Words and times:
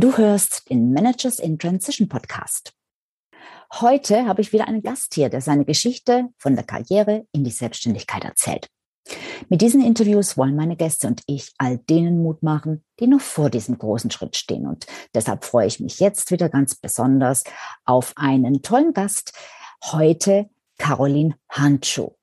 Du 0.00 0.16
hörst 0.16 0.70
den 0.70 0.92
Managers 0.92 1.40
in 1.40 1.58
Transition 1.58 2.08
Podcast. 2.08 2.72
Heute 3.80 4.26
habe 4.26 4.42
ich 4.42 4.52
wieder 4.52 4.68
einen 4.68 4.80
Gast 4.80 5.14
hier, 5.14 5.28
der 5.28 5.40
seine 5.40 5.64
Geschichte 5.64 6.28
von 6.38 6.54
der 6.54 6.62
Karriere 6.62 7.26
in 7.32 7.42
die 7.42 7.50
Selbstständigkeit 7.50 8.22
erzählt. 8.22 8.68
Mit 9.48 9.60
diesen 9.60 9.84
Interviews 9.84 10.36
wollen 10.36 10.54
meine 10.54 10.76
Gäste 10.76 11.08
und 11.08 11.22
ich 11.26 11.52
all 11.58 11.78
denen 11.78 12.22
Mut 12.22 12.44
machen, 12.44 12.84
die 13.00 13.08
noch 13.08 13.20
vor 13.20 13.50
diesem 13.50 13.76
großen 13.76 14.12
Schritt 14.12 14.36
stehen. 14.36 14.68
Und 14.68 14.86
deshalb 15.16 15.44
freue 15.44 15.66
ich 15.66 15.80
mich 15.80 15.98
jetzt 15.98 16.30
wieder 16.30 16.48
ganz 16.48 16.76
besonders 16.76 17.42
auf 17.84 18.12
einen 18.14 18.62
tollen 18.62 18.92
Gast. 18.92 19.32
Heute 19.82 20.48
Caroline 20.78 21.34
Handschuh. 21.48 22.17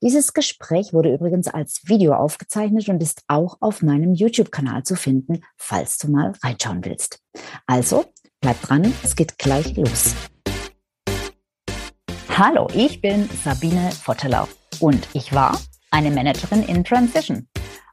Dieses 0.00 0.32
Gespräch 0.32 0.92
wurde 0.92 1.12
übrigens 1.12 1.48
als 1.48 1.80
Video 1.88 2.14
aufgezeichnet 2.14 2.88
und 2.88 3.02
ist 3.02 3.24
auch 3.26 3.56
auf 3.60 3.82
meinem 3.82 4.14
YouTube-Kanal 4.14 4.84
zu 4.84 4.94
finden, 4.94 5.42
falls 5.56 5.98
du 5.98 6.08
mal 6.08 6.34
reinschauen 6.40 6.84
willst. 6.84 7.18
Also, 7.66 8.04
bleib 8.40 8.60
dran, 8.62 8.94
es 9.02 9.16
geht 9.16 9.38
gleich 9.38 9.76
los. 9.76 10.14
Hallo, 12.28 12.68
ich 12.72 13.00
bin 13.00 13.28
Sabine 13.42 13.90
Vottelau 13.90 14.46
und 14.78 15.08
ich 15.14 15.32
war 15.32 15.60
eine 15.90 16.12
Managerin 16.12 16.62
in 16.62 16.84
Transition. 16.84 17.48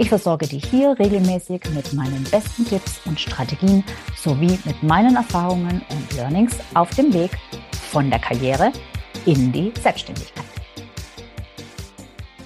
Ich 0.00 0.08
versorge 0.08 0.46
dich 0.46 0.64
hier 0.64 0.98
regelmäßig 0.98 1.60
mit 1.74 1.92
meinen 1.92 2.24
besten 2.24 2.64
Tipps 2.64 3.02
und 3.04 3.20
Strategien 3.20 3.84
sowie 4.16 4.58
mit 4.64 4.82
meinen 4.82 5.14
Erfahrungen 5.14 5.82
und 5.90 6.16
Learnings 6.16 6.56
auf 6.72 6.88
dem 6.94 7.12
Weg 7.12 7.32
von 7.90 8.08
der 8.08 8.18
Karriere 8.18 8.72
in 9.26 9.52
die 9.52 9.70
Selbstständigkeit. 9.78 10.46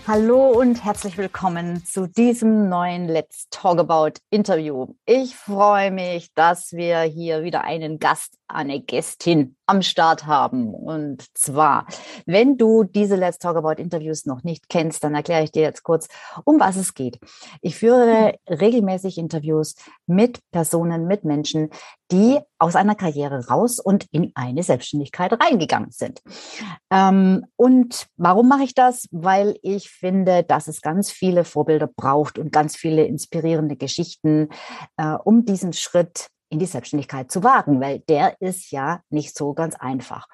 Hallo 0.05 0.50
und 0.50 0.84
herzlich 0.84 1.16
willkommen 1.16 1.84
zu 1.84 2.08
diesem 2.08 2.69
neuen 2.69 3.06
Let's 3.06 3.46
Talk 3.50 3.78
About 3.78 4.18
Interview. 4.30 4.89
Ich 5.06 5.36
freue 5.36 5.92
mich, 5.92 6.34
dass 6.34 6.72
wir 6.72 7.02
hier 7.02 7.44
wieder 7.44 7.62
einen 7.62 8.00
Gast, 8.00 8.36
eine 8.48 8.81
Gästin 8.81 9.56
am 9.67 9.83
Start 9.83 10.27
haben. 10.27 10.75
Und 10.75 11.25
zwar, 11.37 11.87
wenn 12.27 12.56
du 12.56 12.84
diese 12.84 13.17
Let's 13.17 13.39
Talk 13.39 13.56
About 13.56 13.81
Interviews 13.83 14.27
noch 14.27 14.45
nicht 14.45 14.69
kennst, 14.69 15.03
dann 15.05 15.14
erkläre 15.14 15.45
ich 15.45 15.53
dir 15.53 15.62
jetzt 15.62 15.83
kurz, 15.83 16.09
um 16.45 16.61
was 16.61 16.77
es 16.77 16.95
geht. 16.95 17.19
Ich 17.62 17.77
führe 17.77 18.34
regelmäßig 18.48 19.19
Interviews 19.19 19.75
mit 20.06 20.41
Personen, 20.51 21.06
mit 21.06 21.25
Menschen, 21.25 21.70
die 22.11 22.39
aus 22.59 22.77
einer 22.77 22.95
Karriere 22.95 23.47
raus 23.48 23.81
und 23.81 24.06
in 24.11 24.33
eine 24.34 24.62
Selbstständigkeit 24.62 25.33
reingegangen 25.33 25.91
sind. 25.91 26.23
Ähm, 26.91 27.47
und 27.56 28.06
warum 28.17 28.48
mache 28.48 28.64
ich 28.64 28.75
das? 28.75 29.08
Weil 29.11 29.58
ich 29.62 29.91
finde, 29.91 30.45
dass 30.45 30.69
es 30.69 30.81
ganz 30.83 31.11
viele 31.11 31.45
Vorbilder 31.45 31.89
braucht 31.89 32.39
und 32.39 32.53
ganz 32.53 32.77
viele 32.77 33.05
inspirierende 33.05 33.77
Geschichten, 33.77 34.48
äh, 34.97 35.14
um 35.25 35.45
diesen 35.45 35.73
Schritt 35.73 36.29
in 36.48 36.59
die 36.59 36.67
Selbstständigkeit 36.67 37.31
zu 37.31 37.42
wagen, 37.42 37.81
weil 37.81 38.00
der 38.00 38.41
ist 38.41 38.70
ja 38.70 39.00
nicht 39.11 39.37
so 39.37 39.55
ganz 39.55 39.75
einfach. 39.77 40.28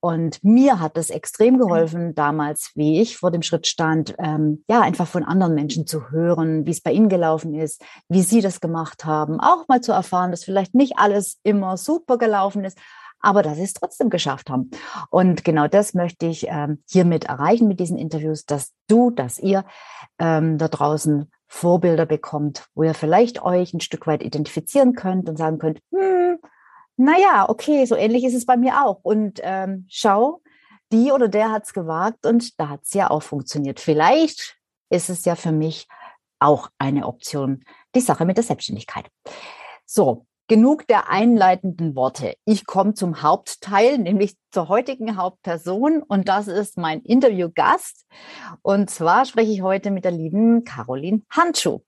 Und 0.00 0.42
mir 0.42 0.80
hat 0.80 0.96
es 0.96 1.10
extrem 1.10 1.54
mhm. 1.54 1.58
geholfen, 1.58 2.14
damals, 2.14 2.70
wie 2.74 3.00
ich 3.00 3.16
vor 3.16 3.30
dem 3.30 3.42
Schritt 3.42 3.66
stand, 3.66 4.14
ähm, 4.18 4.64
ja, 4.68 4.80
einfach 4.80 5.06
von 5.06 5.24
anderen 5.24 5.54
Menschen 5.54 5.86
zu 5.86 6.10
hören, 6.10 6.66
wie 6.66 6.70
es 6.70 6.80
bei 6.80 6.92
ihnen 6.92 7.08
gelaufen 7.08 7.54
ist, 7.54 7.82
wie 8.08 8.22
sie 8.22 8.40
das 8.40 8.60
gemacht 8.60 9.04
haben, 9.04 9.40
auch 9.40 9.68
mal 9.68 9.80
zu 9.80 9.92
erfahren, 9.92 10.30
dass 10.30 10.44
vielleicht 10.44 10.74
nicht 10.74 10.98
alles 10.98 11.38
immer 11.42 11.76
super 11.76 12.18
gelaufen 12.18 12.64
ist, 12.64 12.78
aber 13.20 13.42
dass 13.42 13.56
sie 13.56 13.64
es 13.64 13.74
trotzdem 13.74 14.10
geschafft 14.10 14.50
haben. 14.50 14.70
Und 15.10 15.44
genau 15.44 15.66
das 15.68 15.94
möchte 15.94 16.26
ich 16.26 16.46
ähm, 16.48 16.82
hiermit 16.88 17.24
erreichen 17.24 17.66
mit 17.66 17.80
diesen 17.80 17.98
Interviews, 17.98 18.44
dass 18.44 18.72
du, 18.88 19.10
dass 19.10 19.38
ihr 19.38 19.64
ähm, 20.18 20.58
da 20.58 20.68
draußen 20.68 21.30
Vorbilder 21.48 22.06
bekommt, 22.06 22.66
wo 22.74 22.82
ihr 22.82 22.94
vielleicht 22.94 23.42
euch 23.42 23.72
ein 23.72 23.80
Stück 23.80 24.06
weit 24.06 24.22
identifizieren 24.22 24.94
könnt 24.94 25.28
und 25.28 25.36
sagen 25.36 25.58
könnt, 25.58 25.80
hm, 25.92 26.38
naja, 26.96 27.48
okay, 27.48 27.84
so 27.84 27.94
ähnlich 27.94 28.24
ist 28.24 28.34
es 28.34 28.46
bei 28.46 28.56
mir 28.56 28.84
auch. 28.84 29.00
Und 29.02 29.40
ähm, 29.42 29.86
schau, 29.88 30.42
die 30.92 31.12
oder 31.12 31.28
der 31.28 31.50
hat 31.50 31.64
es 31.64 31.72
gewagt 31.72 32.26
und 32.26 32.58
da 32.58 32.68
hat 32.68 32.82
es 32.84 32.94
ja 32.94 33.10
auch 33.10 33.22
funktioniert. 33.22 33.80
Vielleicht 33.80 34.58
ist 34.90 35.10
es 35.10 35.24
ja 35.24 35.34
für 35.34 35.52
mich 35.52 35.88
auch 36.38 36.68
eine 36.78 37.06
Option, 37.06 37.64
die 37.94 38.00
Sache 38.00 38.24
mit 38.24 38.36
der 38.36 38.44
Selbstständigkeit. 38.44 39.08
So, 39.84 40.25
Genug 40.48 40.86
der 40.86 41.10
einleitenden 41.10 41.96
Worte. 41.96 42.34
Ich 42.44 42.66
komme 42.66 42.94
zum 42.94 43.20
Hauptteil, 43.22 43.98
nämlich 43.98 44.36
zur 44.52 44.68
heutigen 44.68 45.16
Hauptperson 45.16 46.04
und 46.04 46.28
das 46.28 46.46
ist 46.46 46.78
mein 46.78 47.00
Interviewgast. 47.00 48.06
Und 48.62 48.88
zwar 48.88 49.24
spreche 49.24 49.50
ich 49.50 49.62
heute 49.62 49.90
mit 49.90 50.04
der 50.04 50.12
lieben 50.12 50.62
Caroline 50.62 51.22
Handschuh. 51.30 51.80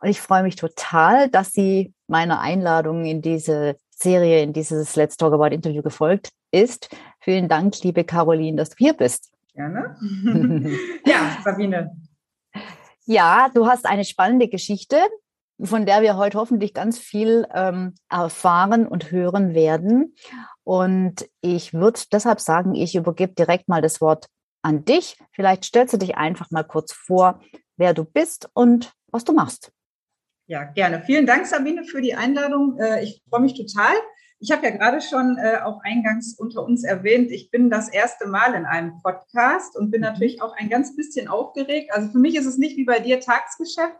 Und 0.00 0.08
ich 0.08 0.20
freue 0.20 0.42
mich 0.42 0.56
total, 0.56 1.28
dass 1.28 1.52
sie 1.52 1.94
meiner 2.08 2.40
Einladung 2.40 3.04
in 3.04 3.22
diese 3.22 3.76
Serie, 3.90 4.42
in 4.42 4.52
dieses 4.52 4.96
Let's 4.96 5.16
Talk 5.16 5.32
About 5.32 5.54
Interview 5.54 5.82
gefolgt 5.82 6.30
ist. 6.50 6.88
Vielen 7.20 7.48
Dank, 7.48 7.80
liebe 7.84 8.02
Caroline, 8.02 8.56
dass 8.56 8.70
du 8.70 8.76
hier 8.78 8.94
bist. 8.94 9.30
Gerne. 9.54 9.96
ja, 11.06 11.38
Sabine. 11.44 11.96
Ja, 13.04 13.50
du 13.54 13.66
hast 13.66 13.86
eine 13.86 14.04
spannende 14.04 14.48
Geschichte 14.48 14.96
von 15.62 15.86
der 15.86 16.02
wir 16.02 16.16
heute 16.16 16.38
hoffentlich 16.38 16.74
ganz 16.74 16.98
viel 16.98 17.46
ähm, 17.54 17.94
erfahren 18.08 18.86
und 18.86 19.10
hören 19.10 19.54
werden. 19.54 20.14
Und 20.64 21.28
ich 21.40 21.74
würde 21.74 22.00
deshalb 22.12 22.40
sagen, 22.40 22.74
ich 22.74 22.94
übergebe 22.94 23.32
direkt 23.34 23.68
mal 23.68 23.82
das 23.82 24.00
Wort 24.00 24.26
an 24.62 24.84
dich. 24.84 25.18
Vielleicht 25.32 25.64
stellst 25.64 25.94
du 25.94 25.98
dich 25.98 26.16
einfach 26.16 26.50
mal 26.50 26.64
kurz 26.64 26.92
vor, 26.92 27.40
wer 27.76 27.94
du 27.94 28.04
bist 28.04 28.48
und 28.52 28.92
was 29.08 29.24
du 29.24 29.32
machst. 29.32 29.72
Ja, 30.46 30.64
gerne. 30.64 31.02
Vielen 31.02 31.26
Dank, 31.26 31.46
Sabine, 31.46 31.84
für 31.84 32.00
die 32.00 32.14
Einladung. 32.14 32.78
Äh, 32.78 33.04
ich 33.04 33.22
freue 33.28 33.40
mich 33.40 33.54
total. 33.54 33.94
Ich 34.40 34.50
habe 34.50 34.64
ja 34.64 34.70
gerade 34.70 35.00
schon 35.00 35.38
äh, 35.38 35.58
auch 35.62 35.80
eingangs 35.82 36.34
unter 36.38 36.64
uns 36.64 36.82
erwähnt, 36.82 37.30
ich 37.30 37.50
bin 37.50 37.68
das 37.68 37.88
erste 37.90 38.26
Mal 38.26 38.54
in 38.54 38.64
einem 38.64 39.00
Podcast 39.02 39.76
und 39.76 39.90
bin 39.90 40.00
mhm. 40.00 40.06
natürlich 40.06 40.42
auch 40.42 40.56
ein 40.56 40.70
ganz 40.70 40.96
bisschen 40.96 41.28
aufgeregt. 41.28 41.92
Also 41.92 42.10
für 42.10 42.18
mich 42.18 42.36
ist 42.36 42.46
es 42.46 42.56
nicht 42.56 42.76
wie 42.76 42.84
bei 42.84 43.00
dir 43.00 43.20
Tagsgeschäft. 43.20 43.96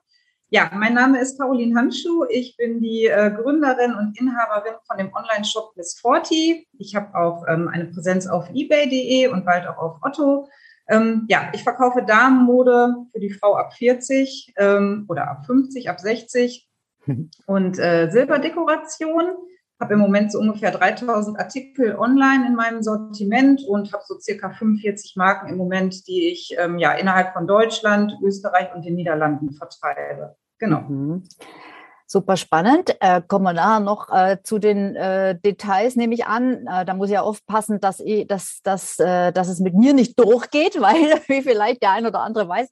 Ja, 0.52 0.68
mein 0.74 0.94
Name 0.94 1.20
ist 1.20 1.38
Caroline 1.38 1.76
Handschuh. 1.76 2.24
Ich 2.28 2.56
bin 2.56 2.80
die 2.80 3.06
äh, 3.06 3.30
Gründerin 3.30 3.94
und 3.94 4.18
Inhaberin 4.20 4.74
von 4.84 4.98
dem 4.98 5.12
Online-Shop 5.14 5.76
Miss 5.76 6.00
40. 6.00 6.66
Ich 6.76 6.96
habe 6.96 7.14
auch 7.14 7.44
ähm, 7.46 7.68
eine 7.68 7.84
Präsenz 7.84 8.26
auf 8.26 8.50
ebay.de 8.52 9.28
und 9.28 9.44
bald 9.44 9.68
auch 9.68 9.78
auf 9.78 9.98
Otto. 10.02 10.48
Ähm, 10.88 11.26
ja, 11.28 11.52
ich 11.54 11.62
verkaufe 11.62 12.02
Damenmode 12.02 12.96
für 13.12 13.20
die 13.20 13.30
Frau 13.30 13.54
ab 13.54 13.74
40 13.74 14.54
ähm, 14.56 15.04
oder 15.08 15.30
ab 15.30 15.46
50, 15.46 15.88
ab 15.88 16.00
60 16.00 16.68
und 17.46 17.78
äh, 17.78 18.10
Silberdekoration. 18.10 19.30
Habe 19.80 19.94
im 19.94 20.00
Moment 20.00 20.32
so 20.32 20.40
ungefähr 20.40 20.72
3000 20.72 21.38
Artikel 21.38 21.94
online 21.96 22.48
in 22.48 22.56
meinem 22.56 22.82
Sortiment 22.82 23.62
und 23.68 23.92
habe 23.92 24.02
so 24.04 24.18
circa 24.18 24.50
45 24.50 25.14
Marken 25.14 25.48
im 25.48 25.56
Moment, 25.56 26.08
die 26.08 26.28
ich 26.28 26.56
ähm, 26.58 26.80
ja 26.80 26.90
innerhalb 26.92 27.34
von 27.34 27.46
Deutschland, 27.46 28.18
Österreich 28.20 28.74
und 28.74 28.84
den 28.84 28.96
Niederlanden 28.96 29.52
vertreibe. 29.52 30.36
Genau. 30.60 30.82
Mhm. 30.82 31.24
Super 32.12 32.36
spannend. 32.36 32.96
Äh, 32.98 33.22
kommen 33.22 33.44
wir 33.44 33.52
nachher 33.52 33.78
noch 33.78 34.10
äh, 34.10 34.38
zu 34.42 34.58
den 34.58 34.96
äh, 34.96 35.38
Details, 35.38 35.94
nehme 35.94 36.12
ich 36.12 36.26
an. 36.26 36.66
Äh, 36.66 36.84
da 36.84 36.94
muss 36.94 37.08
ich 37.08 37.14
ja 37.14 37.22
aufpassen, 37.22 37.80
dass, 37.80 38.00
ich, 38.00 38.26
dass, 38.26 38.62
dass, 38.64 38.98
äh, 38.98 39.30
dass 39.30 39.46
es 39.46 39.60
mit 39.60 39.74
mir 39.74 39.94
nicht 39.94 40.18
durchgeht, 40.18 40.80
weil, 40.80 41.20
wie 41.28 41.42
vielleicht 41.42 41.82
der 41.82 41.92
ein 41.92 42.06
oder 42.06 42.20
andere 42.20 42.48
weiß, 42.48 42.68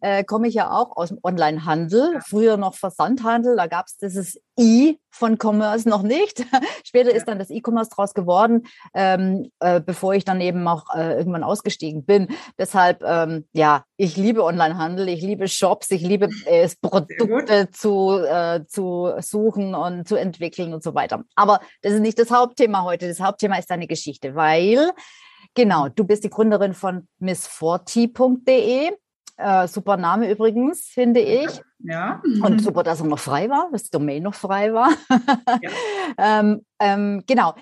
äh, 0.00 0.24
komme 0.24 0.48
ich 0.48 0.54
ja 0.54 0.70
auch 0.70 0.96
aus 0.96 1.10
dem 1.10 1.18
Onlinehandel, 1.22 2.18
früher 2.26 2.56
noch 2.56 2.76
Versandhandel, 2.76 3.56
da 3.56 3.66
gab 3.66 3.86
es 3.88 3.98
dieses 3.98 4.40
I 4.58 4.98
von 5.10 5.36
Commerce 5.38 5.86
noch 5.86 6.02
nicht. 6.02 6.46
Später 6.84 7.14
ist 7.14 7.28
dann 7.28 7.38
das 7.38 7.50
E-Commerce 7.50 7.90
draus 7.90 8.14
geworden, 8.14 8.66
ähm, 8.94 9.50
äh, 9.60 9.82
bevor 9.82 10.14
ich 10.14 10.24
dann 10.24 10.40
eben 10.40 10.66
auch 10.66 10.94
irgendwann 10.94 11.44
ausgestiegen 11.44 12.06
bin. 12.06 12.28
Deshalb, 12.58 13.02
ähm, 13.02 13.46
ja, 13.52 13.84
ich 13.98 14.16
liebe 14.16 14.42
Onlinehandel, 14.42 15.08
ich 15.08 15.20
liebe 15.20 15.48
Shops, 15.48 15.90
ich 15.90 16.02
liebe 16.02 16.30
es, 16.46 16.76
Produkte 16.76 17.68
zu, 17.70 18.18
äh, 18.18 18.64
zu 18.66 19.12
suchen 19.20 19.74
und 19.74 20.08
zu 20.08 20.16
entwickeln 20.16 20.72
und 20.72 20.82
so 20.82 20.94
weiter. 20.94 21.24
Aber 21.34 21.60
das 21.82 21.92
ist 21.92 22.00
nicht 22.00 22.18
das 22.18 22.30
Hauptthema 22.30 22.84
heute. 22.84 23.06
Das 23.08 23.20
Hauptthema 23.20 23.58
ist 23.58 23.70
deine 23.70 23.86
Geschichte, 23.86 24.34
weil 24.34 24.92
Genau, 25.54 25.88
du 25.88 26.04
bist 26.04 26.22
die 26.22 26.30
Gründerin 26.30 26.72
von 26.72 27.08
miss40.de. 27.20 28.92
Äh, 29.36 29.68
super 29.68 29.96
Name 29.96 30.30
übrigens, 30.30 30.86
finde 30.86 31.20
ich. 31.20 31.48
Ja. 31.80 32.22
Und 32.42 32.60
super, 32.62 32.82
dass 32.82 33.00
er 33.00 33.06
noch 33.06 33.18
frei 33.18 33.48
war, 33.48 33.68
dass 33.72 33.84
die 33.84 33.90
Domain 33.90 34.22
noch 34.22 34.34
frei 34.34 34.72
war. 34.72 34.90
Ja. 35.60 35.70
ähm, 36.40 36.64
ähm, 36.78 37.24
genau. 37.26 37.54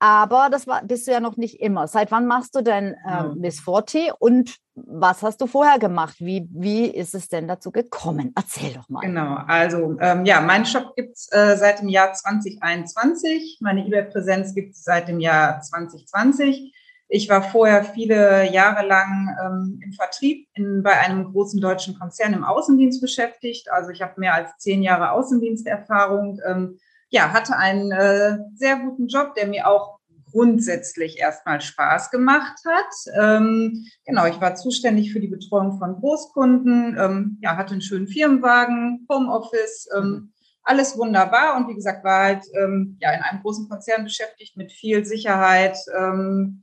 Aber 0.00 0.48
das 0.50 0.66
war, 0.66 0.84
bist 0.84 1.06
du 1.06 1.12
ja 1.12 1.20
noch 1.20 1.36
nicht 1.36 1.60
immer. 1.60 1.88
Seit 1.88 2.10
wann 2.10 2.26
machst 2.26 2.54
du 2.54 2.62
denn 2.62 2.94
ähm, 3.08 3.36
Miss 3.38 3.60
Forti 3.60 4.12
und 4.18 4.56
was 4.74 5.22
hast 5.22 5.40
du 5.40 5.46
vorher 5.48 5.80
gemacht? 5.80 6.16
Wie, 6.20 6.48
wie 6.52 6.86
ist 6.86 7.14
es 7.14 7.28
denn 7.28 7.48
dazu 7.48 7.72
gekommen? 7.72 8.32
Erzähl 8.36 8.74
doch 8.74 8.88
mal. 8.88 9.00
Genau, 9.00 9.38
also 9.48 9.96
ähm, 10.00 10.24
ja, 10.24 10.40
mein 10.40 10.64
Shop 10.66 10.94
gibt 10.94 11.16
es 11.16 11.28
äh, 11.32 11.56
seit 11.56 11.80
dem 11.80 11.88
Jahr 11.88 12.12
2021. 12.12 13.58
Meine 13.60 13.84
eBay-Präsenz 13.86 14.54
gibt 14.54 14.74
es 14.74 14.84
seit 14.84 15.08
dem 15.08 15.18
Jahr 15.18 15.60
2020. 15.60 16.72
Ich 17.10 17.28
war 17.28 17.42
vorher 17.42 17.82
viele 17.84 18.52
Jahre 18.52 18.86
lang 18.86 19.36
ähm, 19.42 19.80
im 19.82 19.92
Vertrieb 19.92 20.46
in, 20.54 20.82
bei 20.82 20.92
einem 21.00 21.32
großen 21.32 21.60
deutschen 21.60 21.98
Konzern 21.98 22.34
im 22.34 22.44
Außendienst 22.44 23.00
beschäftigt. 23.00 23.70
Also 23.72 23.90
ich 23.90 24.02
habe 24.02 24.20
mehr 24.20 24.34
als 24.34 24.50
zehn 24.58 24.82
Jahre 24.82 25.12
Außendiensterfahrung. 25.12 26.38
Ähm, 26.46 26.78
ja, 27.10 27.32
hatte 27.32 27.56
einen 27.56 27.92
äh, 27.92 28.38
sehr 28.54 28.76
guten 28.78 29.08
Job, 29.08 29.34
der 29.34 29.46
mir 29.46 29.66
auch 29.66 29.98
grundsätzlich 30.30 31.18
erstmal 31.18 31.60
Spaß 31.60 32.10
gemacht 32.10 32.58
hat. 32.66 33.14
Ähm, 33.18 33.86
genau, 34.04 34.26
ich 34.26 34.40
war 34.40 34.54
zuständig 34.54 35.12
für 35.12 35.20
die 35.20 35.28
Betreuung 35.28 35.78
von 35.78 35.96
Großkunden, 35.96 36.96
ähm, 36.98 37.38
ja, 37.40 37.56
hatte 37.56 37.72
einen 37.72 37.82
schönen 37.82 38.08
Firmenwagen, 38.08 39.06
Homeoffice, 39.10 39.88
ähm, 39.96 40.32
alles 40.62 40.98
wunderbar 40.98 41.56
und 41.56 41.68
wie 41.68 41.74
gesagt, 41.74 42.04
war 42.04 42.24
halt 42.24 42.44
ähm, 42.54 42.98
ja 43.00 43.12
in 43.12 43.22
einem 43.22 43.40
großen 43.40 43.68
Konzern 43.70 44.04
beschäftigt 44.04 44.56
mit 44.56 44.70
viel 44.70 45.04
Sicherheit, 45.06 45.78
ähm, 45.98 46.62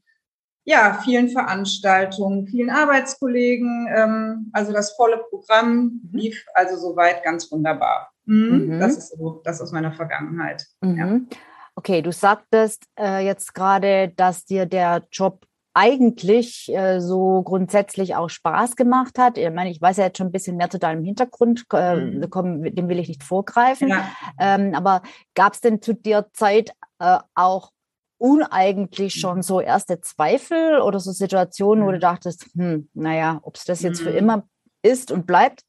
ja, 0.64 1.00
vielen 1.04 1.30
Veranstaltungen, 1.30 2.48
vielen 2.48 2.70
Arbeitskollegen. 2.70 3.88
Ähm, 3.96 4.50
also 4.54 4.74
das 4.74 4.96
volle 4.96 5.24
Programm 5.30 6.02
mhm. 6.04 6.10
lief 6.12 6.46
also 6.54 6.78
soweit 6.78 7.24
ganz 7.24 7.52
wunderbar. 7.52 8.12
Mhm. 8.26 8.68
Mhm. 8.68 8.80
Das 8.80 8.98
ist 8.98 9.18
so, 9.18 9.42
das 9.44 9.62
aus 9.62 9.72
meiner 9.72 9.92
Vergangenheit. 9.92 10.66
Mhm. 10.82 10.98
Ja. 10.98 11.38
Okay, 11.76 12.02
du 12.02 12.12
sagtest 12.12 12.86
äh, 12.98 13.26
jetzt 13.26 13.54
gerade, 13.54 14.14
dass 14.16 14.46
dir 14.46 14.66
der 14.66 15.04
Job 15.12 15.46
eigentlich 15.74 16.74
äh, 16.74 17.02
so 17.02 17.42
grundsätzlich 17.44 18.16
auch 18.16 18.30
Spaß 18.30 18.78
gemacht 18.78 19.20
hat. 19.20 19.38
Ich 19.38 19.52
meine, 19.52 19.70
ich 19.70 19.82
weiß 19.82 19.98
ja 19.98 20.06
jetzt 20.06 20.18
schon 20.18 20.28
ein 20.28 20.32
bisschen 20.32 20.56
mehr 20.56 20.70
zu 20.70 20.80
deinem 20.80 21.04
Hintergrund, 21.04 21.66
äh, 21.74 21.98
mhm. 21.98 22.30
komm, 22.30 22.64
dem 22.64 22.88
will 22.88 23.00
ich 23.00 23.10
nicht 23.10 23.24
vorgreifen. 23.24 23.90
Ja. 23.90 24.08
Ähm, 24.40 24.74
aber 24.74 25.02
gab 25.36 25.54
es 25.54 25.60
denn 25.60 25.82
zu 25.82 25.94
der 25.94 26.32
Zeit 26.32 26.72
äh, 27.00 27.20
auch 27.34 27.72
uneigentlich 28.18 29.16
schon 29.16 29.42
so 29.42 29.60
erste 29.60 30.00
Zweifel 30.00 30.80
oder 30.80 31.02
so 31.02 31.12
Situationen, 31.12 31.86
wo 31.86 31.92
du 31.92 32.00
dachtest, 32.00 32.48
hm, 32.56 32.88
naja, 32.94 33.40
ob 33.44 33.58
es 33.58 33.66
das 33.66 33.82
jetzt 33.82 34.02
für 34.02 34.12
mhm. 34.12 34.18
immer 34.18 34.48
ist 34.82 35.12
und 35.12 35.28
bleibt? 35.28 35.66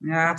Ja, 0.00 0.36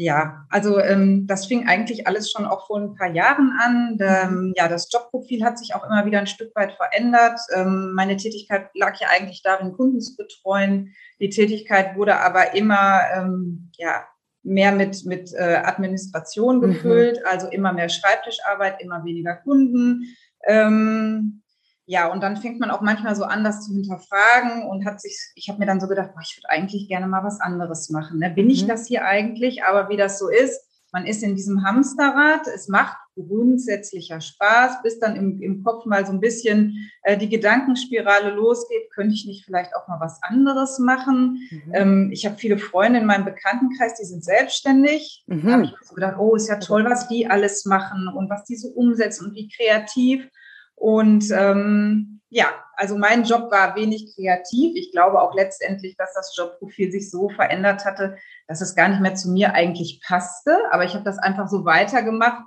ja, 0.00 0.46
also 0.48 0.78
ähm, 0.78 1.26
das 1.26 1.46
fing 1.46 1.66
eigentlich 1.66 2.06
alles 2.06 2.30
schon 2.30 2.44
auch 2.44 2.68
vor 2.68 2.78
ein 2.78 2.94
paar 2.94 3.10
Jahren 3.10 3.52
an. 3.60 3.98
Ähm, 4.00 4.54
ja, 4.56 4.68
das 4.68 4.88
Jobprofil 4.92 5.44
hat 5.44 5.58
sich 5.58 5.74
auch 5.74 5.84
immer 5.84 6.06
wieder 6.06 6.20
ein 6.20 6.28
Stück 6.28 6.54
weit 6.54 6.74
verändert. 6.74 7.40
Ähm, 7.52 7.94
meine 7.94 8.16
Tätigkeit 8.16 8.70
lag 8.74 8.94
ja 9.00 9.08
eigentlich 9.08 9.42
darin, 9.42 9.72
Kunden 9.72 10.00
zu 10.00 10.16
betreuen. 10.16 10.94
Die 11.18 11.30
Tätigkeit 11.30 11.96
wurde 11.96 12.20
aber 12.20 12.54
immer 12.54 13.00
ähm, 13.12 13.72
ja, 13.76 14.06
mehr 14.44 14.70
mit, 14.70 15.04
mit 15.04 15.34
äh, 15.34 15.62
Administration 15.64 16.58
mhm. 16.58 16.60
gefüllt, 16.60 17.18
mhm. 17.18 17.26
also 17.28 17.48
immer 17.48 17.72
mehr 17.72 17.88
Schreibtischarbeit, 17.88 18.80
immer 18.80 19.04
weniger 19.04 19.34
Kunden. 19.34 20.16
Ähm, 20.46 21.42
ja, 21.90 22.12
und 22.12 22.22
dann 22.22 22.36
fängt 22.36 22.60
man 22.60 22.70
auch 22.70 22.82
manchmal 22.82 23.16
so 23.16 23.24
an, 23.24 23.42
das 23.44 23.64
zu 23.64 23.72
hinterfragen 23.72 24.68
und 24.68 24.84
hat 24.84 25.00
sich, 25.00 25.18
ich 25.34 25.48
habe 25.48 25.58
mir 25.58 25.64
dann 25.64 25.80
so 25.80 25.88
gedacht, 25.88 26.10
boah, 26.12 26.20
ich 26.20 26.36
würde 26.36 26.50
eigentlich 26.50 26.86
gerne 26.86 27.06
mal 27.06 27.24
was 27.24 27.40
anderes 27.40 27.88
machen. 27.88 28.18
Ne? 28.18 28.28
Bin 28.28 28.44
mhm. 28.44 28.50
ich 28.50 28.66
das 28.66 28.86
hier 28.86 29.06
eigentlich? 29.06 29.64
Aber 29.64 29.88
wie 29.88 29.96
das 29.96 30.18
so 30.18 30.28
ist, 30.28 30.60
man 30.92 31.06
ist 31.06 31.22
in 31.22 31.34
diesem 31.34 31.64
Hamsterrad, 31.64 32.46
es 32.46 32.68
macht 32.68 32.98
grundsätzlicher 33.14 34.20
Spaß, 34.20 34.82
bis 34.82 35.00
dann 35.00 35.16
im, 35.16 35.40
im 35.40 35.64
Kopf 35.64 35.86
mal 35.86 36.04
so 36.04 36.12
ein 36.12 36.20
bisschen 36.20 36.90
äh, 37.04 37.16
die 37.16 37.30
Gedankenspirale 37.30 38.34
losgeht, 38.34 38.90
könnte 38.94 39.14
ich 39.14 39.24
nicht 39.24 39.46
vielleicht 39.46 39.74
auch 39.74 39.88
mal 39.88 39.98
was 39.98 40.22
anderes 40.22 40.78
machen? 40.78 41.38
Mhm. 41.50 41.74
Ähm, 41.74 42.10
ich 42.12 42.26
habe 42.26 42.36
viele 42.36 42.58
Freunde 42.58 43.00
in 43.00 43.06
meinem 43.06 43.24
Bekanntenkreis, 43.24 43.94
die 43.94 44.04
sind 44.04 44.22
selbstständig. 44.22 45.24
Mhm. 45.26 45.46
Da 45.46 45.52
habe 45.52 45.64
ich 45.64 45.74
so 45.84 45.94
gedacht, 45.94 46.16
oh, 46.18 46.34
ist 46.34 46.48
ja 46.48 46.56
toll, 46.56 46.84
was 46.84 47.08
die 47.08 47.30
alles 47.30 47.64
machen 47.64 48.08
und 48.14 48.28
was 48.28 48.44
die 48.44 48.56
so 48.56 48.68
umsetzen 48.68 49.28
und 49.28 49.34
wie 49.34 49.48
kreativ. 49.48 50.28
Und 50.78 51.30
ähm, 51.32 52.20
ja, 52.30 52.46
also 52.74 52.96
mein 52.96 53.24
Job 53.24 53.50
war 53.50 53.74
wenig 53.74 54.14
kreativ. 54.14 54.76
Ich 54.76 54.92
glaube 54.92 55.20
auch 55.20 55.34
letztendlich, 55.34 55.96
dass 55.96 56.14
das 56.14 56.34
Jobprofil 56.36 56.92
sich 56.92 57.10
so 57.10 57.28
verändert 57.28 57.84
hatte, 57.84 58.16
dass 58.46 58.60
es 58.60 58.74
gar 58.74 58.88
nicht 58.88 59.00
mehr 59.00 59.14
zu 59.14 59.30
mir 59.30 59.54
eigentlich 59.54 60.00
passte. 60.06 60.56
Aber 60.70 60.84
ich 60.84 60.94
habe 60.94 61.04
das 61.04 61.18
einfach 61.18 61.48
so 61.48 61.64
weitergemacht, 61.64 62.44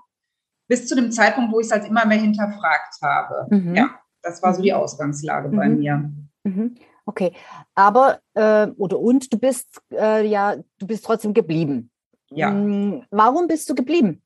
bis 0.68 0.88
zu 0.88 0.96
dem 0.96 1.12
Zeitpunkt, 1.12 1.52
wo 1.52 1.60
ich 1.60 1.66
es 1.66 1.72
halt 1.72 1.86
immer 1.86 2.06
mehr 2.06 2.20
hinterfragt 2.20 2.96
habe. 3.02 3.48
Mhm. 3.50 3.76
Ja, 3.76 3.90
das 4.22 4.42
war 4.42 4.54
so 4.54 4.62
die 4.62 4.72
mhm. 4.72 4.78
Ausgangslage 4.78 5.50
mhm. 5.50 5.56
bei 5.58 5.70
mir. 5.70 6.12
Mhm. 6.44 6.76
Okay, 7.06 7.34
aber 7.76 8.20
äh, 8.36 8.68
oder 8.78 9.00
und 9.00 9.34
du 9.34 9.40
bist 9.40 9.82
äh, 9.92 10.26
ja, 10.26 10.56
du 10.78 10.88
bist 10.88 11.04
trotzdem 11.04 11.34
geblieben. 11.34 11.92
Ja. 12.30 12.52
Hm, 12.52 13.04
warum 13.10 13.48
bist 13.48 13.70
du 13.70 13.76
geblieben? 13.76 14.22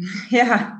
Ja, 0.30 0.78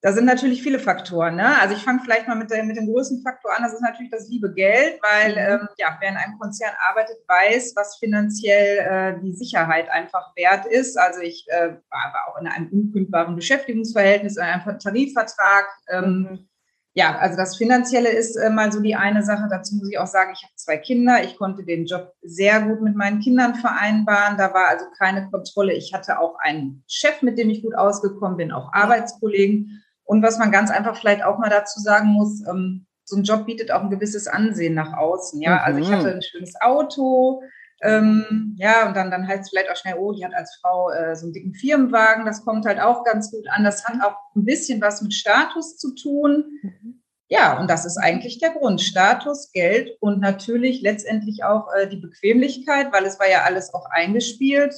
da 0.00 0.12
sind 0.12 0.26
natürlich 0.26 0.62
viele 0.62 0.78
Faktoren. 0.78 1.36
Ne? 1.36 1.58
Also 1.60 1.74
ich 1.74 1.82
fange 1.82 2.00
vielleicht 2.02 2.28
mal 2.28 2.34
mit, 2.34 2.50
der, 2.50 2.64
mit 2.64 2.76
dem 2.76 2.86
größten 2.86 3.22
Faktor 3.22 3.54
an, 3.56 3.62
das 3.62 3.72
ist 3.72 3.80
natürlich 3.80 4.10
das 4.10 4.28
liebe 4.28 4.52
Geld, 4.52 5.00
weil 5.02 5.32
mhm. 5.32 5.62
ähm, 5.62 5.68
ja, 5.78 5.96
wer 6.00 6.10
in 6.10 6.16
einem 6.16 6.38
Konzern 6.38 6.72
arbeitet, 6.88 7.16
weiß, 7.26 7.74
was 7.76 7.96
finanziell 7.96 8.78
äh, 8.78 9.20
die 9.20 9.32
Sicherheit 9.32 9.88
einfach 9.90 10.34
wert 10.36 10.66
ist. 10.66 10.98
Also 10.98 11.20
ich 11.20 11.46
äh, 11.48 11.70
war, 11.90 12.12
war 12.12 12.28
auch 12.28 12.40
in 12.40 12.46
einem 12.46 12.68
unkündbaren 12.68 13.36
Beschäftigungsverhältnis, 13.36 14.36
in 14.36 14.42
einem 14.42 14.78
Tarifvertrag. 14.78 15.66
Ähm, 15.88 16.28
mhm 16.30 16.48
ja, 16.96 17.18
also 17.18 17.36
das 17.36 17.58
Finanzielle 17.58 18.08
ist 18.08 18.36
äh, 18.36 18.48
mal 18.48 18.72
so 18.72 18.80
die 18.80 18.96
eine 18.96 19.22
Sache. 19.22 19.48
Dazu 19.50 19.76
muss 19.76 19.90
ich 19.90 19.98
auch 19.98 20.06
sagen, 20.06 20.32
ich 20.34 20.42
habe 20.42 20.54
zwei 20.56 20.78
Kinder. 20.78 21.22
Ich 21.22 21.36
konnte 21.36 21.62
den 21.62 21.84
Job 21.84 22.14
sehr 22.22 22.62
gut 22.62 22.80
mit 22.80 22.96
meinen 22.96 23.20
Kindern 23.20 23.54
vereinbaren. 23.54 24.38
Da 24.38 24.54
war 24.54 24.68
also 24.68 24.86
keine 24.96 25.28
Kontrolle. 25.30 25.74
Ich 25.74 25.92
hatte 25.92 26.18
auch 26.18 26.38
einen 26.38 26.82
Chef, 26.88 27.20
mit 27.20 27.36
dem 27.36 27.50
ich 27.50 27.62
gut 27.62 27.76
ausgekommen 27.76 28.38
bin, 28.38 28.50
auch 28.50 28.72
Arbeitskollegen. 28.72 29.84
Und 30.04 30.22
was 30.22 30.38
man 30.38 30.50
ganz 30.50 30.70
einfach 30.70 30.96
vielleicht 30.96 31.22
auch 31.22 31.36
mal 31.36 31.50
dazu 31.50 31.80
sagen 31.80 32.08
muss, 32.08 32.42
ähm, 32.48 32.86
so 33.04 33.16
ein 33.16 33.24
Job 33.24 33.44
bietet 33.44 33.70
auch 33.72 33.82
ein 33.82 33.90
gewisses 33.90 34.26
Ansehen 34.26 34.72
nach 34.72 34.94
außen. 34.94 35.38
Ja, 35.42 35.58
also 35.58 35.78
ich 35.78 35.90
mhm. 35.90 35.92
hatte 35.92 36.14
ein 36.14 36.22
schönes 36.22 36.54
Auto, 36.62 37.42
ähm, 37.82 38.54
ja, 38.58 38.86
und 38.88 38.96
dann, 38.96 39.10
dann 39.10 39.28
heißt 39.28 39.42
es 39.42 39.50
vielleicht 39.50 39.70
auch 39.70 39.76
schnell, 39.76 39.96
oh, 39.98 40.12
die 40.12 40.24
hat 40.24 40.34
als 40.34 40.58
Frau 40.60 40.90
äh, 40.90 41.14
so 41.14 41.26
einen 41.26 41.34
dicken 41.34 41.54
Firmenwagen, 41.54 42.24
das 42.24 42.44
kommt 42.44 42.64
halt 42.64 42.80
auch 42.80 43.04
ganz 43.04 43.30
gut 43.30 43.46
an. 43.50 43.64
Das 43.64 43.84
hat 43.84 44.02
auch 44.02 44.16
ein 44.34 44.44
bisschen 44.44 44.80
was 44.80 45.02
mit 45.02 45.12
Status 45.12 45.76
zu 45.76 45.94
tun. 45.94 46.44
Mhm. 46.62 47.02
Ja, 47.28 47.58
und 47.58 47.68
das 47.68 47.84
ist 47.84 47.98
eigentlich 47.98 48.38
der 48.38 48.50
Grund. 48.50 48.80
Status, 48.80 49.50
Geld 49.52 49.96
und 50.00 50.20
natürlich 50.20 50.80
letztendlich 50.80 51.42
auch 51.44 51.66
äh, 51.74 51.88
die 51.88 51.96
Bequemlichkeit, 51.96 52.92
weil 52.92 53.04
es 53.04 53.18
war 53.18 53.28
ja 53.28 53.42
alles 53.42 53.74
auch 53.74 53.86
eingespielt. 53.90 54.74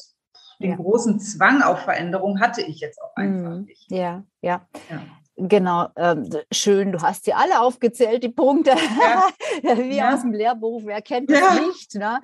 Den 0.60 0.70
ja. 0.70 0.76
großen 0.76 1.20
Zwang 1.20 1.62
auf 1.62 1.80
Veränderung 1.80 2.40
hatte 2.40 2.62
ich 2.62 2.80
jetzt 2.80 3.00
auch 3.00 3.14
einfach 3.16 3.50
mhm. 3.50 3.64
nicht. 3.64 3.90
Ja, 3.90 4.24
ja. 4.40 4.66
ja. 4.90 5.02
Genau, 5.40 5.86
ähm, 5.94 6.28
schön. 6.50 6.90
Du 6.90 7.00
hast 7.00 7.24
sie 7.24 7.32
alle 7.32 7.60
aufgezählt, 7.60 8.24
die 8.24 8.28
Punkte, 8.28 8.72
ja. 8.72 9.76
wie 9.76 9.96
ja. 9.96 10.12
aus 10.12 10.22
dem 10.22 10.32
Lehrbuch. 10.32 10.82
Wer 10.84 11.00
kennt 11.00 11.30
das 11.30 11.38
ja. 11.38 11.54
nicht? 11.54 11.94
Ne? 11.94 12.20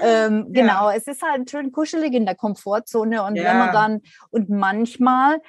Ähm, 0.00 0.46
genau, 0.50 0.88
es 0.88 1.06
ist 1.06 1.20
halt 1.20 1.50
schön 1.50 1.72
kuschelig 1.72 2.14
in 2.14 2.24
der 2.24 2.34
Komfortzone 2.34 3.22
und 3.22 3.34
wenn 3.34 3.58
man 3.58 3.72
dann 3.72 4.00
und 4.30 4.48
manchmal, 4.48 5.40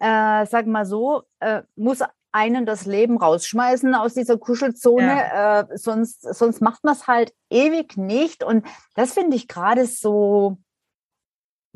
äh, 0.00 0.44
sag 0.46 0.66
mal 0.66 0.86
so, 0.86 1.22
äh, 1.38 1.62
muss 1.76 2.00
einen 2.32 2.66
das 2.66 2.84
Leben 2.84 3.16
rausschmeißen 3.16 3.94
aus 3.94 4.14
dieser 4.14 4.36
Kuschelzone, 4.36 5.68
äh, 5.70 5.76
sonst 5.76 6.22
sonst 6.34 6.60
macht 6.60 6.82
man 6.82 6.94
es 6.94 7.06
halt 7.06 7.32
ewig 7.48 7.96
nicht 7.96 8.42
und 8.42 8.66
das 8.94 9.12
finde 9.12 9.36
ich 9.36 9.46
gerade 9.46 9.86
so 9.86 10.58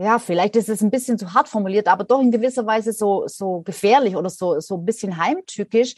ja, 0.00 0.18
vielleicht 0.18 0.56
ist 0.56 0.70
es 0.70 0.80
ein 0.80 0.90
bisschen 0.90 1.18
zu 1.18 1.34
hart 1.34 1.46
formuliert, 1.46 1.86
aber 1.86 2.04
doch 2.04 2.22
in 2.22 2.30
gewisser 2.30 2.66
Weise 2.66 2.92
so, 2.92 3.24
so 3.26 3.60
gefährlich 3.60 4.16
oder 4.16 4.30
so, 4.30 4.58
so 4.58 4.78
ein 4.78 4.86
bisschen 4.86 5.18
heimtückisch. 5.18 5.94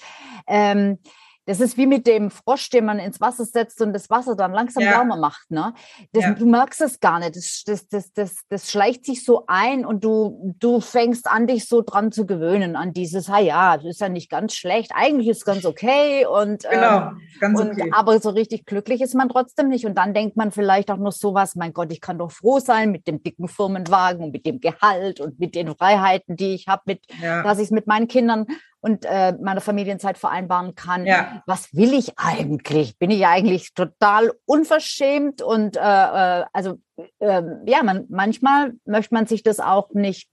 Ähm, 0.48 0.98
das 1.46 1.60
ist 1.60 1.76
wie 1.76 1.86
mit 1.86 2.06
dem 2.06 2.30
Frosch, 2.30 2.70
den 2.70 2.84
man 2.84 2.98
ins 2.98 3.20
Wasser 3.20 3.44
setzt 3.44 3.80
und 3.82 3.92
das 3.92 4.10
Wasser 4.10 4.36
dann 4.36 4.52
langsam 4.52 4.84
ja. 4.84 4.92
wärmer 4.92 5.16
macht. 5.16 5.50
Ne? 5.50 5.74
Das, 6.12 6.24
ja. 6.24 6.34
Du 6.34 6.46
merkst 6.46 6.80
es 6.80 7.00
gar 7.00 7.18
nicht. 7.18 7.36
Das, 7.36 7.64
das, 7.66 7.88
das, 7.88 8.12
das, 8.12 8.36
das 8.48 8.70
schleicht 8.70 9.04
sich 9.04 9.24
so 9.24 9.44
ein 9.48 9.84
und 9.84 10.04
du, 10.04 10.54
du 10.58 10.80
fängst 10.80 11.26
an, 11.26 11.46
dich 11.46 11.66
so 11.66 11.82
dran 11.82 12.12
zu 12.12 12.26
gewöhnen, 12.26 12.76
an 12.76 12.92
dieses, 12.92 13.28
ah 13.28 13.40
ja, 13.40 13.76
das 13.76 13.86
ist 13.86 14.00
ja 14.00 14.08
nicht 14.08 14.30
ganz 14.30 14.54
schlecht, 14.54 14.92
eigentlich 14.94 15.28
ist 15.28 15.38
es 15.38 15.44
ganz 15.44 15.64
okay. 15.64 16.26
Und, 16.26 16.62
genau, 16.62 16.98
ähm, 16.98 17.20
ganz 17.40 17.60
und, 17.60 17.70
okay. 17.72 17.90
Aber 17.92 18.20
so 18.20 18.30
richtig 18.30 18.64
glücklich 18.64 19.00
ist 19.00 19.14
man 19.14 19.28
trotzdem 19.28 19.68
nicht. 19.68 19.84
Und 19.84 19.96
dann 19.98 20.14
denkt 20.14 20.36
man 20.36 20.52
vielleicht 20.52 20.90
auch 20.90 20.98
noch 20.98 21.12
sowas, 21.12 21.56
mein 21.56 21.72
Gott, 21.72 21.92
ich 21.92 22.00
kann 22.00 22.18
doch 22.18 22.30
froh 22.30 22.60
sein 22.60 22.92
mit 22.92 23.08
dem 23.08 23.22
dicken 23.22 23.48
Firmenwagen 23.48 24.24
und 24.24 24.32
mit 24.32 24.46
dem 24.46 24.60
Gehalt 24.60 25.20
und 25.20 25.40
mit 25.40 25.56
den 25.56 25.74
Freiheiten, 25.74 26.36
die 26.36 26.54
ich 26.54 26.68
habe, 26.68 26.82
mit, 26.86 27.00
ja. 27.20 27.42
dass 27.42 27.58
ich 27.58 27.64
es 27.64 27.70
mit 27.72 27.86
meinen 27.88 28.06
Kindern 28.06 28.46
und 28.82 29.04
äh, 29.04 29.32
meiner 29.40 29.60
Familienzeit 29.60 30.18
vereinbaren 30.18 30.74
kann. 30.74 31.06
Ja. 31.06 31.42
Was 31.46 31.72
will 31.72 31.94
ich 31.94 32.18
eigentlich? 32.18 32.98
Bin 32.98 33.10
ich 33.10 33.24
eigentlich 33.26 33.74
total 33.74 34.32
unverschämt 34.44 35.40
und 35.40 35.76
äh, 35.76 35.80
äh, 35.80 36.44
also 36.52 36.78
äh, 37.20 37.42
ja, 37.64 37.84
man, 37.84 38.06
manchmal 38.08 38.72
möchte 38.84 39.14
man 39.14 39.26
sich 39.26 39.44
das 39.44 39.60
auch 39.60 39.90
nicht 39.94 40.28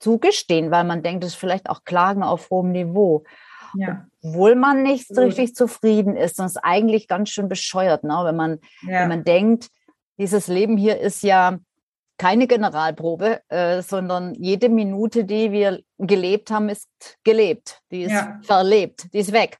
zugestehen, 0.00 0.70
weil 0.70 0.84
man 0.84 1.02
denkt, 1.02 1.24
das 1.24 1.30
ist 1.32 1.38
vielleicht 1.38 1.70
auch 1.70 1.82
Klagen 1.84 2.22
auf 2.22 2.50
hohem 2.50 2.72
Niveau. 2.72 3.24
ja. 3.74 4.06
obwohl 4.22 4.54
man 4.54 4.82
nicht 4.82 5.08
so 5.08 5.22
richtig 5.22 5.54
zufrieden 5.54 6.16
ist. 6.16 6.38
Und 6.38 6.46
es 6.46 6.52
ist 6.52 6.62
eigentlich 6.62 7.08
ganz 7.08 7.30
schön 7.30 7.48
bescheuert, 7.48 8.04
ne? 8.04 8.20
wenn, 8.24 8.36
man, 8.36 8.58
ja. 8.82 9.00
wenn 9.00 9.08
man 9.08 9.24
denkt, 9.24 9.68
dieses 10.18 10.46
Leben 10.48 10.76
hier 10.76 10.98
ist 10.98 11.22
ja 11.22 11.58
keine 12.18 12.46
Generalprobe, 12.46 13.40
äh, 13.48 13.80
sondern 13.80 14.34
jede 14.34 14.68
Minute, 14.68 15.24
die 15.24 15.52
wir 15.52 15.80
gelebt 15.98 16.50
haben, 16.50 16.68
ist 16.68 16.88
gelebt. 17.24 17.80
Die 17.90 18.02
ist 18.02 18.12
ja. 18.12 18.38
verlebt, 18.42 19.12
die 19.14 19.18
ist 19.18 19.32
weg. 19.32 19.58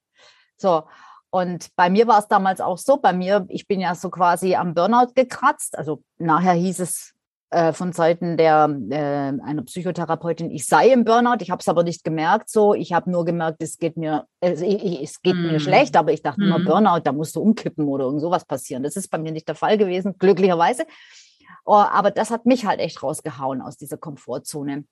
So. 0.57 0.85
Und 1.31 1.69
bei 1.77 1.91
mir 1.91 2.07
war 2.07 2.19
es 2.19 2.29
damals 2.29 2.61
auch 2.61 2.79
so, 2.79 2.97
bei 2.97 3.13
mir, 3.13 3.47
ich 3.49 3.67
bin 3.67 3.81
ja 3.81 3.95
so 3.95 4.11
quasi 4.11 4.55
am 4.55 4.75
Burnout 4.75 5.13
gekratzt. 5.15 5.77
Also 5.77 6.03
nachher 6.19 6.55
hieß 6.55 6.81
es 6.81 7.15
äh, 7.51 7.73
von 7.73 7.93
Seiten 7.93 8.37
der 8.37 8.69
äh, 8.91 8.97
einer 8.97 9.63
Psychotherapeutin, 9.63 10.51
ich 10.51 10.67
sei 10.67 10.89
im 10.89 11.05
Burnout. 11.05 11.37
Ich 11.41 11.51
habe 11.51 11.61
es 11.61 11.69
aber 11.69 11.83
nicht 11.83 12.03
gemerkt. 12.03 12.51
So, 12.51 12.75
ich 12.75 12.93
habe 12.93 13.11
nur 13.11 13.25
gemerkt, 13.25 13.63
es 13.63 13.79
geht 13.79 13.97
mir, 13.97 14.27
ich, 14.41 15.03
es 15.03 15.23
geht 15.23 15.37
mm. 15.37 15.53
mir 15.53 15.61
schlecht. 15.61 15.97
Aber 15.97 16.13
ich 16.13 16.23
dachte 16.23 16.41
mm. 16.41 16.45
immer 16.45 16.61
Burnout, 16.61 17.01
da 17.05 17.13
musst 17.13 17.37
du 17.37 17.41
umkippen 17.41 17.87
oder 17.89 18.07
irgend 18.07 18.23
sowas 18.23 18.45
passieren. 18.45 18.83
Das 18.83 18.97
ist 18.97 19.09
bei 19.09 19.19
mir 19.19 19.33
nicht 19.33 19.49
der 19.49 19.55
Fall 19.55 19.79
gewesen, 19.79 20.17
glücklicherweise. 20.19 20.87
Oh, 21.71 21.75
aber 21.75 22.11
das 22.11 22.31
hat 22.31 22.47
mich 22.47 22.65
halt 22.65 22.81
echt 22.81 23.03
rausgehauen 23.03 23.61
aus 23.61 23.77
dieser 23.77 23.99
Komfortzone. 23.99 24.87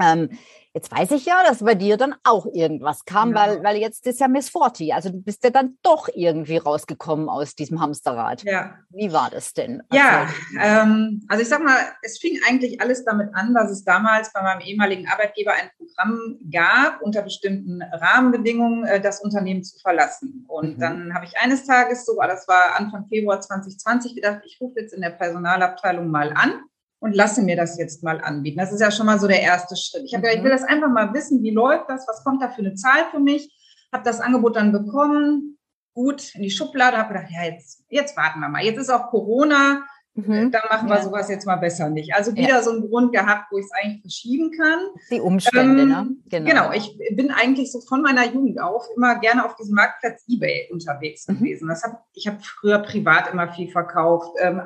Ähm, 0.00 0.30
jetzt 0.74 0.90
weiß 0.90 1.12
ich 1.12 1.24
ja, 1.24 1.42
dass 1.46 1.60
bei 1.60 1.76
dir 1.76 1.96
dann 1.96 2.16
auch 2.24 2.46
irgendwas 2.52 3.04
kam, 3.04 3.30
ja. 3.30 3.36
weil, 3.36 3.62
weil 3.62 3.76
jetzt 3.76 4.06
ist 4.08 4.18
ja 4.18 4.26
Miss 4.26 4.50
Forty. 4.50 4.92
Also 4.92 5.08
du 5.08 5.22
bist 5.22 5.44
ja 5.44 5.50
dann 5.50 5.78
doch 5.82 6.08
irgendwie 6.12 6.56
rausgekommen 6.56 7.28
aus 7.28 7.54
diesem 7.54 7.80
Hamsterrad. 7.80 8.42
Ja. 8.42 8.74
Wie 8.90 9.12
war 9.12 9.30
das 9.30 9.54
denn? 9.54 9.82
Ja, 9.92 10.28
ähm, 10.60 11.24
also 11.28 11.42
ich 11.42 11.48
sag 11.48 11.62
mal, 11.62 11.78
es 12.02 12.18
fing 12.18 12.40
eigentlich 12.48 12.80
alles 12.80 13.04
damit 13.04 13.28
an, 13.34 13.54
dass 13.54 13.70
es 13.70 13.84
damals 13.84 14.32
bei 14.32 14.42
meinem 14.42 14.60
ehemaligen 14.62 15.06
Arbeitgeber 15.08 15.52
ein 15.52 15.70
Programm 15.78 16.38
gab, 16.50 17.00
unter 17.02 17.22
bestimmten 17.22 17.80
Rahmenbedingungen 17.80 18.84
äh, 18.84 19.00
das 19.00 19.20
Unternehmen 19.20 19.62
zu 19.62 19.78
verlassen. 19.78 20.44
Und 20.48 20.76
mhm. 20.76 20.80
dann 20.80 21.14
habe 21.14 21.24
ich 21.24 21.38
eines 21.38 21.66
Tages, 21.66 22.04
so, 22.04 22.18
das 22.20 22.48
war 22.48 22.76
Anfang 22.76 23.06
Februar 23.06 23.40
2020, 23.40 24.16
gedacht, 24.16 24.40
ich 24.44 24.60
rufe 24.60 24.80
jetzt 24.80 24.92
in 24.92 25.02
der 25.02 25.10
Personalabteilung 25.10 26.08
mal 26.08 26.32
an 26.32 26.64
und 27.04 27.14
lasse 27.14 27.42
mir 27.42 27.54
das 27.54 27.78
jetzt 27.78 28.02
mal 28.02 28.18
anbieten. 28.22 28.58
Das 28.58 28.72
ist 28.72 28.80
ja 28.80 28.90
schon 28.90 29.04
mal 29.04 29.20
so 29.20 29.28
der 29.28 29.42
erste 29.42 29.76
Schritt. 29.76 30.04
Ich 30.06 30.14
habe 30.14 30.22
mhm. 30.22 30.22
gedacht, 30.22 30.38
ich 30.38 30.42
will 30.44 30.50
das 30.50 30.62
einfach 30.62 30.88
mal 30.88 31.12
wissen, 31.12 31.42
wie 31.42 31.50
läuft 31.50 31.84
das, 31.90 32.08
was 32.08 32.24
kommt 32.24 32.40
da 32.40 32.48
für 32.48 32.62
eine 32.62 32.76
Zahl 32.76 33.04
für 33.10 33.20
mich. 33.20 33.54
Habe 33.92 34.04
das 34.04 34.22
Angebot 34.22 34.56
dann 34.56 34.72
bekommen, 34.72 35.58
gut 35.92 36.34
in 36.34 36.40
die 36.40 36.50
Schublade, 36.50 36.96
habe 36.96 37.12
gedacht, 37.12 37.30
ja, 37.30 37.44
jetzt, 37.44 37.84
jetzt 37.90 38.16
warten 38.16 38.40
wir 38.40 38.48
mal. 38.48 38.64
Jetzt 38.64 38.78
ist 38.78 38.88
auch 38.88 39.10
Corona, 39.10 39.84
mhm. 40.14 40.50
dann 40.50 40.62
machen 40.70 40.88
wir 40.88 40.96
ja. 40.96 41.02
sowas 41.02 41.28
jetzt 41.28 41.46
mal 41.46 41.56
besser 41.56 41.90
nicht. 41.90 42.14
Also 42.14 42.34
wieder 42.34 42.48
ja. 42.48 42.62
so 42.62 42.70
einen 42.70 42.88
Grund 42.88 43.12
gehabt, 43.12 43.52
wo 43.52 43.58
ich 43.58 43.66
es 43.66 43.72
eigentlich 43.72 44.00
verschieben 44.00 44.50
kann. 44.56 44.78
Die 45.10 45.20
Umstände, 45.20 45.82
ähm, 45.82 45.88
ne? 45.90 46.08
Genau. 46.30 46.48
genau. 46.48 46.72
Ich 46.72 46.98
bin 47.14 47.30
eigentlich 47.32 47.70
so 47.70 47.82
von 47.82 48.00
meiner 48.00 48.32
Jugend 48.32 48.62
auf 48.62 48.86
immer 48.96 49.18
gerne 49.18 49.44
auf 49.44 49.56
diesem 49.56 49.74
Marktplatz 49.74 50.24
eBay 50.26 50.70
unterwegs 50.72 51.28
mhm. 51.28 51.34
gewesen. 51.36 51.68
Das 51.68 51.84
hab, 51.84 52.02
ich 52.14 52.26
habe 52.26 52.38
früher 52.40 52.78
privat 52.78 53.30
immer 53.30 53.52
viel 53.52 53.70
verkauft. 53.70 54.30
Ähm, 54.40 54.62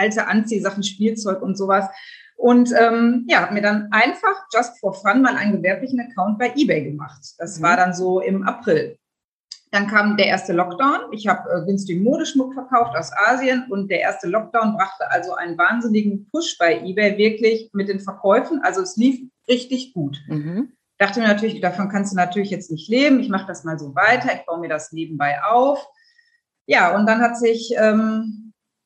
alte 0.00 0.26
Anziehsachen, 0.26 0.82
Spielzeug 0.82 1.42
und 1.42 1.56
sowas. 1.56 1.86
Und 2.36 2.72
ähm, 2.72 3.26
ja, 3.28 3.42
habe 3.42 3.52
mir 3.52 3.60
dann 3.60 3.88
einfach 3.90 4.46
just 4.52 4.80
for 4.80 4.94
fun 4.94 5.20
mal 5.20 5.36
einen 5.36 5.52
gewerblichen 5.52 6.00
Account 6.00 6.38
bei 6.38 6.54
eBay 6.56 6.84
gemacht. 6.84 7.20
Das 7.38 7.58
mhm. 7.58 7.62
war 7.62 7.76
dann 7.76 7.92
so 7.92 8.20
im 8.20 8.42
April. 8.44 8.96
Dann 9.72 9.86
kam 9.86 10.16
der 10.16 10.26
erste 10.26 10.54
Lockdown. 10.54 11.12
Ich 11.12 11.28
habe 11.28 11.48
äh, 11.50 11.64
günstigen 11.66 12.02
Modeschmuck 12.02 12.54
verkauft 12.54 12.96
aus 12.96 13.12
Asien 13.26 13.66
und 13.68 13.90
der 13.90 14.00
erste 14.00 14.26
Lockdown 14.26 14.74
brachte 14.74 15.08
also 15.10 15.34
einen 15.34 15.58
wahnsinnigen 15.58 16.28
Push 16.30 16.56
bei 16.58 16.80
eBay 16.80 17.18
wirklich 17.18 17.70
mit 17.74 17.88
den 17.88 18.00
Verkäufen. 18.00 18.60
Also 18.62 18.80
es 18.80 18.96
lief 18.96 19.20
richtig 19.46 19.92
gut. 19.92 20.18
Mhm. 20.26 20.72
Dachte 20.96 21.20
mir 21.20 21.28
natürlich, 21.28 21.60
davon 21.60 21.88
kannst 21.90 22.12
du 22.12 22.16
natürlich 22.16 22.50
jetzt 22.50 22.70
nicht 22.70 22.88
leben. 22.88 23.20
Ich 23.20 23.28
mache 23.28 23.46
das 23.46 23.64
mal 23.64 23.78
so 23.78 23.94
weiter. 23.94 24.34
Ich 24.34 24.46
baue 24.46 24.60
mir 24.60 24.68
das 24.68 24.92
nebenbei 24.92 25.42
auf. 25.42 25.86
Ja, 26.66 26.96
und 26.96 27.06
dann 27.06 27.20
hat 27.20 27.38
sich 27.38 27.74
ähm, 27.76 28.39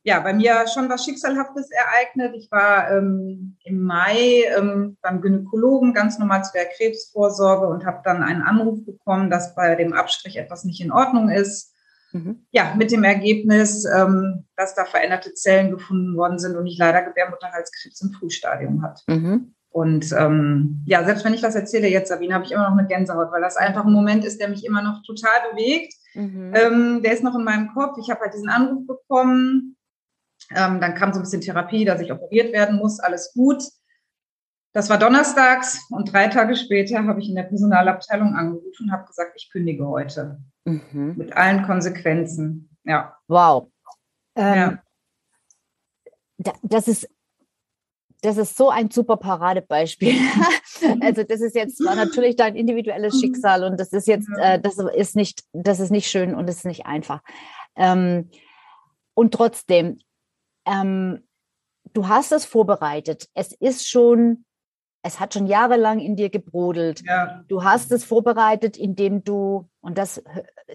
ja, 0.05 0.21
bei 0.21 0.35
mir 0.35 0.67
schon 0.73 0.91
was 0.91 1.05
Schicksalhaftes 1.05 1.71
ereignet. 1.71 2.35
Ich 2.37 2.51
war 2.51 2.91
ähm, 2.91 3.57
im 3.65 3.83
Mai 3.83 4.45
ähm, 4.57 4.99
beim 5.01 5.23
Gynäkologen 5.23 5.95
ganz 5.95 6.19
normal 6.19 6.45
zu 6.45 6.53
der 6.53 6.67
Krebsvorsorge 6.67 7.67
und 7.67 7.87
habe 7.87 8.03
dann 8.05 8.23
einen 8.23 8.43
Anruf 8.43 8.85
bekommen, 8.85 9.31
dass 9.31 9.55
bei 9.55 9.75
dem 9.75 9.95
Abstrich 9.95 10.37
etwas 10.37 10.65
nicht 10.65 10.83
in 10.83 10.93
Ordnung 10.93 11.31
ist. 11.31 11.73
Mhm. 12.13 12.45
Ja, 12.51 12.75
mit 12.77 12.93
dem 12.93 13.03
Ergebnis, 13.03 13.87
ähm, 13.87 14.45
dass 14.57 14.75
da 14.75 14.85
veränderte 14.85 15.33
Zellen 15.33 15.71
gefunden 15.71 16.17
worden 16.17 16.39
sind 16.39 16.55
und 16.55 16.67
ich 16.67 16.77
leider 16.77 17.01
Gebärmutterhalskrebs 17.03 18.03
im 18.03 18.13
Frühstadium 18.13 18.83
hat. 18.83 19.03
Mhm. 19.07 19.55
Und 19.71 20.13
ähm, 20.13 20.83
ja, 20.85 21.03
selbst 21.05 21.25
wenn 21.25 21.35
ich 21.35 21.41
das 21.41 21.55
erzähle 21.55 21.89
jetzt, 21.89 22.11
Sabine, 22.11 22.35
habe 22.35 22.45
ich 22.45 22.53
immer 22.53 22.69
noch 22.69 22.77
eine 22.77 22.87
Gänsehaut, 22.87 23.33
weil 23.33 23.41
das 23.41 23.57
einfach 23.57 23.87
ein 23.87 23.93
Moment 23.93 24.25
ist, 24.25 24.39
der 24.39 24.49
mich 24.49 24.67
immer 24.67 24.83
noch 24.83 25.03
total 25.03 25.51
bewegt. 25.51 25.95
Mhm. 26.15 26.53
Ähm, 26.55 27.03
der 27.03 27.15
ist 27.15 27.25
noch 27.25 27.35
in 27.35 27.43
meinem 27.43 27.73
Kopf. 27.73 27.97
Ich 27.99 28.11
habe 28.11 28.21
halt 28.21 28.35
diesen 28.35 28.51
Anruf 28.51 28.87
bekommen 28.87 29.74
ähm, 30.51 30.81
dann 30.81 30.95
kam 30.95 31.13
so 31.13 31.21
ein 31.21 31.23
bisschen 31.23 31.41
Therapie, 31.41 31.85
dass 31.85 32.01
ich 32.01 32.13
operiert 32.13 32.53
werden 32.53 32.77
muss, 32.77 33.01
alles 33.01 33.33
gut. 33.35 33.63
Das 34.73 34.91
war 34.91 34.99
donnerstags 34.99 35.81
und 35.91 36.13
drei 36.13 36.29
Tage 36.29 36.57
später 36.57 37.05
habe 37.05 37.21
ich 37.21 37.29
in 37.29 37.37
der 37.37 37.45
Personalabteilung 37.45 38.35
angerufen 38.35 38.87
und 38.87 38.93
habe 38.93 39.07
gesagt, 39.07 39.33
ich 39.37 39.51
kündige 39.51 39.87
heute. 39.87 40.41
Mhm. 40.65 41.15
Mit 41.17 41.37
allen 41.37 41.65
Konsequenzen. 41.65 42.77
Ja. 42.85 43.17
Wow. 43.29 43.69
Ähm, 44.35 44.79
ja. 46.39 46.53
Das 46.63 46.89
ist 46.89 47.09
das 48.25 48.39
ist 48.39 48.57
so 48.57 48.71
ein 48.71 48.91
super 48.91 49.19
Paradebeispiel. 49.19 50.15
also 51.03 51.23
das 51.25 51.43
ist 51.43 51.55
jetzt 51.55 51.77
zwar 51.77 51.95
natürlich 51.95 52.37
dein 52.37 52.57
individuelles 52.57 53.21
Schicksal 53.21 53.65
und 53.65 53.79
das 53.79 53.93
ist 53.93 54.09
jetzt, 54.09 54.29
äh, 54.41 54.59
das 54.59 54.79
ist 54.79 55.15
nicht, 55.15 55.45
das 55.53 55.79
ist 55.79 55.91
nicht 55.91 56.11
schön 56.11 56.35
und 56.35 56.49
das 56.49 56.57
ist 56.57 56.65
nicht 56.65 56.87
einfach. 56.87 57.21
Ähm, 57.77 58.31
und 59.13 59.35
trotzdem, 59.35 59.99
ähm, 60.67 61.27
du 61.93 62.09
hast 62.09 62.33
es 62.33 62.45
vorbereitet. 62.45 63.29
Es 63.35 63.53
ist 63.53 63.89
schon, 63.89 64.45
es 65.03 65.21
hat 65.21 65.35
schon 65.35 65.47
jahrelang 65.47 66.01
in 66.01 66.17
dir 66.17 66.31
gebrodelt. 66.31 67.03
Ja. 67.07 67.45
Du 67.49 67.65
hast 67.65 67.93
es 67.93 68.05
vorbereitet, 68.05 68.77
indem 68.77 69.23
du, 69.25 69.69
und 69.81 69.99
das, 69.99 70.23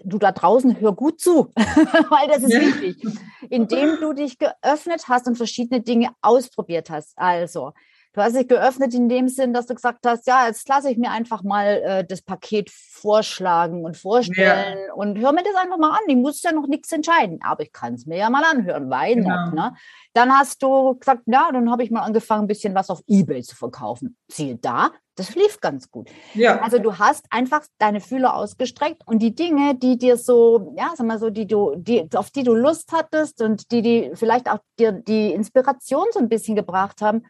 du 0.04 0.18
da 0.18 0.32
draußen, 0.32 0.80
hör 0.80 0.92
gut 0.92 1.20
zu, 1.20 1.50
weil 1.56 2.28
das 2.28 2.42
ist 2.42 2.52
ja. 2.52 2.60
wichtig, 2.60 3.02
indem 3.48 3.98
du 4.00 4.12
dich 4.12 4.38
geöffnet 4.38 5.08
hast 5.08 5.26
und 5.26 5.36
verschiedene 5.36 5.80
Dinge 5.80 6.10
ausprobiert 6.22 6.90
hast. 6.90 7.16
Also, 7.16 7.72
Du 8.12 8.20
hast 8.20 8.34
dich 8.34 8.48
geöffnet 8.48 8.92
in 8.92 9.08
dem 9.08 9.28
Sinn, 9.28 9.52
dass 9.52 9.66
du 9.66 9.74
gesagt 9.74 10.04
hast, 10.04 10.26
ja, 10.26 10.46
jetzt 10.48 10.68
lasse 10.68 10.90
ich 10.90 10.98
mir 10.98 11.12
einfach 11.12 11.44
mal 11.44 11.80
äh, 11.84 12.04
das 12.04 12.22
Paket 12.22 12.68
vorschlagen 12.68 13.84
und 13.84 13.96
vorstellen 13.96 14.78
ja. 14.88 14.94
und 14.94 15.18
hör 15.18 15.32
mir 15.32 15.44
das 15.44 15.54
einfach 15.54 15.78
mal 15.78 15.92
an. 15.92 16.00
Ich 16.08 16.16
muss 16.16 16.42
ja 16.42 16.50
noch 16.50 16.66
nichts 16.66 16.90
entscheiden, 16.90 17.38
aber 17.42 17.62
ich 17.62 17.72
kann 17.72 17.94
es 17.94 18.06
mir 18.06 18.18
ja 18.18 18.28
mal 18.28 18.42
anhören, 18.42 18.90
weil 18.90 19.14
genau. 19.14 19.50
ne? 19.50 19.76
Dann 20.12 20.36
hast 20.36 20.60
du 20.60 20.96
gesagt, 20.96 21.22
ja, 21.26 21.50
dann 21.52 21.70
habe 21.70 21.84
ich 21.84 21.92
mal 21.92 22.00
angefangen, 22.00 22.44
ein 22.44 22.48
bisschen 22.48 22.74
was 22.74 22.90
auf 22.90 23.00
Ebay 23.06 23.42
zu 23.42 23.54
verkaufen. 23.54 24.16
Ziel 24.28 24.58
da, 24.60 24.90
das 25.14 25.36
lief 25.36 25.60
ganz 25.60 25.88
gut. 25.88 26.10
Ja. 26.34 26.60
Also 26.62 26.78
du 26.78 26.98
hast 26.98 27.26
einfach 27.30 27.62
deine 27.78 28.00
Fühler 28.00 28.34
ausgestreckt 28.34 29.02
und 29.06 29.20
die 29.20 29.36
Dinge, 29.36 29.76
die 29.76 29.98
dir 29.98 30.16
so, 30.16 30.74
ja, 30.76 30.90
sag 30.96 31.06
mal 31.06 31.20
so, 31.20 31.30
die 31.30 31.46
du, 31.46 31.76
die, 31.76 32.08
auf 32.14 32.30
die 32.30 32.42
du 32.42 32.54
Lust 32.54 32.90
hattest 32.92 33.40
und 33.40 33.70
die, 33.70 33.82
die 33.82 34.10
vielleicht 34.14 34.50
auch 34.50 34.58
dir 34.80 34.90
die 34.90 35.32
Inspiration 35.32 36.06
so 36.10 36.18
ein 36.18 36.28
bisschen 36.28 36.56
gebracht 36.56 37.02
haben, 37.02 37.22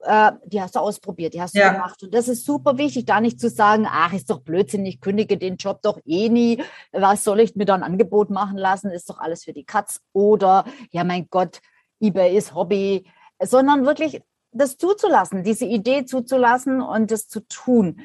äh, 0.00 0.32
die 0.44 0.60
hast 0.60 0.76
du 0.76 0.80
ausprobiert, 0.80 1.34
die 1.34 1.40
hast 1.40 1.54
du 1.54 1.60
ja. 1.60 1.72
gemacht. 1.72 2.02
Und 2.02 2.14
das 2.14 2.28
ist 2.28 2.44
super 2.44 2.78
wichtig, 2.78 3.06
da 3.06 3.20
nicht 3.20 3.40
zu 3.40 3.48
sagen, 3.48 3.86
ach, 3.88 4.12
ist 4.12 4.30
doch 4.30 4.40
Blödsinn, 4.40 4.86
ich 4.86 5.00
kündige 5.00 5.36
den 5.36 5.56
Job 5.56 5.82
doch 5.82 5.98
eh 6.04 6.28
nie. 6.28 6.62
Was 6.92 7.24
soll 7.24 7.40
ich 7.40 7.56
mir 7.56 7.64
da 7.64 7.74
ein 7.74 7.82
Angebot 7.82 8.30
machen 8.30 8.56
lassen? 8.56 8.90
Ist 8.90 9.10
doch 9.10 9.18
alles 9.18 9.44
für 9.44 9.52
die 9.52 9.64
Katz. 9.64 10.00
Oder, 10.12 10.64
ja, 10.90 11.04
mein 11.04 11.28
Gott, 11.30 11.60
eBay 12.00 12.36
ist 12.36 12.54
Hobby. 12.54 13.06
Sondern 13.40 13.86
wirklich 13.86 14.22
das 14.52 14.76
zuzulassen, 14.76 15.44
diese 15.44 15.66
Idee 15.66 16.04
zuzulassen 16.04 16.80
und 16.80 17.10
das 17.10 17.28
zu 17.28 17.40
tun. 17.40 18.00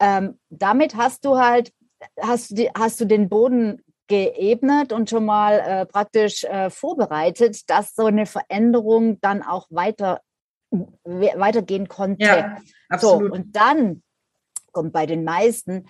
Ähm, 0.00 0.38
damit 0.48 0.96
hast 0.96 1.24
du 1.24 1.38
halt, 1.38 1.72
hast, 2.20 2.54
hast 2.76 3.00
du 3.00 3.04
den 3.04 3.28
Boden 3.28 3.82
geebnet 4.06 4.92
und 4.92 5.10
schon 5.10 5.26
mal 5.26 5.58
äh, 5.58 5.86
praktisch 5.86 6.44
äh, 6.44 6.70
vorbereitet, 6.70 7.68
dass 7.68 7.94
so 7.94 8.06
eine 8.06 8.26
Veränderung 8.26 9.20
dann 9.20 9.42
auch 9.42 9.66
weiter 9.70 10.22
weitergehen 10.70 11.88
konnte. 11.88 12.24
Ja, 12.24 12.58
absolut. 12.88 13.28
So, 13.28 13.34
und 13.34 13.56
dann 13.56 14.02
kommt 14.72 14.92
bei 14.92 15.06
den 15.06 15.24
meisten 15.24 15.88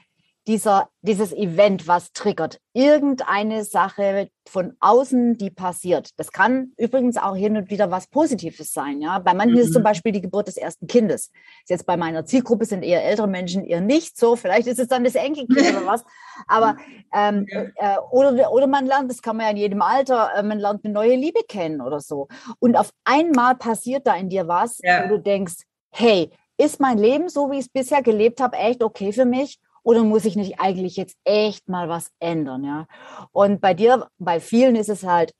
dieser, 0.48 0.88
dieses 1.02 1.32
Event, 1.32 1.86
was 1.86 2.12
triggert. 2.12 2.58
Irgendeine 2.72 3.64
Sache 3.64 4.30
von 4.48 4.74
außen, 4.80 5.36
die 5.36 5.50
passiert. 5.50 6.10
Das 6.16 6.32
kann 6.32 6.72
übrigens 6.78 7.18
auch 7.18 7.36
hin 7.36 7.58
und 7.58 7.70
wieder 7.70 7.90
was 7.90 8.06
Positives 8.06 8.72
sein. 8.72 9.02
Ja? 9.02 9.18
Bei 9.18 9.34
manchen 9.34 9.56
mhm. 9.56 9.60
ist 9.60 9.74
zum 9.74 9.82
mhm. 9.82 9.84
Beispiel 9.84 10.12
die 10.12 10.22
Geburt 10.22 10.48
des 10.48 10.56
ersten 10.56 10.86
Kindes. 10.86 11.30
Jetzt 11.68 11.84
bei 11.84 11.98
meiner 11.98 12.24
Zielgruppe 12.24 12.64
sind 12.64 12.82
eher 12.82 13.04
ältere 13.04 13.28
Menschen, 13.28 13.62
eher 13.62 13.82
nicht 13.82 14.16
so. 14.16 14.36
Vielleicht 14.36 14.66
ist 14.66 14.78
es 14.78 14.88
dann 14.88 15.04
das 15.04 15.16
Enkelkind 15.16 15.76
oder 15.76 15.86
was. 15.86 16.04
Aber 16.46 16.78
ähm, 17.14 17.46
äh, 17.76 17.98
oder, 18.10 18.50
oder 18.50 18.66
man 18.66 18.86
lernt, 18.86 19.10
das 19.10 19.20
kann 19.20 19.36
man 19.36 19.46
ja 19.46 19.50
in 19.50 19.58
jedem 19.58 19.82
Alter, 19.82 20.30
äh, 20.34 20.42
man 20.42 20.58
lernt 20.58 20.82
eine 20.82 20.94
neue 20.94 21.14
Liebe 21.14 21.40
kennen 21.46 21.82
oder 21.82 22.00
so. 22.00 22.26
Und 22.58 22.74
auf 22.74 22.90
einmal 23.04 23.54
passiert 23.54 24.06
da 24.06 24.16
in 24.16 24.30
dir 24.30 24.48
was, 24.48 24.78
ja. 24.82 25.04
wo 25.04 25.16
du 25.16 25.20
denkst, 25.20 25.64
hey, 25.90 26.30
ist 26.56 26.80
mein 26.80 26.96
Leben, 26.96 27.28
so 27.28 27.50
wie 27.50 27.58
ich 27.58 27.66
es 27.66 27.68
bisher 27.68 28.02
gelebt 28.02 28.40
habe, 28.40 28.56
echt 28.56 28.82
okay 28.82 29.12
für 29.12 29.26
mich? 29.26 29.60
Oder 29.88 30.04
muss 30.04 30.26
ich 30.26 30.36
nicht 30.36 30.60
eigentlich 30.60 30.96
jetzt 30.96 31.16
echt 31.24 31.70
mal 31.70 31.88
was 31.88 32.10
ändern, 32.20 32.62
ja? 32.62 32.86
Und 33.32 33.62
bei 33.62 33.72
dir, 33.72 34.06
bei 34.18 34.38
vielen 34.38 34.76
ist 34.76 34.90
es 34.90 35.02
halt 35.02 35.32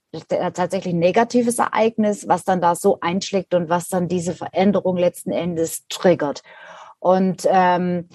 tatsächlich 0.55 0.95
ein 0.95 0.99
negatives 0.99 1.59
Ereignis, 1.59 2.27
was 2.29 2.45
dann 2.45 2.63
da 2.63 2.75
so 2.75 2.97
einschlägt 3.03 3.53
und 3.53 3.69
was 3.69 3.89
dann 3.89 4.09
diese 4.09 4.33
Veränderung 4.33 4.97
letzten 4.97 5.33
Endes 5.33 5.87
triggert. 5.89 6.41
Und 6.99 7.47
ähm, 7.47 8.09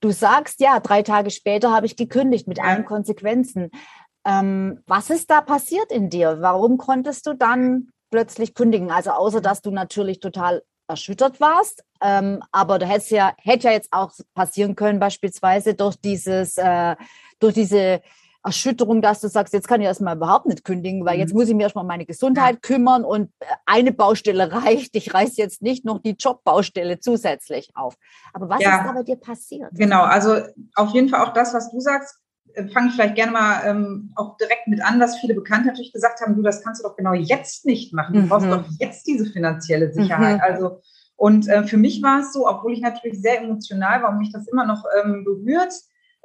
du 0.00 0.10
sagst, 0.10 0.60
ja, 0.60 0.78
drei 0.80 1.02
Tage 1.02 1.30
später 1.30 1.72
habe 1.72 1.86
ich 1.86 1.96
gekündigt 1.96 2.48
mit 2.48 2.62
allen 2.62 2.84
Konsequenzen. 2.84 3.70
Ähm, 4.26 4.82
was 4.86 5.08
ist 5.08 5.30
da 5.30 5.40
passiert 5.40 5.90
in 5.90 6.10
dir? 6.10 6.42
Warum 6.42 6.76
konntest 6.76 7.26
du 7.26 7.32
dann 7.32 7.88
plötzlich 8.10 8.52
kündigen? 8.52 8.90
Also 8.90 9.12
außer 9.12 9.40
dass 9.40 9.62
du 9.62 9.70
natürlich 9.70 10.20
total 10.20 10.62
erschüttert 10.88 11.40
warst, 11.40 11.84
ähm, 12.00 12.42
aber 12.52 12.78
da 12.78 12.86
hätte 12.86 13.14
ja 13.14 13.32
hätte 13.38 13.68
ja 13.68 13.72
jetzt 13.72 13.92
auch 13.92 14.12
passieren 14.34 14.74
können, 14.76 14.98
beispielsweise 14.98 15.74
durch 15.74 15.96
dieses 15.96 16.56
äh, 16.56 16.96
durch 17.38 17.54
diese 17.54 18.00
Erschütterung, 18.44 19.02
dass 19.02 19.20
du 19.20 19.28
sagst, 19.28 19.52
jetzt 19.52 19.68
kann 19.68 19.80
ich 19.80 19.86
erstmal 19.86 20.16
überhaupt 20.16 20.46
nicht 20.46 20.64
kündigen, 20.64 21.04
weil 21.04 21.18
jetzt 21.18 21.32
mhm. 21.32 21.40
muss 21.40 21.48
ich 21.48 21.54
mir 21.54 21.64
erstmal 21.64 21.82
um 21.82 21.88
meine 21.88 22.06
Gesundheit 22.06 22.62
kümmern 22.62 23.04
und 23.04 23.30
eine 23.66 23.92
Baustelle 23.92 24.50
reicht. 24.64 24.94
Ich 24.96 25.12
reiß 25.12 25.36
jetzt 25.36 25.60
nicht 25.60 25.84
noch 25.84 26.00
die 26.00 26.16
Jobbaustelle 26.18 27.00
zusätzlich 27.00 27.70
auf. 27.74 27.96
Aber 28.32 28.48
was 28.48 28.62
ja, 28.62 28.78
ist 28.78 28.86
da 28.86 28.92
bei 28.92 29.02
dir 29.02 29.16
passiert? 29.16 29.70
Genau, 29.72 30.02
also 30.02 30.40
auf 30.74 30.94
jeden 30.94 31.08
Fall 31.08 31.26
auch 31.26 31.32
das, 31.32 31.52
was 31.52 31.70
du 31.70 31.80
sagst, 31.80 32.18
fange 32.72 32.88
ich 32.88 32.94
vielleicht 32.94 33.14
gerne 33.14 33.32
mal 33.32 33.62
ähm, 33.66 34.12
auch 34.16 34.36
direkt 34.36 34.66
mit 34.66 34.82
an, 34.82 34.98
dass 34.98 35.18
viele 35.18 35.34
Bekannte 35.34 35.68
natürlich 35.68 35.92
gesagt 35.92 36.20
haben, 36.20 36.34
du, 36.34 36.42
das 36.42 36.62
kannst 36.62 36.82
du 36.82 36.88
doch 36.88 36.96
genau 36.96 37.12
jetzt 37.12 37.66
nicht 37.66 37.92
machen. 37.92 38.14
Du 38.14 38.20
mhm. 38.22 38.28
brauchst 38.28 38.46
doch 38.46 38.64
jetzt 38.78 39.06
diese 39.06 39.26
finanzielle 39.26 39.92
Sicherheit. 39.92 40.36
Mhm. 40.36 40.42
Also 40.42 40.80
und 41.18 41.48
äh, 41.48 41.64
für 41.64 41.76
mich 41.76 42.00
war 42.00 42.20
es 42.20 42.32
so, 42.32 42.48
obwohl 42.48 42.72
ich 42.72 42.80
natürlich 42.80 43.20
sehr 43.20 43.42
emotional 43.42 44.02
war 44.02 44.10
und 44.10 44.18
mich 44.18 44.32
das 44.32 44.46
immer 44.46 44.64
noch 44.64 44.84
ähm, 45.02 45.24
berührt, 45.24 45.72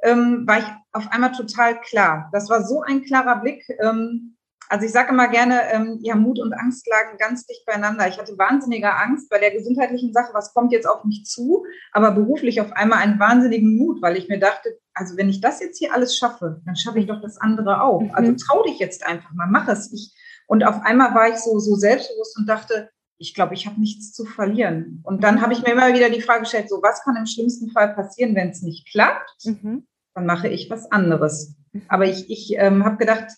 ähm, 0.04 0.46
war 0.46 0.58
ich 0.58 0.64
auf 0.92 1.10
einmal 1.10 1.32
total 1.32 1.80
klar. 1.80 2.28
Das 2.32 2.48
war 2.48 2.62
so 2.62 2.80
ein 2.82 3.02
klarer 3.02 3.40
Blick. 3.40 3.64
Ähm, 3.82 4.33
also 4.68 4.86
ich 4.86 4.92
sage 4.92 5.10
immer 5.10 5.28
gerne, 5.28 5.60
ähm, 5.72 5.98
ja, 6.02 6.14
Mut 6.14 6.38
und 6.38 6.52
Angst 6.52 6.86
lagen 6.88 7.18
ganz 7.18 7.46
dicht 7.46 7.66
beieinander. 7.66 8.08
Ich 8.08 8.18
hatte 8.18 8.38
wahnsinnige 8.38 8.94
Angst 8.94 9.28
bei 9.28 9.38
der 9.38 9.50
gesundheitlichen 9.50 10.12
Sache, 10.12 10.32
was 10.32 10.54
kommt 10.54 10.72
jetzt 10.72 10.86
auf 10.86 11.04
mich 11.04 11.24
zu, 11.24 11.64
aber 11.92 12.12
beruflich 12.12 12.60
auf 12.60 12.72
einmal 12.72 13.00
einen 13.00 13.18
wahnsinnigen 13.18 13.76
Mut, 13.76 14.00
weil 14.02 14.16
ich 14.16 14.28
mir 14.28 14.38
dachte, 14.38 14.78
also 14.94 15.16
wenn 15.16 15.28
ich 15.28 15.40
das 15.40 15.60
jetzt 15.60 15.78
hier 15.78 15.92
alles 15.92 16.16
schaffe, 16.16 16.62
dann 16.64 16.76
schaffe 16.76 16.98
ich 16.98 17.06
doch 17.06 17.20
das 17.20 17.38
andere 17.38 17.82
auch. 17.82 18.00
Mhm. 18.00 18.10
Also 18.14 18.34
trau 18.34 18.62
dich 18.62 18.78
jetzt 18.78 19.06
einfach 19.06 19.32
mal, 19.32 19.48
mach 19.48 19.68
es. 19.68 19.92
Ich, 19.92 20.14
und 20.46 20.64
auf 20.64 20.82
einmal 20.82 21.14
war 21.14 21.28
ich 21.28 21.36
so, 21.36 21.58
so 21.58 21.74
selbstbewusst 21.74 22.38
und 22.38 22.48
dachte, 22.48 22.90
ich 23.18 23.34
glaube, 23.34 23.54
ich 23.54 23.66
habe 23.66 23.80
nichts 23.80 24.12
zu 24.12 24.24
verlieren. 24.24 25.00
Und 25.04 25.22
dann 25.24 25.40
habe 25.40 25.52
ich 25.52 25.62
mir 25.62 25.72
immer 25.72 25.94
wieder 25.94 26.10
die 26.10 26.20
Frage 26.20 26.40
gestellt, 26.40 26.68
so 26.68 26.82
was 26.82 27.02
kann 27.02 27.16
im 27.16 27.26
schlimmsten 27.26 27.70
Fall 27.70 27.94
passieren, 27.94 28.34
wenn 28.34 28.50
es 28.50 28.62
nicht 28.62 28.90
klappt? 28.90 29.44
Mhm. 29.44 29.86
Dann 30.14 30.26
mache 30.26 30.48
ich 30.48 30.70
was 30.70 30.90
anderes. 30.90 31.56
Aber 31.88 32.06
ich, 32.06 32.30
ich 32.30 32.54
ähm, 32.56 32.84
habe 32.84 32.96
gedacht, 32.96 33.32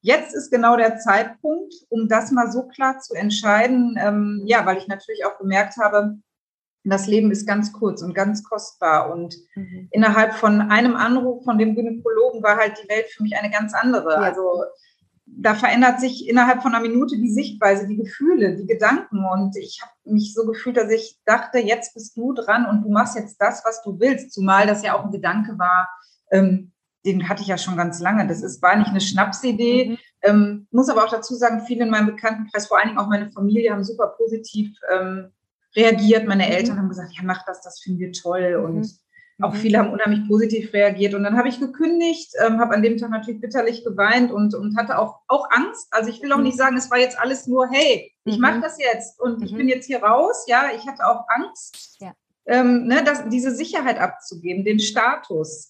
jetzt 0.00 0.34
ist 0.34 0.50
genau 0.50 0.76
der 0.76 0.98
Zeitpunkt, 0.98 1.74
um 1.88 2.08
das 2.08 2.30
mal 2.30 2.50
so 2.50 2.66
klar 2.68 2.98
zu 3.00 3.14
entscheiden. 3.14 3.96
Ähm, 4.00 4.42
ja, 4.46 4.64
weil 4.66 4.78
ich 4.78 4.88
natürlich 4.88 5.24
auch 5.24 5.38
gemerkt 5.38 5.76
habe, 5.76 6.18
das 6.84 7.06
Leben 7.06 7.30
ist 7.30 7.46
ganz 7.46 7.72
kurz 7.72 8.02
und 8.02 8.14
ganz 8.14 8.42
kostbar. 8.42 9.12
Und 9.12 9.36
mhm. 9.54 9.88
innerhalb 9.90 10.34
von 10.34 10.60
einem 10.60 10.96
Anruf 10.96 11.44
von 11.44 11.58
dem 11.58 11.74
Gynäkologen 11.74 12.42
war 12.42 12.56
halt 12.56 12.80
die 12.82 12.88
Welt 12.88 13.06
für 13.08 13.22
mich 13.22 13.36
eine 13.36 13.50
ganz 13.50 13.74
andere. 13.74 14.12
Ja. 14.12 14.20
Also 14.20 14.64
da 15.26 15.54
verändert 15.54 16.00
sich 16.00 16.28
innerhalb 16.28 16.62
von 16.62 16.74
einer 16.74 16.86
Minute 16.86 17.16
die 17.16 17.32
Sichtweise, 17.32 17.86
die 17.86 17.96
Gefühle, 17.96 18.56
die 18.56 18.66
Gedanken. 18.66 19.24
Und 19.24 19.56
ich 19.56 19.80
habe 19.82 19.92
mich 20.04 20.34
so 20.34 20.46
gefühlt, 20.46 20.76
dass 20.76 20.90
ich 20.90 21.20
dachte, 21.24 21.58
jetzt 21.58 21.94
bist 21.94 22.16
du 22.16 22.32
dran 22.32 22.66
und 22.66 22.82
du 22.82 22.90
machst 22.90 23.16
jetzt 23.16 23.36
das, 23.40 23.62
was 23.64 23.82
du 23.82 24.00
willst. 24.00 24.32
Zumal 24.32 24.66
das 24.66 24.82
ja 24.82 24.96
auch 24.96 25.04
ein 25.04 25.12
Gedanke 25.12 25.58
war, 25.58 25.88
ähm, 26.30 26.72
den 27.04 27.28
hatte 27.28 27.42
ich 27.42 27.48
ja 27.48 27.58
schon 27.58 27.76
ganz 27.76 28.00
lange. 28.00 28.26
Das 28.26 28.42
ist, 28.42 28.62
war 28.62 28.76
nicht 28.76 28.90
eine 28.90 29.00
Schnapsidee. 29.00 29.90
Mhm. 29.90 29.98
Ähm, 30.22 30.66
muss 30.70 30.88
aber 30.88 31.04
auch 31.04 31.10
dazu 31.10 31.34
sagen, 31.34 31.64
viele 31.66 31.84
in 31.84 31.90
meinem 31.90 32.06
Bekanntenkreis, 32.06 32.66
vor 32.66 32.78
allen 32.78 32.88
Dingen 32.88 32.98
auch 32.98 33.08
meine 33.08 33.30
Familie, 33.30 33.72
haben 33.72 33.84
super 33.84 34.14
positiv 34.18 34.76
ähm, 34.92 35.30
reagiert. 35.74 36.26
Meine 36.26 36.46
mhm. 36.46 36.52
Eltern 36.52 36.78
haben 36.78 36.88
gesagt, 36.88 37.12
ja, 37.14 37.22
mach 37.24 37.44
das, 37.46 37.62
das 37.62 37.80
finden 37.80 38.00
wir 38.00 38.12
toll. 38.12 38.58
Mhm. 38.58 38.64
Und 38.64 39.00
auch 39.40 39.54
mhm. 39.54 39.58
viele 39.58 39.78
haben 39.78 39.92
unheimlich 39.92 40.28
positiv 40.28 40.72
reagiert. 40.72 41.14
Und 41.14 41.24
dann 41.24 41.36
habe 41.36 41.48
ich 41.48 41.58
gekündigt, 41.58 42.32
ähm, 42.44 42.60
habe 42.60 42.74
an 42.74 42.82
dem 42.82 42.98
Tag 42.98 43.10
natürlich 43.10 43.40
bitterlich 43.40 43.84
geweint 43.84 44.30
und, 44.30 44.54
und 44.54 44.76
hatte 44.76 44.98
auch, 44.98 45.20
auch 45.28 45.48
Angst. 45.50 45.88
Also 45.90 46.10
ich 46.10 46.22
will 46.22 46.32
auch 46.32 46.38
nicht 46.38 46.58
sagen, 46.58 46.76
es 46.76 46.90
war 46.90 46.98
jetzt 46.98 47.18
alles 47.18 47.46
nur, 47.46 47.68
hey, 47.70 48.12
ich 48.24 48.38
mache 48.38 48.60
das 48.60 48.78
jetzt 48.78 49.18
und 49.20 49.42
ich 49.42 49.54
bin 49.54 49.68
jetzt 49.68 49.86
hier 49.86 50.02
raus. 50.02 50.44
Ja, 50.46 50.70
ich 50.76 50.86
hatte 50.86 51.06
auch 51.06 51.24
Angst, 51.28 51.96
ja. 52.00 52.12
ähm, 52.46 52.86
ne, 52.86 53.02
das, 53.02 53.28
diese 53.28 53.54
Sicherheit 53.54 53.98
abzugeben, 53.98 54.64
den 54.64 54.78
Status. 54.78 55.69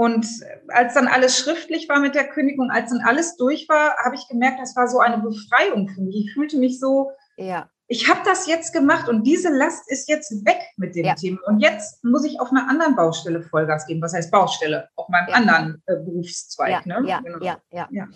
Und 0.00 0.26
als 0.68 0.94
dann 0.94 1.08
alles 1.08 1.36
schriftlich 1.36 1.88
war 1.88 2.00
mit 2.00 2.14
der 2.14 2.28
Kündigung, 2.28 2.70
als 2.70 2.90
dann 2.90 3.02
alles 3.02 3.36
durch 3.36 3.68
war, 3.68 3.96
habe 4.04 4.14
ich 4.14 4.26
gemerkt, 4.28 4.58
das 4.60 4.74
war 4.74 4.88
so 4.88 4.98
eine 4.98 5.18
Befreiung 5.18 5.88
für 5.88 6.00
mich. 6.00 6.16
Ich 6.16 6.32
fühlte 6.32 6.56
mich 6.56 6.80
so, 6.80 7.10
ja 7.36 7.68
ich 7.92 8.08
habe 8.08 8.20
das 8.24 8.46
jetzt 8.46 8.72
gemacht 8.72 9.08
und 9.08 9.24
diese 9.24 9.48
Last 9.48 9.90
ist 9.90 10.08
jetzt 10.08 10.30
weg 10.46 10.60
mit 10.76 10.94
dem 10.94 11.06
ja. 11.06 11.14
Thema. 11.16 11.40
Und 11.48 11.58
jetzt 11.58 12.04
muss 12.04 12.24
ich 12.24 12.40
auf 12.40 12.52
einer 12.52 12.68
anderen 12.68 12.94
Baustelle 12.94 13.42
Vollgas 13.42 13.84
geben. 13.84 14.00
Was 14.00 14.14
heißt 14.14 14.30
Baustelle? 14.30 14.88
Auf 14.94 15.08
meinem 15.08 15.28
ja. 15.28 15.34
anderen 15.34 15.82
äh, 15.86 15.96
Berufszweig. 15.96 16.86
Ja, 16.86 17.00
ne? 17.00 17.20
genau. 17.24 17.44
ja, 17.44 17.58
ja, 17.72 17.88
ja. 17.90 18.08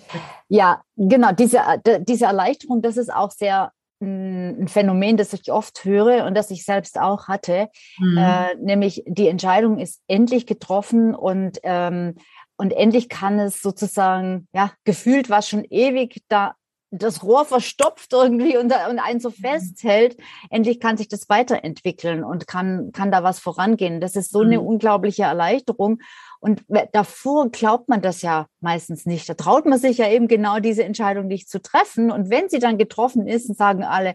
Ja, 0.49 0.83
genau. 0.97 1.33
Diese, 1.33 1.61
diese 2.07 2.27
Erleichterung, 2.27 2.83
das 2.83 2.97
ist 2.97 3.13
auch 3.13 3.33
sehr 3.33 3.73
ein 4.05 4.69
Phänomen, 4.69 5.17
das 5.17 5.33
ich 5.33 5.51
oft 5.51 5.85
höre 5.85 6.25
und 6.27 6.35
das 6.35 6.51
ich 6.51 6.65
selbst 6.65 6.99
auch 6.99 7.29
hatte. 7.29 7.69
Mhm. 7.99 8.19
Äh, 8.19 8.55
nämlich 8.57 9.03
die 9.07 9.29
Entscheidung 9.29 9.79
ist 9.79 10.01
endlich 10.09 10.47
getroffen 10.47 11.15
und 11.15 11.59
ähm, 11.63 12.15
und 12.57 12.71
endlich 12.73 13.09
kann 13.09 13.41
es 13.41 13.61
sozusagen, 13.61 14.47
ja, 14.53 14.71
gefühlt 14.85 15.29
war 15.29 15.43
schon 15.43 15.65
ewig 15.71 16.23
da 16.29 16.55
das 16.99 17.23
Rohr 17.23 17.45
verstopft 17.45 18.13
irgendwie 18.13 18.57
und, 18.57 18.67
und 18.67 18.99
einen 18.99 19.21
so 19.21 19.31
mhm. 19.31 19.35
festhält, 19.35 20.17
endlich 20.51 20.81
kann 20.81 20.97
sich 20.97 21.09
das 21.09 21.29
weiterentwickeln 21.29 22.25
und 22.25 22.47
kann, 22.47 22.93
kann 22.93 23.11
da 23.11 23.23
was 23.23 23.39
vorangehen. 23.39 24.01
Das 24.01 24.17
ist 24.17 24.31
so 24.31 24.41
eine 24.41 24.61
mhm. 24.61 24.67
unglaubliche 24.67 25.25
Erleichterung. 25.25 25.99
Und 26.45 26.63
davor 26.93 27.49
glaubt 27.49 27.89
man 27.89 28.03
das 28.03 28.21
ja 28.21 28.49
meistens 28.61 29.07
nicht. 29.07 29.27
Da 29.31 29.33
traut 29.33 29.65
man 29.65 29.79
sich 29.79 29.97
ja 29.97 30.11
eben 30.11 30.29
genau 30.29 30.59
diese 30.59 30.85
Entscheidung 30.85 31.27
nicht 31.27 31.49
zu 31.49 31.63
treffen. 31.63 32.11
Und 32.11 32.29
wenn 32.29 32.51
sie 32.51 32.59
dann 32.59 32.77
getroffen 32.77 33.27
ist, 33.27 33.47
sagen 33.57 33.83
alle, 33.83 34.15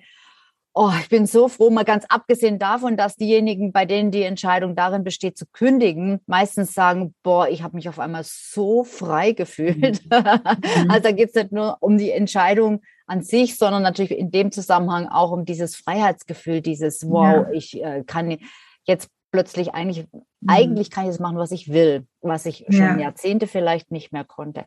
Oh, 0.76 0.92
ich 1.02 1.10
bin 1.10 1.26
so 1.26 1.48
froh, 1.48 1.72
mal 1.72 1.84
ganz 1.84 2.06
abgesehen 2.08 2.60
davon, 2.60 2.96
dass 2.96 3.16
diejenigen, 3.16 3.72
bei 3.72 3.86
denen 3.86 4.12
die 4.12 4.22
Entscheidung 4.22 4.76
darin 4.76 5.04
besteht, 5.04 5.40
zu 5.40 5.48
kündigen, 5.52 6.20
meistens 6.28 6.76
sagen, 6.76 7.16
boah, 7.24 7.50
ich 7.50 7.64
habe 7.64 7.76
mich 7.76 7.90
auf 7.90 7.98
einmal 7.98 8.22
so 8.24 8.84
frei 8.84 9.32
gefühlt. 9.32 10.06
Mhm. 10.06 10.12
also 10.88 11.02
da 11.02 11.12
geht 11.12 11.30
es 11.30 11.36
nicht 11.36 11.52
nur 11.52 11.78
um 11.80 11.98
die 11.98 12.12
Entscheidung 12.12 12.84
an 13.08 13.24
sich, 13.24 13.58
sondern 13.58 13.82
natürlich 13.82 14.16
in 14.16 14.30
dem 14.30 14.52
Zusammenhang 14.52 15.08
auch 15.08 15.32
um 15.32 15.46
dieses 15.46 15.76
Freiheitsgefühl, 15.76 16.62
dieses, 16.62 17.10
wow, 17.10 17.48
ja. 17.48 17.52
ich 17.52 17.84
äh, 17.84 18.04
kann 18.06 18.38
jetzt 18.84 19.10
plötzlich 19.32 19.74
eigentlich, 19.74 20.08
mhm. 20.12 20.24
eigentlich 20.48 20.92
kann 20.92 21.06
ich 21.06 21.12
das 21.12 21.20
machen, 21.20 21.38
was 21.38 21.52
ich 21.52 21.72
will, 21.72 22.06
was 22.22 22.46
ich 22.46 22.66
schon 22.70 22.76
ja. 22.76 22.98
Jahrzehnte 22.98 23.48
vielleicht 23.48 23.92
nicht 23.92 24.12
mehr 24.12 24.26
konnte. 24.26 24.66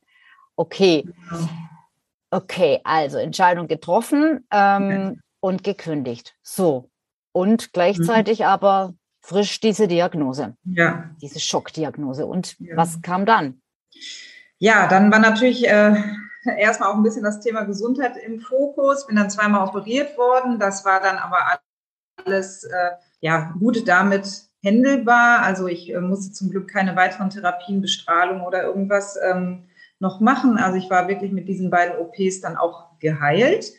Okay. 0.57 1.05
Genau. 1.05 1.49
Okay, 2.31 2.81
also 2.85 3.19
Entscheidung 3.19 3.69
getroffen. 3.69 4.47
Ähm, 4.51 5.21
und 5.43 5.65
gekündigt. 5.65 6.37
So. 6.43 6.89
Und 7.33 7.73
gleichzeitig 7.73 8.39
mhm. 8.39 8.47
aber 8.47 8.95
frisch 9.21 9.61
diese 9.61 9.89
Diagnose. 9.89 10.57
Ja. 10.65 11.11
Diese 11.21 11.41
Schockdiagnose. 11.41 12.27
Und 12.27 12.59
ja. 12.61 12.77
was 12.77 13.03
kam 13.03 13.27
dann? 13.27 13.61
Ja, 14.59 14.87
dann 14.87 15.11
war 15.11 15.19
natürlich 15.19 15.67
äh, 15.67 15.97
erstmal 16.59 16.91
auch 16.91 16.97
ein 16.97 17.03
bisschen 17.03 17.25
das 17.25 17.41
Thema 17.41 17.65
Gesundheit 17.65 18.17
im 18.17 18.41
Fokus. 18.41 19.07
Bin 19.07 19.17
dann 19.17 19.31
zweimal 19.31 19.67
operiert 19.67 20.17
worden. 20.17 20.59
Das 20.59 20.85
war 20.85 21.01
dann 21.01 21.19
aber 21.19 21.59
alles 22.25 22.65
äh, 22.65 22.91
ja, 23.21 23.53
gut 23.59 23.87
damit 23.89 24.45
händelbar. 24.63 25.43
Also 25.43 25.67
ich 25.67 25.93
äh, 25.93 26.01
musste 26.01 26.33
zum 26.33 26.51
Glück 26.51 26.69
keine 26.69 26.97
weiteren 26.97 27.31
Therapien, 27.31 27.81
Bestrahlung 27.81 28.43
oder 28.43 28.63
irgendwas 28.63 29.19
ähm, 29.31 29.65
noch 29.99 30.21
machen. 30.21 30.57
Also 30.57 30.79
ich 30.79 30.91
war 30.91 31.09
wirklich 31.09 31.33
mit 31.33 31.49
diesen 31.49 31.71
beiden 31.71 31.97
OPs 31.97 32.41
dann 32.41 32.57
auch 32.57 32.99
geheilt 32.99 33.73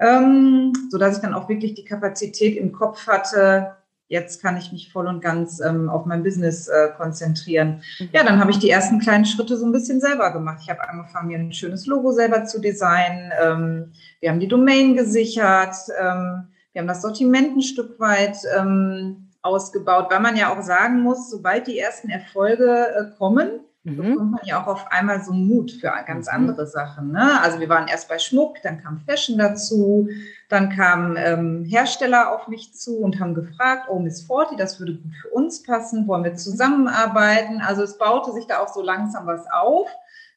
ähm, 0.00 0.72
so 0.90 0.98
dass 0.98 1.16
ich 1.16 1.22
dann 1.22 1.34
auch 1.34 1.48
wirklich 1.48 1.74
die 1.74 1.84
Kapazität 1.84 2.56
im 2.56 2.72
Kopf 2.72 3.06
hatte. 3.06 3.76
Jetzt 4.08 4.40
kann 4.40 4.56
ich 4.56 4.70
mich 4.70 4.92
voll 4.92 5.08
und 5.08 5.20
ganz 5.20 5.60
ähm, 5.60 5.88
auf 5.88 6.06
mein 6.06 6.22
Business 6.22 6.68
äh, 6.68 6.90
konzentrieren. 6.96 7.82
Mhm. 7.98 8.08
Ja, 8.12 8.22
dann 8.22 8.38
habe 8.38 8.52
ich 8.52 8.58
die 8.58 8.70
ersten 8.70 9.00
kleinen 9.00 9.24
Schritte 9.24 9.56
so 9.56 9.66
ein 9.66 9.72
bisschen 9.72 10.00
selber 10.00 10.32
gemacht. 10.32 10.60
Ich 10.62 10.70
habe 10.70 10.88
angefangen, 10.88 11.28
mir 11.28 11.38
ein 11.38 11.52
schönes 11.52 11.86
Logo 11.86 12.12
selber 12.12 12.44
zu 12.44 12.60
designen. 12.60 13.32
Ähm, 13.42 13.92
wir 14.20 14.30
haben 14.30 14.38
die 14.38 14.48
Domain 14.48 14.94
gesichert. 14.94 15.74
Ähm, 16.00 16.48
wir 16.72 16.82
haben 16.82 16.88
das 16.88 17.02
Sortiment 17.02 17.56
ein 17.56 17.62
Stück 17.62 17.98
weit 17.98 18.36
ähm, 18.56 19.25
ausgebaut, 19.46 20.06
weil 20.10 20.20
man 20.20 20.36
ja 20.36 20.52
auch 20.52 20.62
sagen 20.62 21.00
muss, 21.00 21.30
sobald 21.30 21.66
die 21.66 21.78
ersten 21.78 22.10
Erfolge 22.10 22.88
äh, 22.88 23.16
kommen, 23.16 23.60
mhm. 23.84 23.96
bekommt 23.96 24.30
man 24.32 24.40
ja 24.44 24.62
auch 24.62 24.66
auf 24.66 24.90
einmal 24.90 25.22
so 25.22 25.32
Mut 25.32 25.70
für 25.72 25.92
ganz 26.06 26.26
mhm. 26.26 26.34
andere 26.34 26.66
Sachen. 26.66 27.12
Ne? 27.12 27.40
Also 27.40 27.60
wir 27.60 27.68
waren 27.68 27.88
erst 27.88 28.08
bei 28.08 28.18
Schmuck, 28.18 28.56
dann 28.62 28.82
kam 28.82 29.00
Fashion 29.06 29.38
dazu, 29.38 30.08
dann 30.48 30.70
kamen 30.70 31.16
ähm, 31.18 31.64
Hersteller 31.64 32.34
auf 32.34 32.48
mich 32.48 32.74
zu 32.74 32.98
und 32.98 33.20
haben 33.20 33.34
gefragt, 33.34 33.88
oh 33.88 33.98
Miss 33.98 34.22
Forty, 34.22 34.56
das 34.56 34.78
würde 34.78 34.96
gut 34.96 35.14
für 35.22 35.28
uns 35.28 35.62
passen, 35.62 36.06
wollen 36.06 36.24
wir 36.24 36.34
zusammenarbeiten? 36.34 37.60
Also 37.60 37.82
es 37.82 37.98
baute 37.98 38.32
sich 38.32 38.46
da 38.46 38.58
auch 38.58 38.72
so 38.72 38.82
langsam 38.82 39.26
was 39.26 39.46
auf. 39.50 39.88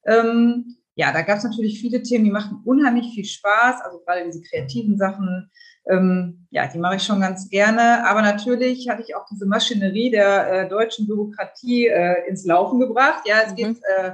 Ähm, 0.05 0.77
ja, 0.95 1.13
da 1.13 1.21
gab 1.21 1.37
es 1.37 1.45
natürlich 1.45 1.79
viele 1.79 2.03
Themen, 2.03 2.25
die 2.25 2.31
machten 2.31 2.61
unheimlich 2.65 3.13
viel 3.13 3.23
Spaß, 3.23 3.81
also 3.85 3.99
gerade 3.99 4.25
diese 4.25 4.41
kreativen 4.41 4.97
Sachen, 4.97 5.49
ähm, 5.87 6.47
ja, 6.51 6.67
die 6.67 6.79
mache 6.79 6.95
ich 6.95 7.03
schon 7.03 7.21
ganz 7.21 7.49
gerne. 7.49 8.07
Aber 8.07 8.21
natürlich 8.21 8.89
hatte 8.89 9.03
ich 9.03 9.15
auch 9.15 9.25
diese 9.31 9.45
Maschinerie 9.45 10.11
der 10.11 10.51
äh, 10.51 10.69
deutschen 10.69 11.07
Bürokratie 11.07 11.87
äh, 11.87 12.27
ins 12.27 12.45
Laufen 12.45 12.79
gebracht. 12.79 13.23
Ja, 13.25 13.37
es 13.45 13.51
mhm. 13.51 13.55
geht 13.55 13.77
äh, 13.97 14.11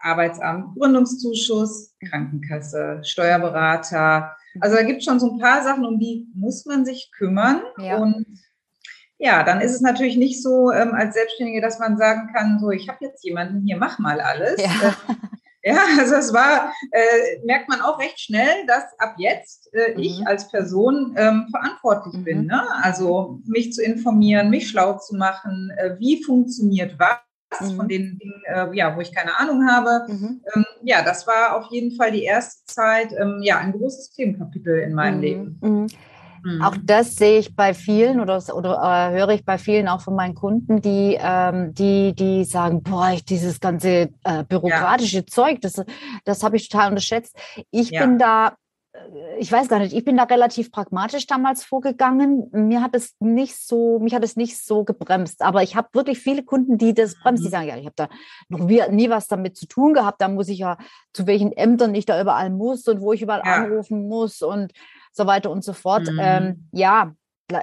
Arbeitsamt, 0.00 0.76
Gründungszuschuss, 0.76 1.94
Krankenkasse, 2.08 3.00
Steuerberater. 3.02 4.36
Also 4.60 4.76
da 4.76 4.82
gibt 4.82 4.98
es 4.98 5.04
schon 5.04 5.20
so 5.20 5.32
ein 5.32 5.38
paar 5.38 5.62
Sachen, 5.62 5.84
um 5.84 5.98
die 5.98 6.28
muss 6.34 6.66
man 6.66 6.84
sich 6.84 7.10
kümmern. 7.16 7.62
Ja. 7.78 7.98
Und 7.98 8.26
ja, 9.18 9.42
dann 9.42 9.60
ist 9.60 9.74
es 9.74 9.80
natürlich 9.80 10.16
nicht 10.16 10.42
so 10.42 10.70
ähm, 10.70 10.94
als 10.94 11.14
Selbstständige, 11.14 11.60
dass 11.60 11.80
man 11.80 11.98
sagen 11.98 12.30
kann, 12.32 12.60
so, 12.60 12.70
ich 12.70 12.88
habe 12.88 13.04
jetzt 13.04 13.24
jemanden 13.24 13.62
hier, 13.66 13.76
mach 13.76 13.98
mal 13.98 14.20
alles. 14.20 14.62
Ja. 14.62 14.94
Ja, 15.68 15.84
also 15.98 16.14
es 16.14 16.32
war, 16.32 16.72
äh, 16.92 17.44
merkt 17.44 17.68
man 17.68 17.82
auch 17.82 17.98
recht 17.98 18.18
schnell, 18.18 18.66
dass 18.66 18.84
ab 18.98 19.16
jetzt 19.18 19.68
äh, 19.74 19.92
mhm. 19.92 19.98
ich 19.98 20.26
als 20.26 20.48
Person 20.48 21.14
ähm, 21.16 21.46
verantwortlich 21.50 22.14
mhm. 22.14 22.24
bin. 22.24 22.46
Ne? 22.46 22.62
Also 22.82 23.40
mich 23.44 23.74
zu 23.74 23.82
informieren, 23.82 24.48
mich 24.48 24.70
schlau 24.70 24.94
zu 24.94 25.16
machen, 25.16 25.70
äh, 25.76 25.96
wie 25.98 26.22
funktioniert 26.22 26.98
was 26.98 27.70
mhm. 27.70 27.76
von 27.76 27.88
den 27.88 28.18
Dingen, 28.18 28.42
äh, 28.46 28.74
ja, 28.74 28.96
wo 28.96 29.00
ich 29.00 29.14
keine 29.14 29.38
Ahnung 29.38 29.68
habe. 29.68 30.10
Mhm. 30.10 30.40
Ähm, 30.54 30.64
ja, 30.84 31.02
das 31.02 31.26
war 31.26 31.56
auf 31.56 31.66
jeden 31.70 31.96
Fall 31.96 32.12
die 32.12 32.24
erste 32.24 32.64
Zeit, 32.64 33.12
ähm, 33.18 33.40
ja, 33.42 33.58
ein 33.58 33.72
großes 33.72 34.12
Themenkapitel 34.12 34.78
in 34.78 34.94
meinem 34.94 35.16
mhm. 35.16 35.22
Leben. 35.22 35.58
Mhm. 36.48 36.58
Mhm. 36.58 36.62
Auch 36.62 36.76
das 36.82 37.16
sehe 37.16 37.38
ich 37.38 37.54
bei 37.54 37.74
vielen 37.74 38.20
oder, 38.20 38.42
oder 38.54 38.80
äh, 38.82 39.18
höre 39.18 39.30
ich 39.30 39.44
bei 39.44 39.58
vielen 39.58 39.88
auch 39.88 40.00
von 40.00 40.14
meinen 40.14 40.34
Kunden, 40.34 40.80
die, 40.80 41.18
ähm, 41.20 41.74
die, 41.74 42.14
die 42.14 42.44
sagen, 42.44 42.82
boah, 42.82 43.10
ich, 43.12 43.24
dieses 43.24 43.60
ganze 43.60 44.10
äh, 44.24 44.44
bürokratische 44.48 45.18
ja. 45.18 45.26
Zeug, 45.26 45.60
das, 45.60 45.82
das 46.24 46.42
habe 46.42 46.56
ich 46.56 46.68
total 46.68 46.90
unterschätzt. 46.90 47.36
Ich 47.70 47.90
ja. 47.90 48.04
bin 48.04 48.18
da 48.18 48.54
äh, 48.92 49.38
ich 49.38 49.52
weiß 49.52 49.68
gar 49.68 49.78
nicht, 49.78 49.92
ich 49.92 50.04
bin 50.04 50.16
da 50.16 50.24
relativ 50.24 50.72
pragmatisch 50.72 51.26
damals 51.26 51.64
vorgegangen. 51.64 52.48
Mir 52.52 52.82
hat 52.82 52.94
es 52.94 53.14
nicht 53.20 53.56
so, 53.56 53.98
mich 53.98 54.14
hat 54.14 54.24
es 54.24 54.36
nicht 54.36 54.58
so 54.58 54.84
gebremst. 54.84 55.42
Aber 55.42 55.62
ich 55.62 55.76
habe 55.76 55.88
wirklich 55.92 56.18
viele 56.18 56.42
Kunden, 56.42 56.78
die 56.78 56.94
das 56.94 57.14
bremsen, 57.20 57.44
die 57.44 57.48
mhm. 57.48 57.52
sagen, 57.52 57.68
ja, 57.68 57.76
ich 57.76 57.86
habe 57.86 57.96
da 57.96 58.08
noch 58.48 58.60
nie, 58.60 58.82
nie, 58.90 59.10
was 59.10 59.28
damit 59.28 59.56
zu 59.56 59.66
tun 59.66 59.92
gehabt. 59.92 60.20
Da 60.20 60.28
muss 60.28 60.48
ich 60.48 60.58
ja, 60.58 60.78
zu 61.12 61.26
welchen 61.26 61.52
Ämtern 61.52 61.94
ich 61.94 62.06
da 62.06 62.20
überall 62.20 62.50
muss 62.50 62.88
und 62.88 63.00
wo 63.00 63.12
ich 63.12 63.22
überall 63.22 63.42
ja. 63.44 63.64
anrufen 63.64 64.08
muss 64.08 64.42
und 64.42 64.72
so 65.18 65.26
weiter 65.26 65.50
und 65.50 65.62
so 65.62 65.74
fort. 65.74 66.10
Mhm. 66.10 66.18
Ähm, 66.20 66.68
ja, 66.72 67.12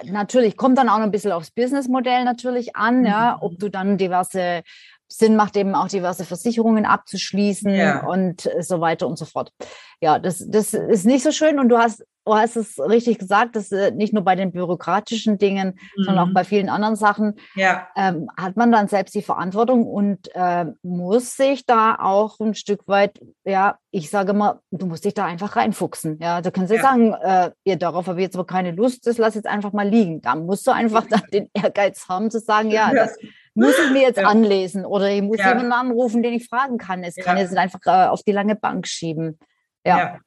natürlich 0.04 0.56
kommt 0.56 0.78
dann 0.78 0.88
auch 0.88 0.98
noch 0.98 1.04
ein 1.04 1.10
bisschen 1.10 1.32
aufs 1.32 1.50
Businessmodell 1.50 2.24
natürlich 2.24 2.76
an, 2.76 3.00
mhm. 3.00 3.06
ja, 3.06 3.38
ob 3.40 3.58
du 3.58 3.68
dann 3.68 3.98
diverse 3.98 4.62
Sinn 5.08 5.36
macht 5.36 5.56
eben 5.56 5.74
auch 5.74 5.88
diverse 5.88 6.24
Versicherungen 6.24 6.84
abzuschließen 6.84 7.72
ja. 7.72 8.04
und 8.06 8.48
so 8.60 8.80
weiter 8.80 9.06
und 9.06 9.18
so 9.18 9.24
fort. 9.24 9.52
Ja, 10.00 10.18
das, 10.18 10.44
das 10.48 10.74
ist 10.74 11.06
nicht 11.06 11.22
so 11.22 11.30
schön 11.30 11.58
und 11.58 11.68
du 11.68 11.78
hast, 11.78 12.04
du 12.26 12.34
hast 12.34 12.56
es 12.56 12.78
richtig 12.78 13.18
gesagt, 13.18 13.56
dass 13.56 13.72
äh, 13.72 13.92
nicht 13.92 14.12
nur 14.12 14.24
bei 14.24 14.34
den 14.34 14.52
bürokratischen 14.52 15.38
Dingen, 15.38 15.78
mhm. 15.96 16.04
sondern 16.04 16.24
auch 16.24 16.28
mhm. 16.28 16.34
bei 16.34 16.44
vielen 16.44 16.68
anderen 16.68 16.96
Sachen 16.96 17.34
ja. 17.54 17.88
ähm, 17.96 18.28
hat 18.36 18.56
man 18.56 18.72
dann 18.72 18.88
selbst 18.88 19.14
die 19.14 19.22
Verantwortung 19.22 19.86
und 19.86 20.28
äh, 20.34 20.66
muss 20.82 21.36
sich 21.36 21.66
da 21.66 21.96
auch 22.00 22.40
ein 22.40 22.54
Stück 22.54 22.86
weit, 22.88 23.20
ja, 23.44 23.78
ich 23.90 24.10
sage 24.10 24.34
mal, 24.34 24.60
du 24.70 24.86
musst 24.86 25.04
dich 25.04 25.14
da 25.14 25.24
einfach 25.24 25.56
reinfuchsen. 25.56 26.18
Ja, 26.20 26.42
du 26.42 26.50
kannst 26.50 26.72
ja, 26.72 26.82
sagen, 26.82 27.14
äh, 27.14 27.50
ja, 27.64 27.76
darauf 27.76 28.08
habe 28.08 28.18
ich 28.20 28.24
jetzt 28.24 28.36
aber 28.36 28.46
keine 28.46 28.72
Lust, 28.72 29.06
das 29.06 29.18
lass 29.18 29.34
jetzt 29.34 29.46
einfach 29.46 29.72
mal 29.72 29.88
liegen. 29.88 30.20
Da 30.20 30.34
musst 30.34 30.66
du 30.66 30.72
einfach 30.72 31.06
dann 31.08 31.22
den 31.32 31.48
Ehrgeiz 31.54 32.08
haben 32.08 32.30
zu 32.30 32.40
sagen, 32.40 32.70
ja, 32.70 32.92
das 32.92 33.16
muss 33.54 33.74
ich 33.84 33.92
mir 33.92 34.02
jetzt 34.02 34.20
ja. 34.20 34.26
anlesen 34.26 34.84
oder 34.84 35.10
ich 35.10 35.22
muss 35.22 35.38
jemanden 35.38 35.72
anrufen, 35.72 36.22
den 36.22 36.34
ich 36.34 36.46
fragen 36.46 36.76
kann. 36.76 37.04
Es 37.04 37.14
kann 37.16 37.38
jetzt 37.38 37.56
einfach 37.56 37.80
äh, 37.86 38.08
auf 38.08 38.22
die 38.22 38.32
lange 38.32 38.56
Bank 38.56 38.86
schieben. 38.86 39.38
Ja 39.84 40.18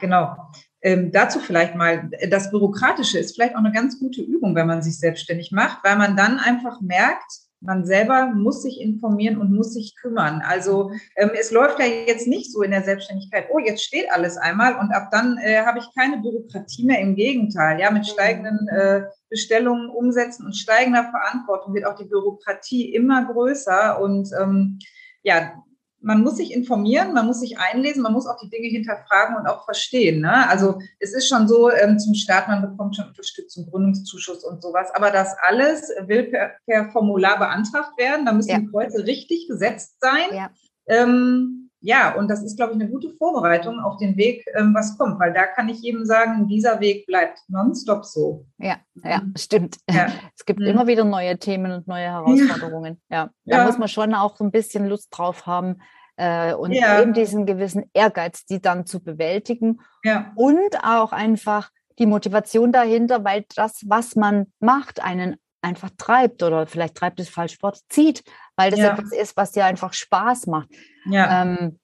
genau. 0.00 0.36
Ähm, 0.80 1.10
dazu 1.10 1.40
vielleicht 1.40 1.74
mal, 1.74 2.10
das 2.30 2.50
Bürokratische 2.50 3.18
ist 3.18 3.34
vielleicht 3.34 3.54
auch 3.54 3.60
eine 3.60 3.72
ganz 3.72 3.98
gute 3.98 4.22
Übung, 4.22 4.54
wenn 4.54 4.66
man 4.66 4.82
sich 4.82 4.98
selbstständig 4.98 5.50
macht, 5.50 5.82
weil 5.82 5.96
man 5.96 6.16
dann 6.16 6.38
einfach 6.38 6.80
merkt, 6.80 7.48
man 7.60 7.84
selber 7.84 8.26
muss 8.26 8.62
sich 8.62 8.80
informieren 8.80 9.36
und 9.38 9.52
muss 9.52 9.74
sich 9.74 9.96
kümmern. 9.96 10.42
Also 10.46 10.92
ähm, 11.16 11.30
es 11.38 11.50
läuft 11.50 11.80
ja 11.80 11.86
jetzt 11.86 12.28
nicht 12.28 12.52
so 12.52 12.62
in 12.62 12.70
der 12.70 12.84
Selbstständigkeit, 12.84 13.48
oh, 13.50 13.58
jetzt 13.58 13.82
steht 13.82 14.12
alles 14.12 14.36
einmal 14.36 14.76
und 14.76 14.92
ab 14.92 15.08
dann 15.10 15.38
äh, 15.38 15.64
habe 15.64 15.80
ich 15.80 15.86
keine 15.98 16.18
Bürokratie 16.18 16.84
mehr. 16.84 17.00
Im 17.00 17.16
Gegenteil, 17.16 17.80
ja, 17.80 17.90
mit 17.90 18.06
steigenden 18.06 18.68
äh, 18.68 19.02
Bestellungen 19.28 19.90
umsetzen 19.90 20.46
und 20.46 20.54
steigender 20.54 21.10
Verantwortung 21.10 21.74
wird 21.74 21.86
auch 21.86 21.96
die 21.96 22.04
Bürokratie 22.04 22.94
immer 22.94 23.24
größer 23.24 24.00
und 24.00 24.30
ähm, 24.40 24.78
ja, 25.22 25.52
man 26.00 26.22
muss 26.22 26.36
sich 26.36 26.52
informieren, 26.52 27.12
man 27.12 27.26
muss 27.26 27.40
sich 27.40 27.58
einlesen, 27.58 28.02
man 28.02 28.12
muss 28.12 28.26
auch 28.26 28.38
die 28.38 28.50
Dinge 28.50 28.68
hinterfragen 28.68 29.36
und 29.36 29.46
auch 29.46 29.64
verstehen. 29.64 30.20
Ne? 30.20 30.48
Also 30.48 30.78
es 31.00 31.12
ist 31.12 31.28
schon 31.28 31.48
so, 31.48 31.70
ähm, 31.70 31.98
zum 31.98 32.14
Start, 32.14 32.48
man 32.48 32.62
bekommt 32.62 32.96
schon 32.96 33.08
Unterstützung, 33.08 33.66
Gründungszuschuss 33.70 34.44
und 34.44 34.62
sowas, 34.62 34.90
aber 34.94 35.10
das 35.10 35.34
alles 35.42 35.90
will 36.06 36.24
per, 36.24 36.52
per 36.66 36.90
Formular 36.92 37.38
beantragt 37.38 37.98
werden, 37.98 38.26
da 38.26 38.32
müssen 38.32 38.50
ja. 38.50 38.58
die 38.58 38.68
Kreuze 38.68 39.04
richtig 39.06 39.48
gesetzt 39.48 39.96
sein. 40.00 40.28
Ja. 40.32 40.50
Ähm, 40.86 41.67
ja, 41.88 42.14
und 42.14 42.28
das 42.28 42.42
ist, 42.42 42.56
glaube 42.56 42.74
ich, 42.74 42.80
eine 42.80 42.90
gute 42.90 43.08
Vorbereitung 43.14 43.80
auf 43.80 43.96
den 43.96 44.18
Weg, 44.18 44.44
ähm, 44.54 44.74
was 44.74 44.98
kommt, 44.98 45.18
weil 45.18 45.32
da 45.32 45.46
kann 45.46 45.70
ich 45.70 45.80
jedem 45.80 46.04
sagen, 46.04 46.46
dieser 46.46 46.80
Weg 46.80 47.06
bleibt 47.06 47.38
nonstop 47.48 48.04
so. 48.04 48.44
Ja, 48.58 48.76
ja, 49.02 49.22
stimmt. 49.38 49.78
Ja. 49.90 50.08
Es 50.36 50.44
gibt 50.44 50.60
mhm. 50.60 50.66
immer 50.66 50.86
wieder 50.86 51.04
neue 51.04 51.38
Themen 51.38 51.72
und 51.72 51.88
neue 51.88 52.04
Herausforderungen. 52.04 53.00
Ja, 53.08 53.30
ja. 53.44 53.56
da 53.56 53.64
muss 53.64 53.78
man 53.78 53.88
schon 53.88 54.12
auch 54.12 54.36
so 54.36 54.44
ein 54.44 54.50
bisschen 54.50 54.86
Lust 54.86 55.08
drauf 55.12 55.46
haben 55.46 55.80
äh, 56.16 56.52
und 56.52 56.72
eben 56.72 57.14
diesen 57.14 57.46
gewissen 57.46 57.84
Ehrgeiz, 57.94 58.44
die 58.44 58.60
dann 58.60 58.84
zu 58.84 59.02
bewältigen 59.02 59.80
ja. 60.04 60.32
und 60.36 60.84
auch 60.84 61.12
einfach 61.12 61.70
die 61.98 62.06
Motivation 62.06 62.70
dahinter, 62.70 63.24
weil 63.24 63.46
das, 63.56 63.82
was 63.88 64.14
man 64.14 64.52
macht, 64.60 65.02
einen 65.02 65.36
einfach 65.62 65.90
treibt 65.96 66.42
oder 66.42 66.66
vielleicht 66.66 66.94
treibt 66.94 67.20
es 67.20 67.28
falsch 67.28 67.54
Sport, 67.54 67.80
zieht, 67.88 68.22
weil 68.56 68.70
das 68.70 68.80
ja. 68.80 68.92
etwas 68.92 69.12
ist, 69.12 69.36
was 69.36 69.52
dir 69.52 69.64
einfach 69.64 69.92
Spaß 69.92 70.46
macht. 70.46 70.68
Ja. 71.06 71.42
Ähm, 71.42 71.78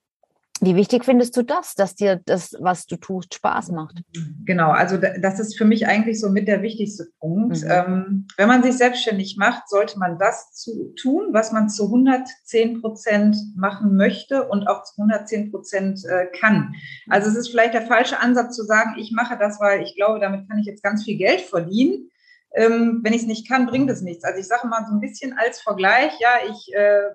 wie 0.61 0.77
wichtig 0.77 1.05
findest 1.05 1.37
du 1.37 1.43
das, 1.43 1.75
dass 1.75 1.97
dir 1.97 2.21
das, 2.25 2.57
was 2.61 2.87
du 2.87 2.97
tust, 2.97 3.35
Spaß 3.35 3.73
macht? 3.73 4.03
Genau, 4.45 4.71
also 4.71 4.97
das 4.97 5.41
ist 5.41 5.59
für 5.59 5.65
mich 5.65 5.89
eigentlich 5.89 6.21
so 6.21 6.31
mit 6.31 6.47
der 6.47 6.63
wichtigste 6.63 7.09
Punkt. 7.19 7.63
Mhm. 7.63 7.71
Ähm, 7.71 8.27
wenn 8.37 8.49
man 8.49 8.63
sich 8.63 8.77
selbstständig 8.77 9.37
macht, 9.37 9.69
sollte 9.69 9.99
man 9.99 10.17
das 10.19 10.53
zu, 10.53 10.95
tun, 10.95 11.31
was 11.33 11.51
man 11.51 11.69
zu 11.69 11.87
110 11.87 12.81
Prozent 12.81 13.37
machen 13.57 13.97
möchte 13.97 14.45
und 14.49 14.69
auch 14.69 14.85
zu 14.85 15.03
110 15.03 15.51
Prozent 15.51 16.05
äh, 16.05 16.27
kann. 16.39 16.75
Also 17.11 17.29
es 17.29 17.37
ist 17.37 17.49
vielleicht 17.49 17.75
der 17.75 17.87
falsche 17.87 18.21
Ansatz 18.21 18.55
zu 18.55 18.63
sagen, 18.63 18.95
ich 18.97 19.13
mache 19.13 19.37
das, 19.37 19.61
weil 19.61 19.83
ich 19.83 19.97
glaube, 19.97 20.21
damit 20.21 20.49
kann 20.49 20.59
ich 20.59 20.67
jetzt 20.67 20.85
ganz 20.85 21.05
viel 21.05 21.19
Geld 21.19 21.41
verdienen 21.41 22.11
ähm, 22.55 23.01
wenn 23.03 23.13
ich 23.13 23.23
es 23.23 23.29
nicht 23.29 23.49
kann, 23.49 23.67
bringt 23.67 23.91
es 23.91 24.03
nichts. 24.03 24.25
Also 24.25 24.39
ich 24.41 24.47
sage 24.47 24.67
mal 24.67 24.85
so 24.89 24.95
ein 24.95 25.01
bisschen 25.01 25.37
als 25.39 25.61
Vergleich, 25.61 26.19
ja, 26.21 26.31
ich 26.49 26.75
äh, 26.75 27.11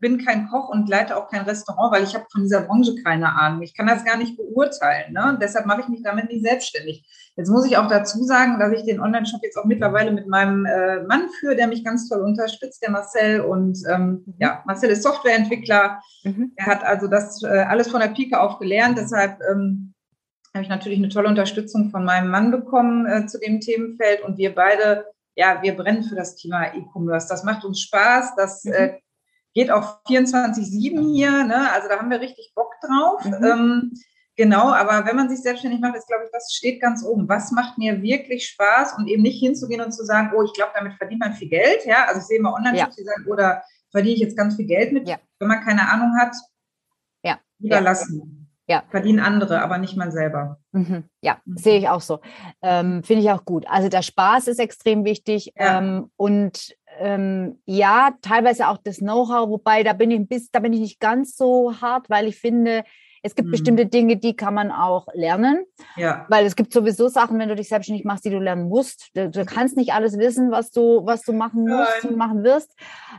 bin 0.00 0.24
kein 0.24 0.48
Koch 0.48 0.68
und 0.70 0.88
leite 0.88 1.16
auch 1.16 1.28
kein 1.28 1.42
Restaurant, 1.42 1.92
weil 1.92 2.02
ich 2.02 2.14
habe 2.14 2.24
von 2.32 2.42
dieser 2.42 2.62
Branche 2.62 2.94
keine 3.04 3.38
Ahnung. 3.38 3.62
Ich 3.62 3.76
kann 3.76 3.86
das 3.86 4.04
gar 4.04 4.16
nicht 4.16 4.36
beurteilen. 4.36 5.12
Ne? 5.12 5.38
Deshalb 5.40 5.66
mache 5.66 5.82
ich 5.82 5.88
mich 5.88 6.02
damit 6.02 6.28
nicht 6.28 6.42
selbstständig. 6.42 7.06
Jetzt 7.36 7.50
muss 7.50 7.66
ich 7.66 7.76
auch 7.76 7.86
dazu 7.86 8.24
sagen, 8.24 8.58
dass 8.58 8.72
ich 8.72 8.84
den 8.84 9.00
Online-Shop 9.00 9.40
jetzt 9.42 9.56
auch 9.56 9.66
mittlerweile 9.66 10.10
mit 10.10 10.26
meinem 10.26 10.64
äh, 10.64 11.02
Mann 11.02 11.28
führe, 11.38 11.54
der 11.54 11.68
mich 11.68 11.84
ganz 11.84 12.08
toll 12.08 12.22
unterstützt, 12.22 12.82
der 12.82 12.90
Marcel. 12.90 13.42
Und 13.42 13.78
ähm, 13.88 14.24
mhm. 14.26 14.34
ja, 14.38 14.62
Marcel 14.66 14.90
ist 14.90 15.02
Softwareentwickler. 15.02 16.00
Mhm. 16.24 16.52
Er 16.56 16.66
hat 16.66 16.82
also 16.82 17.06
das 17.06 17.42
äh, 17.42 17.48
alles 17.48 17.88
von 17.88 18.00
der 18.00 18.08
Pike 18.08 18.40
auf 18.40 18.58
gelernt. 18.58 18.98
Deshalb 18.98 19.38
ähm, 19.50 19.94
habe 20.54 20.64
ich 20.64 20.68
natürlich 20.68 20.98
eine 20.98 21.08
tolle 21.08 21.28
Unterstützung 21.28 21.90
von 21.90 22.04
meinem 22.04 22.30
Mann 22.30 22.50
bekommen 22.50 23.06
äh, 23.06 23.26
zu 23.26 23.38
dem 23.38 23.60
Themenfeld 23.60 24.22
und 24.22 24.36
wir 24.36 24.54
beide, 24.54 25.06
ja, 25.36 25.62
wir 25.62 25.76
brennen 25.76 26.02
für 26.02 26.16
das 26.16 26.36
Thema 26.36 26.74
E-Commerce. 26.74 27.28
Das 27.28 27.44
macht 27.44 27.64
uns 27.64 27.80
Spaß, 27.80 28.34
das 28.36 28.64
mhm. 28.64 28.72
äh, 28.72 28.98
geht 29.54 29.70
auch 29.70 30.02
24-7 30.04 31.14
hier, 31.14 31.44
ne? 31.44 31.72
also 31.72 31.88
da 31.88 31.98
haben 31.98 32.10
wir 32.10 32.20
richtig 32.20 32.52
Bock 32.54 32.72
drauf. 32.82 33.24
Mhm. 33.24 33.44
Ähm, 33.44 33.92
genau, 34.36 34.72
aber 34.72 35.06
wenn 35.06 35.16
man 35.16 35.28
sich 35.28 35.40
selbstständig 35.40 35.80
macht, 35.80 35.96
ist, 35.96 36.08
glaube 36.08 36.24
ich, 36.24 36.30
das 36.32 36.52
steht 36.52 36.80
ganz 36.80 37.04
oben. 37.04 37.28
Was 37.28 37.52
macht 37.52 37.78
mir 37.78 38.02
wirklich 38.02 38.48
Spaß 38.48 38.94
und 38.98 39.06
eben 39.06 39.22
nicht 39.22 39.38
hinzugehen 39.38 39.80
und 39.80 39.92
zu 39.92 40.04
sagen, 40.04 40.32
oh, 40.36 40.42
ich 40.42 40.52
glaube, 40.52 40.72
damit 40.74 40.94
verdient 40.94 41.20
man 41.20 41.32
viel 41.32 41.48
Geld, 41.48 41.84
ja, 41.84 42.06
also 42.06 42.20
ich 42.20 42.26
sehe 42.26 42.38
immer 42.38 42.54
Online-Shops, 42.54 42.96
ja. 42.96 43.02
die 43.02 43.08
sagen, 43.08 43.26
oder 43.28 43.62
verdiene 43.92 44.14
ich 44.14 44.20
jetzt 44.20 44.36
ganz 44.36 44.56
viel 44.56 44.66
Geld 44.66 44.92
mit, 44.92 45.08
ja. 45.08 45.18
wenn 45.38 45.48
man 45.48 45.60
keine 45.60 45.88
Ahnung 45.88 46.16
hat, 46.18 46.34
ja. 47.22 47.38
lieber 47.58 47.76
ja. 47.76 47.82
lassen. 47.82 48.39
Ja. 48.70 48.84
Verdienen 48.88 49.18
andere, 49.18 49.62
aber 49.62 49.78
nicht 49.78 49.96
man 49.96 50.12
selber. 50.12 50.60
Mhm. 50.70 51.02
Ja, 51.20 51.38
mhm. 51.44 51.56
sehe 51.56 51.76
ich 51.76 51.88
auch 51.88 52.00
so. 52.00 52.20
Ähm, 52.62 53.02
Finde 53.02 53.24
ich 53.24 53.30
auch 53.32 53.44
gut. 53.44 53.66
Also 53.68 53.88
der 53.88 54.02
Spaß 54.02 54.46
ist 54.46 54.60
extrem 54.60 55.04
wichtig 55.04 55.52
ja. 55.56 55.78
ähm, 55.78 56.12
und 56.14 56.76
ähm, 57.00 57.60
ja, 57.64 58.12
teilweise 58.22 58.68
auch 58.68 58.78
das 58.78 58.98
Know-how, 58.98 59.48
wobei 59.48 59.82
da 59.82 59.92
bin 59.92 60.12
ich 60.12 60.28
bis, 60.28 60.52
da 60.52 60.60
bin 60.60 60.72
ich 60.72 60.78
nicht 60.78 61.00
ganz 61.00 61.36
so 61.36 61.80
hart, 61.80 62.08
weil 62.10 62.28
ich 62.28 62.36
finde, 62.36 62.84
es 63.24 63.34
gibt 63.34 63.48
mhm. 63.48 63.50
bestimmte 63.50 63.86
Dinge, 63.86 64.18
die 64.18 64.36
kann 64.36 64.54
man 64.54 64.70
auch 64.70 65.08
lernen. 65.14 65.64
Ja. 65.96 66.26
Weil 66.28 66.46
es 66.46 66.54
gibt 66.54 66.72
sowieso 66.72 67.08
Sachen, 67.08 67.40
wenn 67.40 67.48
du 67.48 67.56
dich 67.56 67.68
selbstständig 67.68 68.04
machst, 68.04 68.24
die 68.24 68.30
du 68.30 68.38
lernen 68.38 68.68
musst. 68.68 69.10
Du, 69.16 69.28
du 69.28 69.44
kannst 69.44 69.76
nicht 69.76 69.92
alles 69.94 70.16
wissen, 70.16 70.52
was 70.52 70.70
du, 70.70 71.04
was 71.04 71.22
du 71.22 71.32
machen 71.32 71.66
musst 71.66 72.04
Nein. 72.04 72.12
und 72.12 72.16
machen 72.16 72.44
wirst. 72.44 72.72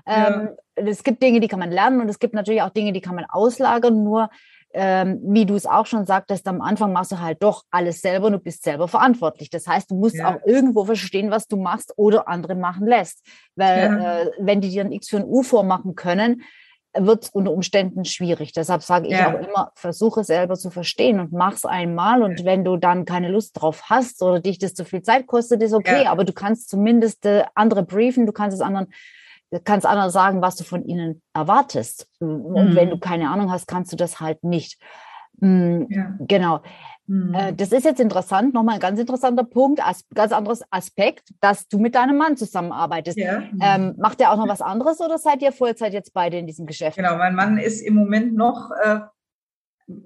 Ja. 0.07 0.43
Ähm, 0.43 0.49
es 0.75 1.03
gibt 1.03 1.21
Dinge, 1.21 1.41
die 1.41 1.49
kann 1.49 1.59
man 1.59 1.71
lernen 1.71 1.99
und 1.99 2.07
es 2.07 2.19
gibt 2.19 2.33
natürlich 2.33 2.61
auch 2.61 2.69
Dinge, 2.69 2.93
die 2.93 3.01
kann 3.01 3.15
man 3.15 3.25
auslagern. 3.25 4.01
Nur 4.01 4.29
ähm, 4.73 5.19
wie 5.23 5.45
du 5.45 5.55
es 5.55 5.65
auch 5.65 5.85
schon 5.85 6.05
sagtest, 6.05 6.47
am 6.47 6.61
Anfang 6.61 6.93
machst 6.93 7.11
du 7.11 7.19
halt 7.19 7.43
doch 7.43 7.63
alles 7.71 8.01
selber 8.01 8.27
und 8.27 8.33
du 8.33 8.39
bist 8.39 8.63
selber 8.63 8.87
verantwortlich. 8.87 9.49
Das 9.49 9.67
heißt, 9.67 9.91
du 9.91 9.95
musst 9.95 10.15
ja. 10.15 10.29
auch 10.29 10.39
irgendwo 10.45 10.85
verstehen, 10.85 11.31
was 11.31 11.47
du 11.47 11.57
machst 11.57 11.93
oder 11.97 12.27
andere 12.27 12.55
machen 12.55 12.87
lässt. 12.87 13.25
Weil 13.55 13.79
ja. 13.79 14.19
äh, 14.21 14.31
wenn 14.39 14.61
die 14.61 14.69
dir 14.69 14.83
ein 14.83 14.91
X 14.91 15.09
für 15.09 15.17
ein 15.17 15.25
U 15.25 15.43
vormachen 15.43 15.95
können, 15.95 16.43
wird 16.93 17.23
es 17.23 17.29
unter 17.29 17.51
Umständen 17.51 18.03
schwierig. 18.05 18.51
Deshalb 18.53 18.83
sage 18.83 19.07
ich 19.07 19.13
ja. 19.13 19.29
auch 19.29 19.47
immer, 19.47 19.71
versuche 19.75 20.23
selber 20.23 20.55
zu 20.55 20.69
verstehen 20.69 21.19
und 21.19 21.31
mach 21.31 21.53
es 21.53 21.65
einmal. 21.65 22.21
Und 22.21 22.43
wenn 22.43 22.65
du 22.65 22.77
dann 22.77 23.05
keine 23.05 23.29
Lust 23.29 23.61
drauf 23.61 23.83
hast 23.89 24.21
oder 24.21 24.39
dich 24.39 24.59
das 24.59 24.73
zu 24.73 24.83
viel 24.83 25.01
Zeit 25.01 25.27
kostet, 25.27 25.63
ist 25.63 25.73
okay. 25.73 26.07
Aber 26.07 26.25
du 26.25 26.33
kannst 26.33 26.69
zumindest 26.69 27.25
äh, 27.25 27.45
andere 27.55 27.83
briefen, 27.83 28.25
du 28.25 28.33
kannst 28.33 28.55
es 28.55 28.61
anderen 28.61 28.87
kannst 29.59 29.85
anderen 29.85 30.11
sagen, 30.11 30.41
was 30.41 30.55
du 30.55 30.63
von 30.63 30.85
ihnen 30.85 31.21
erwartest. 31.33 32.07
Und 32.19 32.71
mhm. 32.71 32.75
wenn 32.75 32.89
du 32.89 32.97
keine 32.97 33.29
Ahnung 33.29 33.51
hast, 33.51 33.67
kannst 33.67 33.91
du 33.91 33.97
das 33.97 34.19
halt 34.19 34.43
nicht. 34.43 34.79
Mhm, 35.39 35.87
ja. 35.89 36.15
Genau. 36.19 36.61
Mhm. 37.07 37.33
Äh, 37.33 37.53
das 37.53 37.71
ist 37.71 37.83
jetzt 37.83 37.99
interessant, 37.99 38.53
nochmal 38.53 38.75
ein 38.75 38.79
ganz 38.79 38.99
interessanter 38.99 39.43
Punkt, 39.43 39.85
as 39.85 40.05
ganz 40.13 40.31
anderes 40.31 40.63
Aspekt, 40.69 41.29
dass 41.41 41.67
du 41.67 41.79
mit 41.79 41.95
deinem 41.95 42.17
Mann 42.17 42.37
zusammenarbeitest. 42.37 43.17
Ja. 43.17 43.43
Ähm, 43.61 43.95
macht 43.97 44.21
er 44.21 44.31
auch 44.31 44.37
noch 44.37 44.47
was 44.47 44.61
anderes 44.61 45.01
oder 45.01 45.17
seid 45.17 45.41
ihr 45.41 45.51
Vollzeit 45.51 45.93
jetzt 45.93 46.13
beide 46.13 46.37
in 46.37 46.47
diesem 46.47 46.65
Geschäft? 46.65 46.97
Genau, 46.97 47.17
mein 47.17 47.35
Mann 47.35 47.57
ist 47.57 47.81
im 47.81 47.95
Moment 47.95 48.35
noch, 48.35 48.71
äh, 48.83 48.99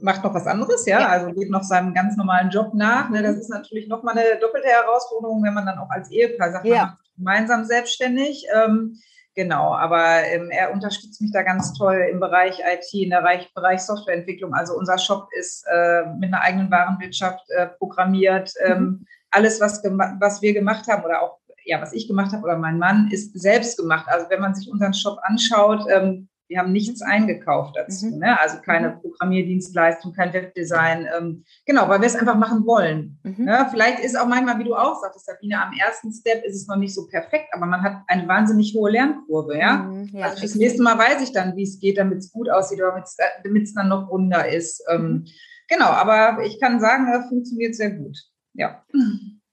macht 0.01 0.23
noch 0.23 0.33
was 0.33 0.47
anderes, 0.47 0.85
ja? 0.85 1.01
ja, 1.01 1.07
also 1.09 1.31
geht 1.33 1.51
noch 1.51 1.63
seinem 1.63 1.93
ganz 1.93 2.17
normalen 2.17 2.49
Job 2.49 2.73
nach. 2.73 3.09
Ne? 3.09 3.21
Das 3.21 3.35
ist 3.35 3.49
natürlich 3.49 3.87
nochmal 3.87 4.17
eine 4.17 4.39
doppelte 4.39 4.67
Herausforderung, 4.67 5.43
wenn 5.43 5.53
man 5.53 5.65
dann 5.65 5.77
auch 5.77 5.89
als 5.89 6.09
Ehepaar 6.09 6.53
sagt, 6.53 6.65
man 6.65 6.77
macht 6.77 6.97
gemeinsam 7.17 7.65
selbstständig. 7.65 8.47
Ähm, 8.55 8.97
Genau, 9.35 9.75
aber 9.75 10.23
ähm, 10.23 10.49
er 10.49 10.71
unterstützt 10.71 11.21
mich 11.21 11.31
da 11.33 11.43
ganz 11.43 11.73
toll 11.73 12.07
im 12.09 12.21
Bereich 12.21 12.59
IT, 12.59 12.93
in 12.93 13.09
der 13.09 13.19
Bereich, 13.19 13.53
Bereich 13.53 13.81
Softwareentwicklung. 13.81 14.53
Also 14.53 14.77
unser 14.77 14.97
Shop 14.97 15.27
ist 15.37 15.65
äh, 15.69 16.05
mit 16.17 16.33
einer 16.33 16.41
eigenen 16.41 16.71
Warenwirtschaft 16.71 17.49
äh, 17.49 17.67
programmiert. 17.67 18.53
Ähm, 18.63 18.79
mhm. 18.79 19.05
Alles, 19.31 19.59
was, 19.59 19.83
was 19.83 20.41
wir 20.41 20.53
gemacht 20.53 20.87
haben 20.87 21.03
oder 21.03 21.21
auch 21.21 21.39
ja, 21.65 21.81
was 21.81 21.93
ich 21.93 22.07
gemacht 22.07 22.31
habe 22.31 22.43
oder 22.43 22.57
mein 22.57 22.77
Mann, 22.77 23.09
ist 23.11 23.37
selbst 23.37 23.77
gemacht. 23.77 24.05
Also 24.07 24.29
wenn 24.29 24.39
man 24.39 24.55
sich 24.55 24.71
unseren 24.71 24.93
Shop 24.93 25.17
anschaut, 25.23 25.83
ähm, 25.89 26.29
wir 26.47 26.59
haben 26.59 26.71
nichts 26.71 27.01
mhm. 27.01 27.07
eingekauft 27.07 27.75
dazu. 27.75 28.07
Mhm. 28.07 28.19
Ne? 28.19 28.39
Also 28.39 28.57
keine 28.61 28.89
mhm. 28.89 29.01
Programmierdienstleistung, 29.01 30.13
kein 30.13 30.33
Webdesign. 30.33 31.07
Ähm, 31.17 31.43
genau, 31.65 31.89
weil 31.89 32.01
wir 32.01 32.07
es 32.07 32.15
einfach 32.15 32.37
machen 32.37 32.65
wollen. 32.65 33.19
Mhm. 33.23 33.45
Ne? 33.45 33.67
Vielleicht 33.71 33.99
ist 33.99 34.17
auch 34.17 34.27
manchmal, 34.27 34.59
wie 34.59 34.63
du 34.63 34.75
auch 34.75 35.01
sagtest, 35.01 35.25
Sabine, 35.25 35.61
am 35.61 35.73
ersten 35.73 36.11
Step 36.11 36.43
ist 36.43 36.55
es 36.55 36.67
noch 36.67 36.75
nicht 36.75 36.93
so 36.93 37.07
perfekt, 37.07 37.47
aber 37.51 37.65
man 37.65 37.81
hat 37.81 38.03
eine 38.07 38.27
wahnsinnig 38.27 38.73
hohe 38.75 38.91
Lernkurve. 38.91 39.57
Ja? 39.57 39.77
Mhm. 39.77 40.09
ja 40.13 40.27
also 40.27 40.41
das 40.41 40.55
nächste 40.55 40.83
Mal 40.83 40.97
weiß 40.97 41.21
ich 41.23 41.31
dann, 41.31 41.55
wie 41.55 41.63
es 41.63 41.79
geht, 41.79 41.97
damit 41.97 42.19
es 42.19 42.31
gut 42.31 42.49
aussieht, 42.49 42.79
damit 42.79 43.63
es 43.63 43.73
dann 43.73 43.89
noch 43.89 44.09
runder 44.09 44.47
ist. 44.47 44.83
Ähm, 44.89 45.01
mhm. 45.01 45.25
genau, 45.67 45.87
aber 45.87 46.43
ich 46.45 46.59
kann 46.59 46.79
sagen, 46.79 47.11
das 47.11 47.27
funktioniert 47.27 47.75
sehr 47.75 47.91
gut. 47.91 48.17
Ja. 48.53 48.83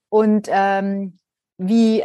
Und 0.09 0.47
ähm, 0.49 1.17
wie 1.57 2.03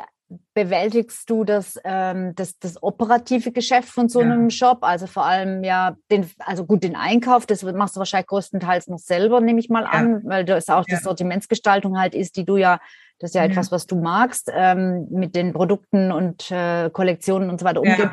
bewältigst 0.58 1.30
du 1.30 1.44
das, 1.44 1.78
ähm, 1.84 2.34
das, 2.34 2.58
das 2.58 2.82
operative 2.82 3.52
Geschäft 3.52 3.90
von 3.90 4.08
so 4.08 4.18
einem 4.18 4.48
ja. 4.48 4.50
Shop? 4.50 4.78
Also 4.80 5.06
vor 5.06 5.24
allem 5.24 5.62
ja 5.62 5.96
den, 6.10 6.28
also 6.40 6.66
gut, 6.66 6.82
den 6.82 6.96
Einkauf, 6.96 7.46
das 7.46 7.62
machst 7.62 7.94
du 7.94 8.00
wahrscheinlich 8.00 8.26
größtenteils 8.26 8.88
noch 8.88 8.98
selber, 8.98 9.40
nehme 9.40 9.60
ich 9.60 9.68
mal 9.68 9.84
ja. 9.84 9.90
an, 9.90 10.22
weil 10.24 10.44
das 10.44 10.68
auch 10.68 10.84
ja. 10.88 10.96
die 10.96 11.02
Sortimentsgestaltung 11.02 11.96
halt 11.96 12.16
ist, 12.16 12.36
die 12.36 12.44
du 12.44 12.56
ja, 12.56 12.80
das 13.20 13.30
ist 13.30 13.34
ja, 13.34 13.44
etwas, 13.44 13.70
was 13.70 13.86
du 13.86 14.00
magst, 14.00 14.50
ähm, 14.52 15.06
mit 15.10 15.36
den 15.36 15.52
Produkten 15.52 16.10
und 16.10 16.50
äh, 16.50 16.90
Kollektionen 16.90 17.50
und 17.50 17.60
so 17.60 17.64
weiter 17.64 17.80
umgehen. 17.80 18.10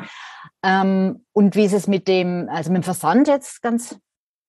Ähm, 0.62 1.24
und 1.32 1.56
wie 1.56 1.64
ist 1.64 1.72
es 1.72 1.88
mit 1.88 2.06
dem, 2.06 2.48
also 2.48 2.70
mit 2.70 2.82
dem 2.82 2.84
Versand 2.84 3.26
jetzt 3.26 3.60
ganz 3.60 3.98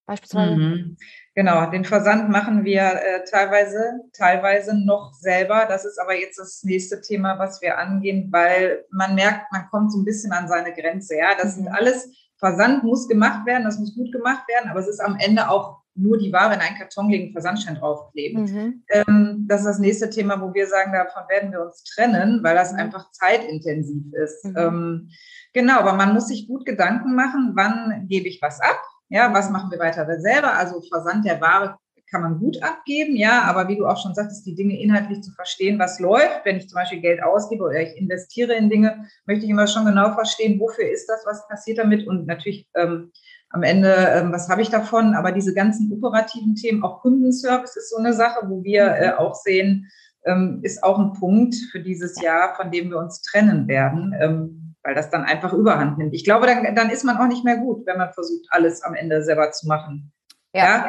beispielsweise? 0.07 0.55
Mhm. 0.55 0.97
Genau, 1.35 1.69
den 1.69 1.85
Versand 1.85 2.29
machen 2.29 2.65
wir 2.65 2.81
äh, 2.81 3.23
teilweise, 3.29 3.99
teilweise 4.13 4.75
noch 4.75 5.13
selber. 5.13 5.67
Das 5.69 5.85
ist 5.85 5.99
aber 5.99 6.15
jetzt 6.15 6.39
das 6.39 6.63
nächste 6.63 6.99
Thema, 7.01 7.37
was 7.37 7.61
wir 7.61 7.77
angehen, 7.77 8.29
weil 8.31 8.85
man 8.89 9.13
merkt, 9.13 9.51
man 9.51 9.67
kommt 9.69 9.91
so 9.91 9.99
ein 9.99 10.05
bisschen 10.05 10.31
an 10.31 10.47
seine 10.47 10.73
Grenze. 10.73 11.15
Ja, 11.15 11.35
das 11.37 11.55
mhm. 11.55 11.63
sind 11.63 11.67
alles 11.67 12.09
Versand 12.39 12.83
muss 12.83 13.07
gemacht 13.07 13.45
werden, 13.45 13.63
das 13.63 13.79
muss 13.79 13.95
gut 13.95 14.11
gemacht 14.11 14.47
werden, 14.47 14.69
aber 14.69 14.79
es 14.79 14.87
ist 14.87 14.99
am 14.99 15.17
Ende 15.19 15.49
auch 15.49 15.81
nur 15.95 16.19
die 16.19 16.31
Ware 16.31 16.53
in 16.53 16.59
einen 16.59 16.77
Karton 16.77 17.09
legen, 17.09 17.31
Versandschein 17.31 17.75
draufkleben. 17.75 18.43
Mhm. 18.43 18.83
Ähm, 18.89 19.45
das 19.47 19.61
ist 19.61 19.67
das 19.67 19.79
nächste 19.79 20.09
Thema, 20.11 20.39
wo 20.39 20.53
wir 20.53 20.67
sagen, 20.67 20.93
davon 20.93 21.23
werden 21.27 21.51
wir 21.51 21.61
uns 21.61 21.83
trennen, 21.83 22.43
weil 22.43 22.55
das 22.55 22.71
mhm. 22.73 22.79
einfach 22.79 23.11
zeitintensiv 23.11 24.13
ist. 24.13 24.45
Mhm. 24.45 24.55
Ähm, 24.57 25.09
genau, 25.53 25.79
aber 25.79 25.93
man 25.93 26.13
muss 26.13 26.27
sich 26.27 26.47
gut 26.47 26.65
Gedanken 26.65 27.15
machen, 27.15 27.53
wann 27.55 28.05
gebe 28.07 28.27
ich 28.27 28.39
was 28.41 28.61
ab 28.61 28.79
ja, 29.09 29.33
was 29.33 29.49
machen 29.49 29.71
wir 29.71 29.79
weiter 29.79 30.05
selber? 30.19 30.53
Also 30.53 30.81
Versand 30.81 31.25
der 31.25 31.39
Ware 31.41 31.77
kann 32.09 32.21
man 32.21 32.39
gut 32.39 32.63
abgeben, 32.63 33.15
ja, 33.15 33.41
aber 33.43 33.67
wie 33.67 33.75
du 33.75 33.85
auch 33.85 34.01
schon 34.01 34.15
sagtest, 34.15 34.45
die 34.45 34.55
Dinge 34.55 34.79
inhaltlich 34.79 35.21
zu 35.21 35.31
verstehen, 35.31 35.77
was 35.77 35.99
läuft, 35.99 36.45
wenn 36.45 36.55
ich 36.55 36.69
zum 36.69 36.75
Beispiel 36.75 37.01
Geld 37.01 37.21
ausgebe 37.21 37.63
oder 37.63 37.81
ich 37.81 37.97
investiere 37.97 38.53
in 38.53 38.69
Dinge, 38.69 39.05
möchte 39.25 39.43
ich 39.43 39.51
immer 39.51 39.67
schon 39.67 39.85
genau 39.85 40.13
verstehen, 40.13 40.59
wofür 40.59 40.89
ist 40.89 41.07
das, 41.07 41.25
was 41.25 41.47
passiert 41.47 41.79
damit 41.79 42.07
und 42.07 42.25
natürlich 42.25 42.65
ähm, 42.75 43.11
am 43.49 43.63
Ende, 43.63 43.93
ähm, 43.93 44.31
was 44.31 44.49
habe 44.49 44.61
ich 44.61 44.69
davon, 44.69 45.15
aber 45.15 45.31
diese 45.31 45.53
ganzen 45.53 45.91
operativen 45.91 46.55
Themen, 46.55 46.83
auch 46.83 47.01
Kundenservice 47.01 47.75
ist 47.75 47.89
so 47.89 47.97
eine 47.97 48.13
Sache, 48.13 48.47
wo 48.47 48.63
wir 48.63 48.85
äh, 48.85 49.11
auch 49.13 49.35
sehen, 49.35 49.89
ähm, 50.25 50.59
ist 50.63 50.83
auch 50.83 50.99
ein 50.99 51.13
Punkt 51.13 51.55
für 51.71 51.81
dieses 51.81 52.21
Jahr, 52.21 52.55
von 52.55 52.71
dem 52.71 52.89
wir 52.89 52.99
uns 52.99 53.21
trennen 53.21 53.67
werden. 53.67 54.66
Weil 54.87 54.95
das 54.95 55.09
dann 55.09 55.25
einfach 55.25 55.51
überhand 55.51 55.97
nimmt. 55.97 56.13
Ich 56.13 56.23
glaube, 56.23 56.47
dann, 56.47 56.73
dann 56.73 56.89
ist 56.89 57.03
man 57.03 57.17
auch 57.17 57.27
nicht 57.27 57.43
mehr 57.43 57.57
gut, 57.57 57.85
wenn 57.85 57.97
man 57.97 58.13
versucht, 58.13 58.45
alles 58.51 58.83
am 58.83 58.93
Ende 58.93 59.21
selber 59.21 59.51
zu 59.51 59.67
machen. 59.67 60.13
Ja, 60.53 60.63
ja, 60.63 60.87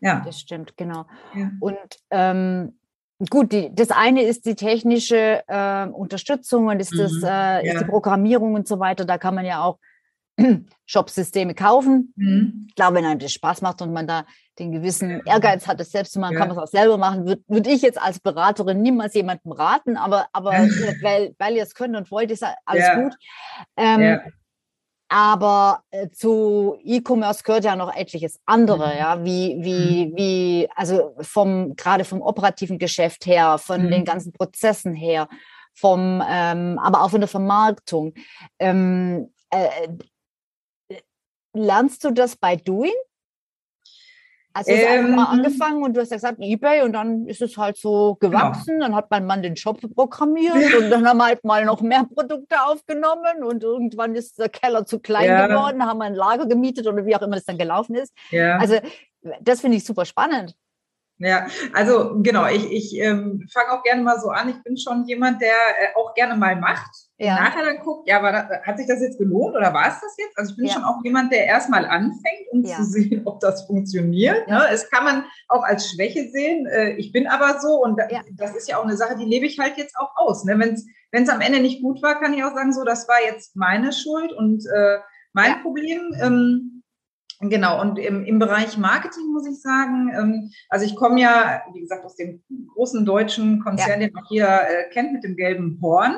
ja. 0.00 0.22
das 0.24 0.40
stimmt, 0.40 0.78
genau. 0.78 1.04
Ja. 1.34 1.50
Und 1.60 1.76
ähm, 2.08 2.78
gut, 3.28 3.52
die, 3.52 3.70
das 3.74 3.90
eine 3.90 4.22
ist 4.22 4.46
die 4.46 4.54
technische 4.54 5.42
äh, 5.46 5.86
Unterstützung 5.88 6.68
und 6.68 6.80
ist, 6.80 6.98
das, 6.98 7.12
mhm. 7.12 7.24
äh, 7.24 7.68
ist 7.68 7.82
die 7.82 7.84
Programmierung 7.84 8.54
und 8.54 8.66
so 8.66 8.78
weiter. 8.78 9.04
Da 9.04 9.18
kann 9.18 9.34
man 9.34 9.44
ja 9.44 9.62
auch 9.62 9.78
Shop-Systeme 10.86 11.54
kaufen. 11.54 12.14
Mhm. 12.16 12.68
Ich 12.70 12.74
glaube, 12.76 12.94
wenn 12.94 13.04
einem 13.04 13.20
das 13.20 13.34
Spaß 13.34 13.60
macht 13.60 13.82
und 13.82 13.92
man 13.92 14.06
da 14.06 14.24
den 14.58 14.72
gewissen 14.72 15.22
Ehrgeiz 15.24 15.66
hat, 15.66 15.80
das 15.80 15.90
selbst 15.90 16.12
zu 16.12 16.20
machen, 16.20 16.34
ja. 16.34 16.38
kann 16.40 16.48
man 16.48 16.56
es 16.56 16.62
auch 16.62 16.70
selber 16.70 16.98
machen. 16.98 17.26
Würde 17.26 17.42
würd 17.48 17.66
ich 17.66 17.82
jetzt 17.82 18.00
als 18.00 18.20
Beraterin 18.20 18.82
niemals 18.82 19.14
jemandem 19.14 19.52
raten, 19.52 19.96
aber, 19.96 20.26
aber 20.32 20.52
weil, 21.02 21.34
weil 21.38 21.56
ihr 21.56 21.62
es 21.62 21.74
könnt 21.74 21.96
und 21.96 22.10
wollt, 22.10 22.30
ist 22.30 22.44
alles 22.64 22.84
ja. 22.84 23.00
gut. 23.00 23.14
Ähm, 23.76 24.00
ja. 24.00 24.20
Aber 25.08 25.82
äh, 25.90 26.08
zu 26.10 26.78
E-Commerce 26.82 27.42
gehört 27.44 27.64
ja 27.64 27.76
noch 27.76 27.94
etliches 27.94 28.40
andere, 28.46 28.88
mhm. 28.88 28.98
ja, 28.98 29.24
wie, 29.24 29.56
wie, 29.60 30.06
mhm. 30.06 30.16
wie, 30.16 30.68
also 30.74 31.14
vom, 31.20 31.76
gerade 31.76 32.04
vom 32.04 32.22
operativen 32.22 32.78
Geschäft 32.78 33.26
her, 33.26 33.58
von 33.58 33.84
mhm. 33.84 33.90
den 33.90 34.04
ganzen 34.04 34.32
Prozessen 34.32 34.94
her, 34.94 35.28
vom, 35.74 36.22
ähm, 36.28 36.78
aber 36.78 37.02
auch 37.02 37.10
von 37.10 37.20
der 37.20 37.28
Vermarktung. 37.28 38.14
Ähm, 38.58 39.30
äh, 39.50 39.88
lernst 41.52 42.04
du 42.04 42.10
das 42.10 42.36
bei 42.36 42.56
Doing? 42.56 42.92
Also 44.56 44.70
es 44.70 44.80
ähm, 44.80 45.06
einfach 45.06 45.16
mal 45.16 45.24
angefangen 45.24 45.82
und 45.82 45.96
du 45.96 46.00
hast 46.00 46.10
ja 46.10 46.16
gesagt, 46.16 46.38
Ebay 46.38 46.82
und 46.82 46.92
dann 46.92 47.26
ist 47.26 47.42
es 47.42 47.56
halt 47.56 47.76
so 47.76 48.16
gewachsen. 48.20 48.74
Genau. 48.74 48.86
Dann 48.86 48.94
hat 48.94 49.10
mein 49.10 49.26
Mann 49.26 49.42
den 49.42 49.56
Shop 49.56 49.80
programmiert 49.94 50.54
ja. 50.54 50.78
und 50.78 50.90
dann 50.90 51.06
haben 51.08 51.16
wir 51.16 51.26
halt 51.26 51.44
mal 51.44 51.64
noch 51.64 51.80
mehr 51.80 52.04
Produkte 52.04 52.62
aufgenommen 52.64 53.42
und 53.42 53.64
irgendwann 53.64 54.14
ist 54.14 54.38
der 54.38 54.48
Keller 54.48 54.86
zu 54.86 55.00
klein 55.00 55.26
ja. 55.26 55.48
geworden, 55.48 55.84
haben 55.84 55.98
wir 55.98 56.04
ein 56.04 56.14
Lager 56.14 56.46
gemietet 56.46 56.86
oder 56.86 57.04
wie 57.04 57.16
auch 57.16 57.22
immer 57.22 57.34
das 57.34 57.44
dann 57.44 57.58
gelaufen 57.58 57.96
ist. 57.96 58.14
Ja. 58.30 58.58
Also 58.58 58.78
das 59.40 59.60
finde 59.60 59.78
ich 59.78 59.84
super 59.84 60.04
spannend. 60.04 60.54
Ja, 61.18 61.46
also 61.72 62.16
genau, 62.22 62.46
ich, 62.48 62.70
ich 62.72 62.98
ähm, 62.98 63.46
fange 63.52 63.70
auch 63.70 63.84
gerne 63.84 64.02
mal 64.02 64.18
so 64.18 64.30
an. 64.30 64.48
Ich 64.48 64.60
bin 64.64 64.76
schon 64.76 65.06
jemand, 65.06 65.40
der 65.40 65.50
äh, 65.52 65.94
auch 65.94 66.12
gerne 66.14 66.34
mal 66.36 66.56
macht. 66.56 66.90
Ja. 67.18 67.36
Nachher 67.36 67.64
dann 67.64 67.84
guckt, 67.84 68.08
ja, 68.08 68.20
war 68.20 68.32
das, 68.32 68.46
hat 68.64 68.78
sich 68.78 68.88
das 68.88 69.00
jetzt 69.00 69.18
gelohnt 69.18 69.54
oder 69.54 69.72
war 69.72 69.86
es 69.86 70.00
das 70.00 70.16
jetzt? 70.18 70.36
Also 70.36 70.50
ich 70.50 70.56
bin 70.56 70.66
ja. 70.66 70.72
schon 70.72 70.82
auch 70.82 71.02
jemand, 71.04 71.32
der 71.32 71.46
erstmal 71.46 71.86
anfängt, 71.86 72.48
um 72.50 72.64
ja. 72.64 72.76
zu 72.76 72.84
sehen, 72.84 73.22
ob 73.26 73.38
das 73.38 73.64
funktioniert. 73.66 74.48
Ne? 74.48 74.60
Es 74.72 74.90
kann 74.90 75.04
man 75.04 75.24
auch 75.48 75.62
als 75.62 75.88
Schwäche 75.88 76.28
sehen. 76.30 76.66
Äh, 76.66 76.94
ich 76.94 77.12
bin 77.12 77.28
aber 77.28 77.60
so 77.60 77.80
und 77.80 78.00
das 78.32 78.56
ist 78.56 78.68
ja 78.68 78.78
auch 78.78 78.84
eine 78.84 78.96
Sache, 78.96 79.16
die 79.16 79.24
lebe 79.24 79.46
ich 79.46 79.60
halt 79.60 79.76
jetzt 79.76 79.96
auch 79.96 80.16
aus. 80.16 80.44
Ne? 80.44 80.58
Wenn 80.58 81.22
es 81.22 81.28
am 81.28 81.40
Ende 81.40 81.60
nicht 81.60 81.80
gut 81.80 82.02
war, 82.02 82.20
kann 82.20 82.34
ich 82.34 82.42
auch 82.42 82.54
sagen, 82.54 82.72
so, 82.72 82.82
das 82.82 83.06
war 83.06 83.22
jetzt 83.24 83.54
meine 83.54 83.92
Schuld 83.92 84.32
und 84.32 84.64
äh, 84.66 84.98
mein 85.32 85.62
Problem. 85.62 86.12
Ähm, 86.20 86.73
Genau, 87.50 87.80
und 87.80 87.98
im, 87.98 88.24
im 88.24 88.38
Bereich 88.38 88.78
Marketing 88.78 89.32
muss 89.32 89.46
ich 89.46 89.60
sagen, 89.60 90.10
ähm, 90.16 90.50
also 90.68 90.84
ich 90.84 90.96
komme 90.96 91.20
ja, 91.20 91.62
wie 91.72 91.80
gesagt, 91.80 92.04
aus 92.04 92.16
dem 92.16 92.42
großen 92.74 93.04
deutschen 93.04 93.60
Konzern, 93.60 94.00
ja. 94.00 94.08
den 94.08 94.16
auch 94.16 94.30
jeder 94.30 94.68
äh, 94.68 94.90
kennt 94.90 95.12
mit 95.12 95.24
dem 95.24 95.36
gelben 95.36 95.78
Horn. 95.82 96.16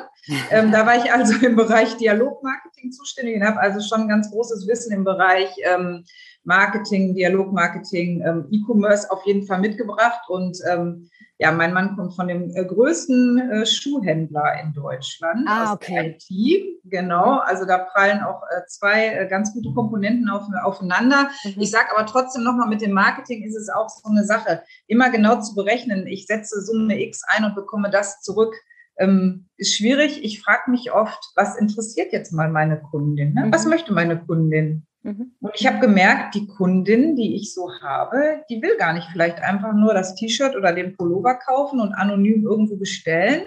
Ähm, 0.51 0.73
da 0.73 0.87
war 0.87 0.97
ich 0.97 1.13
also 1.13 1.35
im 1.47 1.57
Bereich 1.57 1.97
Dialogmarketing 1.97 2.93
zuständig 2.93 3.37
und 3.37 3.45
habe 3.45 3.61
also 3.61 3.81
schon 3.81 4.09
ganz 4.09 4.31
großes 4.31 4.67
Wissen 4.69 4.93
im 4.93 5.05
Bereich 5.05 5.51
ähm, 5.65 6.05
Marketing, 6.47 7.15
Dialogmarketing, 7.15 8.23
ähm, 8.23 8.47
E-Commerce 8.51 9.11
auf 9.11 9.27
jeden 9.27 9.47
Fall 9.47 9.61
mitgebracht 9.61 10.29
und 10.29 10.59
ähm, 10.71 11.11
ja, 11.39 11.53
mein 11.53 11.75
Mann 11.75 11.97
kommt 11.97 12.15
von 12.15 12.29
dem 12.29 12.51
äh, 12.55 12.65
größten 12.65 13.51
äh, 13.51 13.67
Schuhhändler 13.67 14.59
in 14.63 14.73
Deutschland 14.73 15.47
ah, 15.47 15.65
aus 15.65 15.73
okay. 15.73 16.17
IT. 16.17 16.81
Genau, 16.85 17.41
also 17.41 17.67
da 17.67 17.79
prallen 17.79 18.23
auch 18.23 18.43
äh, 18.45 18.65
zwei 18.69 19.09
äh, 19.09 19.29
ganz 19.29 19.53
gute 19.53 19.73
Komponenten 19.75 20.31
auf, 20.31 20.45
aufeinander. 20.63 21.29
Mhm. 21.45 21.61
Ich 21.61 21.71
sage 21.71 21.89
aber 21.95 22.07
trotzdem 22.07 22.43
nochmal, 22.43 22.69
mit 22.69 22.81
dem 22.81 22.93
Marketing 22.93 23.45
ist 23.45 23.57
es 23.57 23.69
auch 23.69 23.89
so 23.89 24.09
eine 24.09 24.25
Sache, 24.25 24.63
immer 24.87 25.11
genau 25.11 25.41
zu 25.41 25.55
berechnen. 25.55 26.07
Ich 26.07 26.27
setze 26.27 26.63
Summe 26.63 26.99
X 27.03 27.23
ein 27.27 27.45
und 27.45 27.55
bekomme 27.55 27.91
das 27.91 28.23
zurück. 28.23 28.55
Ähm, 28.99 29.49
ist 29.59 29.77
schwierig. 29.77 30.25
Ich 30.25 30.41
frage 30.41 30.71
mich 30.71 30.93
oft, 30.93 31.19
was 31.35 31.57
interessiert 31.57 32.13
jetzt 32.13 32.33
mal 32.33 32.49
meine 32.49 32.81
Kundin? 32.81 33.35
Ne? 33.35 33.47
Mhm. 33.47 33.53
Was 33.53 33.67
möchte 33.67 33.93
meine 33.93 34.25
Kundin? 34.25 34.87
Mhm. 35.07 35.37
Und 35.41 35.53
ich 35.55 35.67
habe 35.69 35.79
gemerkt, 35.79 36.35
die 36.35 36.49
Kundin, 36.49 37.15
die 37.15 37.37
ich 37.37 37.55
so 37.55 37.71
habe, 37.81 38.43
die 38.51 38.61
will 38.61 38.77
gar 38.77 38.93
nicht 38.93 39.07
vielleicht 39.13 39.41
einfach 39.41 39.73
nur 39.73 39.95
das 39.95 40.17
T-Shirt 40.17 40.57
oder 40.57 40.73
den 40.73 40.97
Pullover 40.97 41.35
kaufen 41.35 41.81
und 41.81 41.95
anonym 41.95 42.43
irgendwo 42.43 42.77
bestellen, 42.77 43.47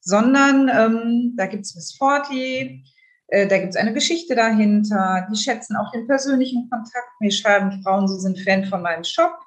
sondern 0.00 0.68
ähm, 0.68 1.34
da 1.36 1.46
gibt 1.46 1.66
es 1.66 1.76
Miss 1.76 1.94
Forty, 1.96 2.84
äh, 3.28 3.46
da 3.46 3.58
gibt 3.58 3.70
es 3.70 3.76
eine 3.76 3.92
Geschichte 3.92 4.34
dahinter. 4.34 5.28
Die 5.30 5.36
schätzen 5.36 5.76
auch 5.76 5.92
den 5.92 6.08
persönlichen 6.08 6.68
Kontakt. 6.68 7.20
Mir 7.20 7.30
schreiben 7.30 7.80
Frauen, 7.84 8.08
sie 8.08 8.18
sind 8.18 8.40
Fan 8.40 8.64
von 8.64 8.82
meinem 8.82 9.04
Shop. 9.04 9.38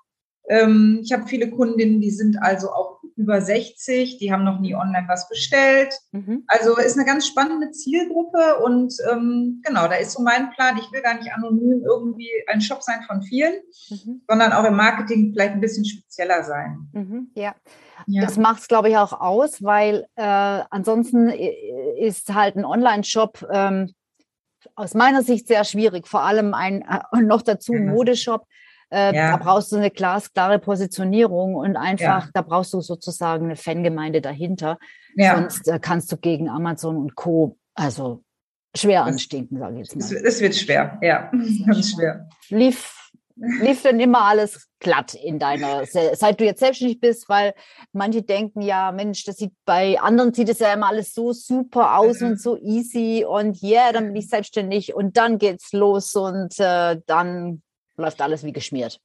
Ähm, 0.48 1.02
ich 1.04 1.12
habe 1.12 1.28
viele 1.28 1.50
Kundinnen, 1.50 2.00
die 2.00 2.12
sind 2.12 2.42
also 2.42 2.72
auch 2.72 3.01
über 3.22 3.42
60, 3.42 4.18
die 4.18 4.34
haben 4.34 4.44
noch 4.44 4.60
nie 4.60 4.76
online 4.76 5.08
was 5.08 5.30
bestellt. 5.30 5.94
Mhm. 6.12 6.44
Also 6.48 6.78
ist 6.78 6.98
eine 6.98 7.06
ganz 7.06 7.28
spannende 7.28 7.72
Zielgruppe 7.72 8.64
und 8.64 8.94
ähm, 9.12 9.62
genau, 9.64 9.88
da 9.88 9.96
ist 9.96 10.14
so 10.14 10.24
mein 10.24 10.50
Plan. 10.52 10.78
Ich 10.78 10.92
will 10.92 11.02
gar 11.02 11.16
nicht 11.16 11.32
anonym 11.32 11.84
irgendwie 11.86 12.30
ein 12.48 12.62
Shop 12.62 12.82
sein 12.82 13.04
von 13.08 13.22
vielen, 13.22 13.54
mhm. 13.90 14.22
sondern 14.28 14.52
auch 14.52 14.64
im 14.64 14.76
Marketing 14.76 15.32
vielleicht 15.32 15.54
ein 15.54 15.62
bisschen 15.62 15.86
spezieller 15.86 16.44
sein. 16.44 16.90
Mhm. 16.94 17.32
Ja. 17.36 17.56
ja. 18.08 18.22
das 18.22 18.38
macht 18.38 18.62
es, 18.62 18.68
glaube 18.68 18.90
ich, 18.90 18.98
auch 18.98 19.14
aus, 19.14 19.64
weil 19.64 20.06
äh, 20.16 20.24
ansonsten 20.24 21.30
ist 21.30 22.34
halt 22.34 22.56
ein 22.56 22.66
Online-Shop 22.66 23.48
ähm, 23.52 23.94
aus 24.76 24.94
meiner 24.94 25.24
Sicht 25.24 25.48
sehr 25.48 25.64
schwierig, 25.64 26.08
vor 26.08 26.24
allem 26.24 26.54
ein 26.54 26.82
äh, 26.82 27.22
noch 27.22 27.42
dazu 27.42 27.74
ein 27.74 27.88
Modeshop 27.88 28.46
äh, 28.92 29.16
ja. 29.16 29.32
Da 29.32 29.38
brauchst 29.38 29.72
du 29.72 29.78
eine 29.78 29.90
glasklare 29.90 30.60
Positionierung 30.60 31.56
und 31.56 31.78
einfach, 31.78 32.26
ja. 32.26 32.30
da 32.34 32.42
brauchst 32.42 32.74
du 32.74 32.82
sozusagen 32.82 33.46
eine 33.46 33.56
Fangemeinde 33.56 34.22
dahinter. 34.22 34.78
Ja. 35.16 35.36
Sonst 35.36 35.68
äh, 35.68 35.80
kannst 35.80 36.12
du 36.12 36.18
gegen 36.18 36.50
Amazon 36.50 36.98
und 36.98 37.16
Co. 37.16 37.58
also 37.74 38.24
schwer 38.76 39.04
anstinken, 39.04 39.60
sage 39.60 39.76
ich 39.76 39.80
jetzt 39.80 39.96
mal. 39.96 40.26
Es 40.26 40.42
wird 40.42 40.56
schwer, 40.56 40.98
ja, 41.02 41.32
ganz 41.66 41.92
schwer. 41.92 42.28
Lief, 42.50 43.12
lief 43.36 43.82
denn 43.84 44.00
immer 44.00 44.24
alles 44.24 44.68
glatt 44.80 45.14
in 45.14 45.40
deiner, 45.40 45.86
seit 45.86 46.40
du 46.40 46.46
jetzt 46.46 46.60
selbstständig 46.60 47.00
bist, 47.00 47.30
weil 47.30 47.54
manche 47.94 48.24
denken 48.24 48.62
ja, 48.62 48.92
Mensch, 48.92 49.24
das 49.24 49.38
sieht 49.38 49.54
bei 49.66 50.00
anderen 50.00 50.34
sieht 50.34 50.50
es 50.50 50.60
ja 50.60 50.74
immer 50.74 50.90
alles 50.90 51.14
so 51.14 51.32
super 51.32 51.98
aus 51.98 52.20
mhm. 52.20 52.28
und 52.28 52.42
so 52.42 52.58
easy 52.58 53.26
und 53.26 53.62
yeah, 53.62 53.92
dann 53.92 54.08
bin 54.08 54.16
ich 54.16 54.28
selbstständig 54.28 54.94
und 54.94 55.18
dann 55.18 55.38
geht's 55.38 55.72
los 55.72 56.16
und 56.16 56.60
äh, 56.60 56.98
dann 57.06 57.62
läuft 57.98 58.22
alles 58.22 58.44
wie 58.44 58.54
geschmiert. 58.54 59.00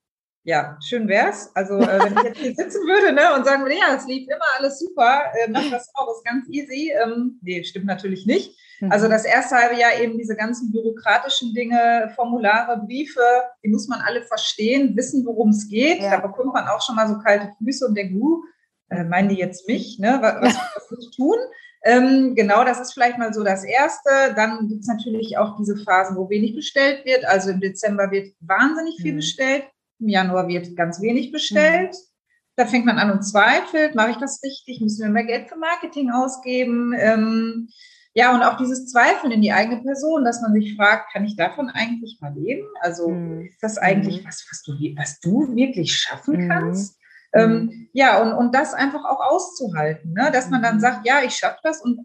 Ja, 0.47 0.79
schön 0.81 1.09
wär's. 1.09 1.51
Also 1.55 1.75
äh, 1.75 1.99
wenn 1.99 2.17
ich 2.19 2.23
jetzt 2.23 2.39
hier 2.39 2.55
sitzen 2.55 2.87
würde 2.87 3.13
ne, 3.13 3.35
und 3.35 3.45
sagen 3.45 3.63
würde, 3.63 3.75
ja, 3.75 3.97
es 3.97 4.07
lief 4.07 4.29
immer 4.29 4.45
alles 4.57 4.79
super, 4.79 5.25
äh, 5.35 5.51
mach 5.51 5.69
das 5.71 5.91
auch, 5.95 6.09
ist 6.17 6.25
ganz 6.25 6.49
easy. 6.49 6.93
Ähm, 7.03 7.41
nee, 7.43 7.65
stimmt 7.65 7.87
natürlich 7.87 8.27
nicht. 8.27 8.57
Mhm. 8.81 8.93
Also 8.93 9.09
das 9.09 9.25
erste 9.25 9.57
halbe 9.57 9.81
Jahr 9.81 9.99
eben 10.01 10.17
diese 10.19 10.37
ganzen 10.37 10.71
bürokratischen 10.71 11.53
Dinge, 11.53 12.13
Formulare, 12.15 12.81
Briefe, 12.87 13.21
die 13.65 13.71
muss 13.71 13.89
man 13.89 14.01
alle 14.03 14.23
verstehen, 14.23 14.97
wissen, 14.97 15.27
worum 15.27 15.49
es 15.49 15.69
geht. 15.69 16.01
Ja. 16.01 16.13
Da 16.13 16.27
bekommt 16.27 16.55
man 16.55 16.69
auch 16.69 16.81
schon 16.81 16.95
mal 16.95 17.09
so 17.09 17.19
kalte 17.19 17.51
Füße 17.59 17.85
und 17.85 17.97
denkt, 17.97 18.15
uh, 18.15 18.45
äh, 18.91 19.03
meinen 19.03 19.29
die 19.29 19.39
jetzt 19.39 19.67
mich, 19.67 19.99
ne? 19.99 20.19
Was, 20.21 20.35
was, 20.43 20.57
was 20.77 20.91
muss 20.93 21.09
ich 21.11 21.17
tun? 21.17 21.39
Ähm, 21.87 22.35
genau, 22.35 22.65
das 22.65 22.81
ist 22.81 22.95
vielleicht 22.95 23.17
mal 23.17 23.33
so 23.33 23.45
das 23.45 23.63
Erste. 23.63 24.11
Dann 24.35 24.67
gibt 24.67 24.81
es 24.81 24.89
natürlich 24.89 25.39
auch 25.39 25.57
diese 25.57 25.77
Phasen, 25.77 26.17
wo 26.17 26.29
wenig 26.29 26.57
bestellt 26.57 27.05
wird. 27.05 27.25
Also 27.25 27.51
im 27.51 27.61
Dezember 27.61 28.11
wird 28.11 28.35
wahnsinnig 28.41 28.97
viel 29.01 29.13
mhm. 29.13 29.19
bestellt, 29.19 29.65
im 30.01 30.09
Januar 30.09 30.49
wird 30.49 30.75
ganz 30.77 31.01
wenig 31.01 31.31
bestellt. 31.31 31.93
Mhm. 31.93 31.99
Da 32.57 32.67
fängt 32.67 32.87
man 32.87 32.99
an 32.99 33.13
und 33.13 33.23
zweifelt, 33.23 33.95
mache 33.95 34.11
ich 34.11 34.17
das 34.17 34.41
richtig? 34.43 34.81
Müssen 34.81 35.05
wir 35.05 35.11
mehr 35.11 35.27
Geld 35.27 35.49
für 35.49 35.57
Marketing 35.57 36.11
ausgeben? 36.11 36.93
Ähm, 36.99 37.69
ja, 38.15 38.35
und 38.35 38.43
auch 38.43 38.57
dieses 38.57 38.91
Zweifeln 38.91 39.31
in 39.31 39.43
die 39.43 39.53
eigene 39.53 39.81
Person, 39.83 40.25
dass 40.25 40.41
man 40.41 40.55
sich 40.55 40.75
fragt, 40.75 41.13
kann 41.13 41.25
ich 41.25 41.37
davon 41.37 41.69
eigentlich 41.69 42.19
mal 42.21 42.35
leben? 42.35 42.67
Also 42.81 43.11
mhm. 43.11 43.47
ist 43.47 43.63
das 43.63 43.79
eigentlich 43.79 44.23
mhm. 44.23 44.27
was, 44.27 44.45
was 44.51 44.63
du, 44.63 44.73
was 44.97 45.21
du 45.21 45.55
wirklich 45.55 45.95
schaffen 45.95 46.47
mhm. 46.47 46.49
kannst? 46.49 46.99
Ähm, 47.37 47.53
mhm. 47.53 47.89
ja, 47.93 48.23
und, 48.23 48.33
und 48.33 48.55
das 48.55 48.75
einfach 48.75 49.05
auch 49.05 49.21
auszuhalten, 49.21 50.13
ne? 50.13 50.31
dass 50.33 50.51
man 50.51 50.63
dann 50.63 50.77
mhm. 50.77 50.81
sagt, 50.81 51.07
ja, 51.07 51.23
ich 51.25 51.35
schaffe 51.35 51.59
das 51.63 51.81
und 51.83 52.01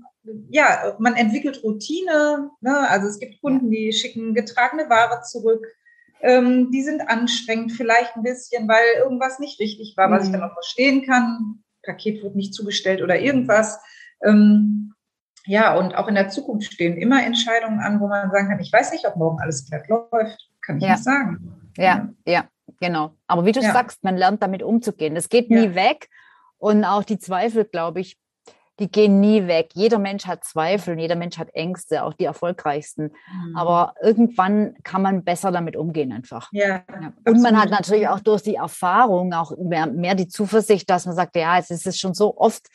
ja, 0.50 0.96
man 1.00 1.16
entwickelt 1.16 1.64
Routine. 1.64 2.52
Ne? 2.62 2.90
Also 2.90 3.08
es 3.08 3.20
gibt 3.20 3.42
Kunden, 3.42 3.72
die 3.72 3.92
schicken 3.92 4.34
getragene 4.34 4.90
Ware 4.90 5.22
zurück. 5.24 5.66
Ähm, 6.22 6.70
die 6.72 6.84
sind 6.84 7.02
anstrengend 7.02 7.72
vielleicht 7.72 8.16
ein 8.16 8.24
bisschen, 8.24 8.68
weil 8.68 8.84
irgendwas 9.00 9.40
nicht 9.40 9.60
richtig 9.60 9.96
war, 9.98 10.12
was 10.12 10.24
mhm. 10.24 10.26
ich 10.28 10.40
dann 10.40 10.50
auch 10.50 10.54
verstehen 10.54 11.06
kann. 11.06 11.64
Paket 11.84 12.22
wird 12.22 12.36
nicht 12.36 12.54
zugestellt 12.54 13.02
oder 13.02 13.20
irgendwas. 13.20 13.80
Ähm, 14.24 14.94
ja, 15.46 15.76
und 15.76 15.96
auch 15.96 16.08
in 16.08 16.16
der 16.16 16.30
Zukunft 16.30 16.72
stehen 16.72 16.98
immer 16.98 17.26
Entscheidungen 17.26 17.80
an, 17.80 18.00
wo 18.00 18.08
man 18.08 18.30
sagen 18.30 18.50
kann, 18.50 18.60
ich 18.60 18.72
weiß 18.72 18.92
nicht, 18.92 19.08
ob 19.08 19.16
morgen 19.16 19.40
alles 19.42 19.68
glatt 19.68 19.88
läuft, 19.88 20.50
kann 20.62 20.78
ich 20.78 20.84
ja. 20.84 20.92
nicht 20.92 21.04
sagen. 21.04 21.72
Ja, 21.78 22.10
ja, 22.28 22.48
genau. 22.82 23.16
Aber 23.28 23.46
wie 23.46 23.54
du 23.54 23.62
ja. 23.62 23.72
sagst, 23.72 24.04
man 24.04 24.18
lernt 24.18 24.44
damit 24.44 24.64
umzugehen. 24.64 25.16
Das 25.16 25.30
geht 25.30 25.50
nie 25.50 25.68
ja. 25.68 25.76
weg. 25.76 26.10
Und 26.58 26.84
auch 26.84 27.04
die 27.04 27.18
Zweifel, 27.18 27.64
glaube 27.64 28.02
ich, 28.02 28.18
die 28.80 28.92
gehen 28.92 29.20
nie 29.20 29.48
weg. 29.48 29.70
Jeder 29.74 30.00
Mensch 30.00 30.26
hat 30.26 30.44
Zweifel 30.44 30.94
und 30.94 31.00
jeder 31.00 31.16
Mensch 31.16 31.38
hat 31.38 31.54
Ängste, 31.54 32.04
auch 32.04 32.14
die 32.14 32.26
erfolgreichsten. 32.26 33.12
Mhm. 33.32 33.56
Aber 33.56 33.94
irgendwann 34.02 34.76
kann 34.84 35.02
man 35.02 35.24
besser 35.24 35.52
damit 35.52 35.76
umgehen 35.76 36.12
einfach. 36.12 36.50
Ja, 36.52 36.84
ja. 36.90 37.14
Und 37.26 37.42
man 37.42 37.62
hat 37.62 37.70
natürlich 37.70 38.08
auch 38.08 38.20
durch 38.20 38.42
die 38.42 38.56
Erfahrung 38.56 39.34
auch 39.34 39.56
mehr, 39.58 39.88
mehr 39.88 40.16
die 40.16 40.28
Zuversicht, 40.28 40.90
dass 40.90 41.06
man 41.06 41.16
sagt, 41.16 41.36
ja, 41.36 41.58
es 41.60 41.70
ist 41.70 42.00
schon 42.00 42.14
so 42.14 42.38
oft 42.38 42.68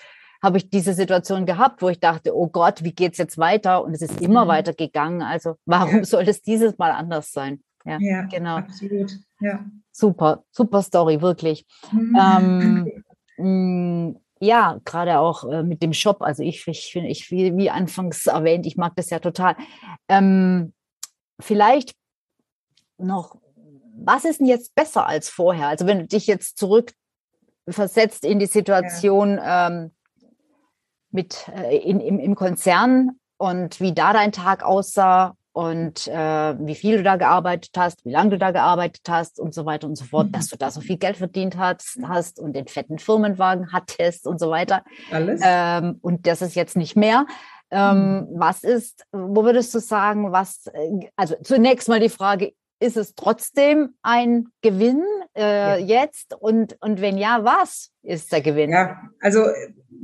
habe 0.42 0.58
ich 0.58 0.70
diese 0.70 0.92
Situation 0.92 1.46
gehabt, 1.46 1.82
wo 1.82 1.88
ich 1.88 1.98
dachte, 1.98 2.36
oh 2.36 2.48
Gott, 2.48 2.84
wie 2.84 2.92
geht 2.92 3.12
es 3.12 3.18
jetzt 3.18 3.38
weiter? 3.38 3.82
Und 3.82 3.94
es 3.94 4.02
ist 4.02 4.20
immer 4.20 4.44
mhm. 4.44 4.48
weiter 4.48 4.74
gegangen. 4.74 5.22
Also 5.22 5.56
warum 5.64 6.04
soll 6.04 6.28
es 6.28 6.42
dieses 6.42 6.78
Mal 6.78 6.92
anders 6.92 7.32
sein? 7.32 7.62
Ja, 7.86 7.98
ja 8.00 8.22
genau. 8.22 8.56
Absolut. 8.56 9.12
Ja. 9.40 9.64
Super, 9.92 10.44
super 10.50 10.82
Story, 10.82 11.22
wirklich. 11.22 11.64
Mhm. 11.92 12.92
Ähm, 13.38 14.10
mm, 14.10 14.16
ja, 14.40 14.78
gerade 14.84 15.18
auch 15.18 15.44
äh, 15.50 15.62
mit 15.62 15.82
dem 15.82 15.92
Shop. 15.92 16.20
Also 16.20 16.42
ich, 16.42 16.66
ich 16.66 16.90
finde, 16.92 17.08
ich, 17.08 17.30
wie, 17.30 17.56
wie 17.56 17.70
anfangs 17.70 18.26
erwähnt, 18.26 18.66
ich 18.66 18.76
mag 18.76 18.94
das 18.96 19.10
ja 19.10 19.18
total. 19.18 19.56
Ähm, 20.08 20.74
vielleicht 21.40 21.94
noch, 22.98 23.36
was 23.96 24.24
ist 24.24 24.40
denn 24.40 24.46
jetzt 24.46 24.74
besser 24.74 25.06
als 25.06 25.30
vorher? 25.30 25.68
Also 25.68 25.86
wenn 25.86 26.00
du 26.00 26.06
dich 26.06 26.26
jetzt 26.26 26.58
zurück 26.58 26.92
versetzt 27.68 28.24
in 28.24 28.38
die 28.38 28.46
Situation 28.46 29.36
ja. 29.36 29.68
ähm, 29.68 29.92
mit 31.10 31.48
äh, 31.48 31.78
in, 31.78 32.00
im, 32.00 32.18
im 32.18 32.34
Konzern 32.34 33.18
und 33.38 33.80
wie 33.80 33.94
da 33.94 34.12
dein 34.12 34.32
Tag 34.32 34.62
aussah 34.62 35.34
und 35.56 36.06
äh, 36.08 36.54
wie 36.58 36.74
viel 36.74 36.98
du 36.98 37.02
da 37.02 37.16
gearbeitet 37.16 37.70
hast, 37.78 38.04
wie 38.04 38.10
lange 38.10 38.28
du 38.28 38.36
da 38.36 38.50
gearbeitet 38.50 39.00
hast 39.08 39.40
und 39.40 39.54
so 39.54 39.64
weiter 39.64 39.86
und 39.86 39.96
so 39.96 40.04
fort, 40.04 40.26
mhm. 40.26 40.32
dass 40.32 40.48
du 40.48 40.58
da 40.58 40.70
so 40.70 40.82
viel 40.82 40.98
Geld 40.98 41.16
verdient 41.16 41.56
hast, 41.56 41.98
hast 42.06 42.38
und 42.38 42.52
den 42.52 42.66
fetten 42.66 42.98
Firmenwagen 42.98 43.68
hattest 43.72 44.26
und 44.26 44.38
so 44.38 44.50
weiter. 44.50 44.84
Alles. 45.10 45.40
Ähm, 45.42 45.98
und 46.02 46.26
das 46.26 46.42
ist 46.42 46.56
jetzt 46.56 46.76
nicht 46.76 46.94
mehr. 46.94 47.24
Ähm, 47.70 47.96
mhm. 47.96 48.26
Was 48.34 48.64
ist, 48.64 49.06
wo 49.12 49.44
würdest 49.44 49.74
du 49.74 49.78
sagen, 49.78 50.30
was, 50.30 50.66
äh, 50.66 51.08
also 51.16 51.36
zunächst 51.42 51.88
mal 51.88 52.00
die 52.00 52.10
Frage, 52.10 52.52
ist 52.78 52.98
es 52.98 53.14
trotzdem 53.14 53.94
ein 54.02 54.48
Gewinn 54.60 55.02
äh, 55.36 55.80
ja. 55.80 56.02
jetzt? 56.02 56.34
Und, 56.34 56.76
und 56.80 57.00
wenn 57.00 57.18
ja, 57.18 57.44
was 57.44 57.90
ist 58.02 58.32
der 58.32 58.40
Gewinn? 58.40 58.70
Ja, 58.70 59.00
also 59.20 59.44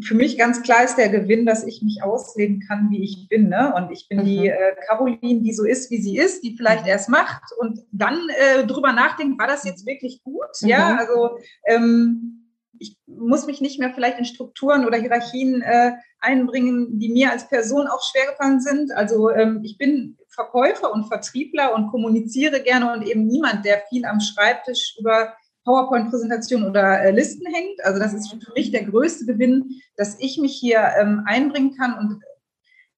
für 0.00 0.14
mich 0.14 0.38
ganz 0.38 0.62
klar 0.62 0.84
ist 0.84 0.96
der 0.96 1.08
Gewinn, 1.08 1.46
dass 1.46 1.64
ich 1.64 1.82
mich 1.82 2.02
ausleben 2.02 2.62
kann, 2.66 2.90
wie 2.90 3.02
ich 3.02 3.28
bin. 3.28 3.48
Ne? 3.48 3.72
Und 3.74 3.90
ich 3.90 4.08
bin 4.08 4.20
mhm. 4.20 4.24
die 4.24 4.48
äh, 4.48 4.74
Caroline, 4.86 5.42
die 5.42 5.52
so 5.52 5.64
ist, 5.64 5.90
wie 5.90 6.00
sie 6.00 6.16
ist, 6.16 6.42
die 6.42 6.56
vielleicht 6.56 6.84
mhm. 6.84 6.90
erst 6.90 7.08
macht 7.08 7.42
und 7.58 7.80
dann 7.92 8.18
äh, 8.28 8.66
drüber 8.66 8.92
nachdenkt, 8.92 9.38
war 9.38 9.46
das 9.46 9.64
jetzt 9.64 9.86
wirklich 9.86 10.22
gut? 10.22 10.40
Mhm. 10.60 10.68
Ja, 10.68 10.96
also 10.96 11.38
ähm, 11.66 12.38
ich 12.78 12.96
muss 13.06 13.46
mich 13.46 13.60
nicht 13.60 13.78
mehr 13.78 13.92
vielleicht 13.94 14.18
in 14.18 14.24
Strukturen 14.24 14.84
oder 14.86 14.98
Hierarchien 14.98 15.62
äh, 15.62 15.92
einbringen, 16.18 16.98
die 16.98 17.10
mir 17.10 17.30
als 17.30 17.48
Person 17.48 17.86
auch 17.86 18.02
schwer 18.02 18.32
gefallen 18.32 18.60
sind. 18.60 18.92
Also 18.92 19.30
ähm, 19.30 19.60
ich 19.62 19.78
bin 19.78 20.18
Verkäufer 20.34 20.92
und 20.92 21.04
Vertriebler 21.08 21.74
und 21.74 21.88
kommuniziere 21.88 22.62
gerne 22.62 22.92
und 22.92 23.02
eben 23.02 23.26
niemand, 23.26 23.64
der 23.64 23.82
viel 23.88 24.04
am 24.04 24.20
Schreibtisch 24.20 24.96
über 24.98 25.34
PowerPoint-Präsentation 25.64 26.64
oder 26.64 27.00
äh, 27.02 27.10
Listen 27.10 27.46
hängt. 27.52 27.84
Also 27.84 28.00
das 28.00 28.12
ist 28.12 28.30
für 28.30 28.52
mich 28.54 28.70
der 28.72 28.84
größte 28.84 29.26
Gewinn, 29.26 29.80
dass 29.96 30.18
ich 30.18 30.38
mich 30.38 30.54
hier 30.54 30.92
ähm, 30.98 31.22
einbringen 31.26 31.76
kann 31.76 31.98
und 31.98 32.20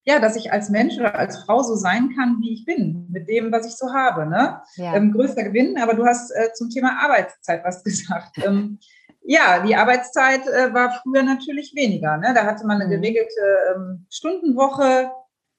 ja, 0.07 0.19
dass 0.19 0.37
ich 0.37 0.53
als 0.53 0.69
Mensch 0.69 0.99
oder 0.99 1.15
als 1.15 1.39
Frau 1.39 1.63
so 1.63 1.77
sein 1.77 2.15
kann, 2.15 2.37
wie 2.41 2.53
ich 2.53 2.67
bin, 2.67 3.07
mit 3.11 3.27
dem, 3.27 3.51
was 3.51 3.67
ich 3.67 3.75
so 3.75 3.93
habe. 3.93 4.27
Ne? 4.27 4.61
Ja. 4.77 4.95
Ähm, 4.95 5.13
größter 5.13 5.45
Gewinn, 5.45 5.79
aber 5.79 5.95
du 5.95 6.05
hast 6.05 6.31
äh, 6.31 6.53
zum 6.53 6.69
Thema 6.69 6.99
Arbeitszeit 7.03 7.65
was 7.65 7.83
gesagt. 7.85 8.37
ähm, 8.45 8.79
ja, 9.23 9.65
die 9.67 9.75
Arbeitszeit 9.75 10.47
äh, 10.47 10.75
war 10.75 11.01
früher 11.03 11.23
natürlich 11.23 11.73
weniger. 11.75 12.19
Ne? 12.19 12.33
Da 12.35 12.45
hatte 12.45 12.67
man 12.67 12.83
eine 12.83 12.97
mhm. 12.97 13.01
geregelte 13.01 13.41
ähm, 13.75 14.07
Stundenwoche, 14.11 15.11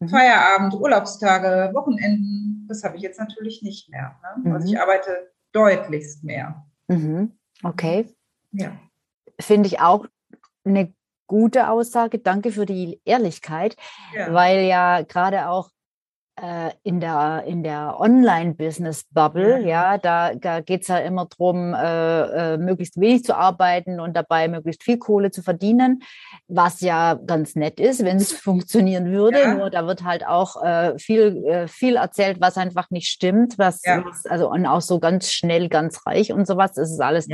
mhm. 0.05 0.09
Feierabend, 0.09 0.73
Urlaubstage, 0.73 1.73
Wochenenden. 1.73 2.65
Das 2.67 2.83
habe 2.83 2.97
ich 2.97 3.01
jetzt 3.01 3.19
natürlich 3.19 3.61
nicht 3.61 3.89
mehr. 3.89 4.15
Ne? 4.43 4.53
Also 4.53 4.67
ich 4.67 4.73
mhm. 4.73 4.81
arbeite 4.81 5.31
deutlichst 5.51 6.23
mehr. 6.23 6.65
Mhm. 6.87 7.31
Okay. 7.63 8.07
Ja. 8.51 8.71
Finde 9.39 9.67
ich 9.67 9.79
auch 9.79 10.05
eine 10.63 10.93
gute 11.27 11.69
Aussage. 11.69 12.19
Danke 12.19 12.51
für 12.51 12.65
die 12.65 13.01
Ehrlichkeit, 13.05 13.75
ja. 14.15 14.33
weil 14.33 14.65
ja 14.65 15.01
gerade 15.01 15.49
auch 15.49 15.69
in 16.83 16.99
der, 16.99 17.45
in 17.47 17.63
der 17.63 17.97
Online-Business-Bubble, 17.97 19.61
ja. 19.61 19.93
ja, 19.93 19.97
da, 19.97 20.35
da 20.35 20.59
geht 20.59 20.81
es 20.81 20.89
ja 20.89 20.97
immer 20.97 21.27
darum, 21.27 21.73
äh, 21.73 22.55
äh, 22.55 22.57
möglichst 22.57 22.99
wenig 22.99 23.23
zu 23.23 23.37
arbeiten 23.37 24.01
und 24.01 24.17
dabei 24.17 24.49
möglichst 24.49 24.83
viel 24.83 24.97
Kohle 24.97 25.31
zu 25.31 25.41
verdienen, 25.43 26.03
was 26.49 26.81
ja 26.81 27.13
ganz 27.13 27.55
nett 27.55 27.79
ist, 27.79 28.03
wenn 28.03 28.17
es 28.17 28.33
funktionieren 28.33 29.13
würde. 29.13 29.39
Ja. 29.39 29.53
Nur 29.53 29.69
da 29.69 29.87
wird 29.87 30.03
halt 30.03 30.27
auch 30.27 30.61
äh, 30.61 30.99
viel, 30.99 31.45
äh, 31.45 31.67
viel 31.69 31.95
erzählt, 31.95 32.41
was 32.41 32.57
einfach 32.57 32.89
nicht 32.89 33.07
stimmt, 33.07 33.57
was, 33.57 33.81
ja. 33.85 34.03
was, 34.03 34.25
also 34.25 34.51
und 34.51 34.65
auch 34.65 34.81
so 34.81 34.99
ganz 34.99 35.31
schnell, 35.31 35.69
ganz 35.69 36.05
reich 36.05 36.33
und 36.33 36.45
sowas. 36.45 36.73
Das 36.73 36.91
ist 36.91 36.99
alles 36.99 37.29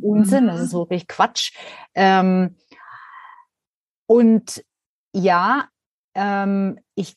Unsinn, 0.00 0.46
das 0.46 0.60
ist 0.60 0.72
mhm. 0.72 0.78
wirklich 0.78 1.08
Quatsch. 1.08 1.52
Ähm, 1.96 2.54
und 4.06 4.62
ja, 5.12 5.64
ähm, 6.14 6.78
ich 6.94 7.16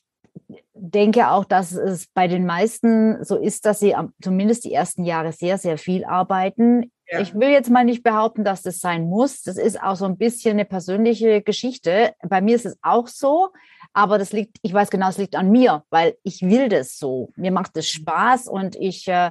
denke 0.80 1.30
auch, 1.30 1.44
dass 1.44 1.72
es 1.72 2.06
bei 2.08 2.28
den 2.28 2.46
meisten 2.46 3.24
so 3.24 3.36
ist, 3.36 3.66
dass 3.66 3.80
sie 3.80 3.94
zumindest 4.22 4.64
die 4.64 4.72
ersten 4.72 5.04
Jahre 5.04 5.32
sehr, 5.32 5.58
sehr 5.58 5.78
viel 5.78 6.04
arbeiten. 6.04 6.92
Ja. 7.10 7.20
Ich 7.20 7.34
will 7.34 7.48
jetzt 7.48 7.70
mal 7.70 7.84
nicht 7.84 8.02
behaupten, 8.02 8.44
dass 8.44 8.62
das 8.62 8.80
sein 8.80 9.04
muss. 9.04 9.42
Das 9.42 9.56
ist 9.56 9.82
auch 9.82 9.96
so 9.96 10.04
ein 10.04 10.18
bisschen 10.18 10.52
eine 10.52 10.64
persönliche 10.64 11.42
Geschichte. 11.42 12.14
Bei 12.22 12.40
mir 12.40 12.56
ist 12.56 12.66
es 12.66 12.78
auch 12.82 13.08
so, 13.08 13.50
aber 13.92 14.18
das 14.18 14.32
liegt, 14.32 14.58
ich 14.62 14.72
weiß 14.72 14.90
genau, 14.90 15.08
es 15.08 15.18
liegt 15.18 15.36
an 15.36 15.50
mir, 15.50 15.84
weil 15.90 16.16
ich 16.22 16.42
will 16.42 16.68
das 16.68 16.98
so. 16.98 17.30
Mir 17.36 17.52
macht 17.52 17.76
es 17.76 17.88
Spaß 17.88 18.46
und 18.48 18.76
ich, 18.76 19.08
äh, 19.08 19.30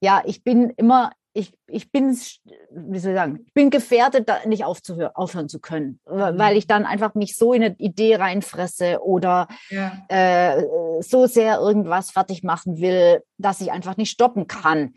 ja, 0.00 0.22
ich 0.24 0.44
bin 0.44 0.70
immer 0.70 1.12
ich, 1.34 1.52
ich 1.66 1.90
bin, 1.90 2.10
wie 2.12 2.98
soll 2.98 3.10
ich 3.12 3.18
sagen, 3.18 3.40
ich 3.44 3.52
bin 3.52 3.70
gefährdet, 3.70 4.28
da 4.28 4.38
nicht 4.46 4.64
aufzuhören, 4.64 5.10
aufhören 5.14 5.48
zu 5.48 5.58
können, 5.58 5.98
mhm. 6.08 6.38
weil 6.38 6.56
ich 6.56 6.68
dann 6.68 6.86
einfach 6.86 7.14
mich 7.14 7.36
so 7.36 7.52
in 7.52 7.64
eine 7.64 7.74
Idee 7.76 8.16
reinfresse 8.16 9.02
oder 9.02 9.48
ja. 9.68 9.92
äh, 10.08 10.64
so 11.00 11.26
sehr 11.26 11.58
irgendwas 11.58 12.12
fertig 12.12 12.44
machen 12.44 12.78
will, 12.80 13.22
dass 13.36 13.60
ich 13.60 13.72
einfach 13.72 13.96
nicht 13.96 14.10
stoppen 14.10 14.46
kann. 14.46 14.94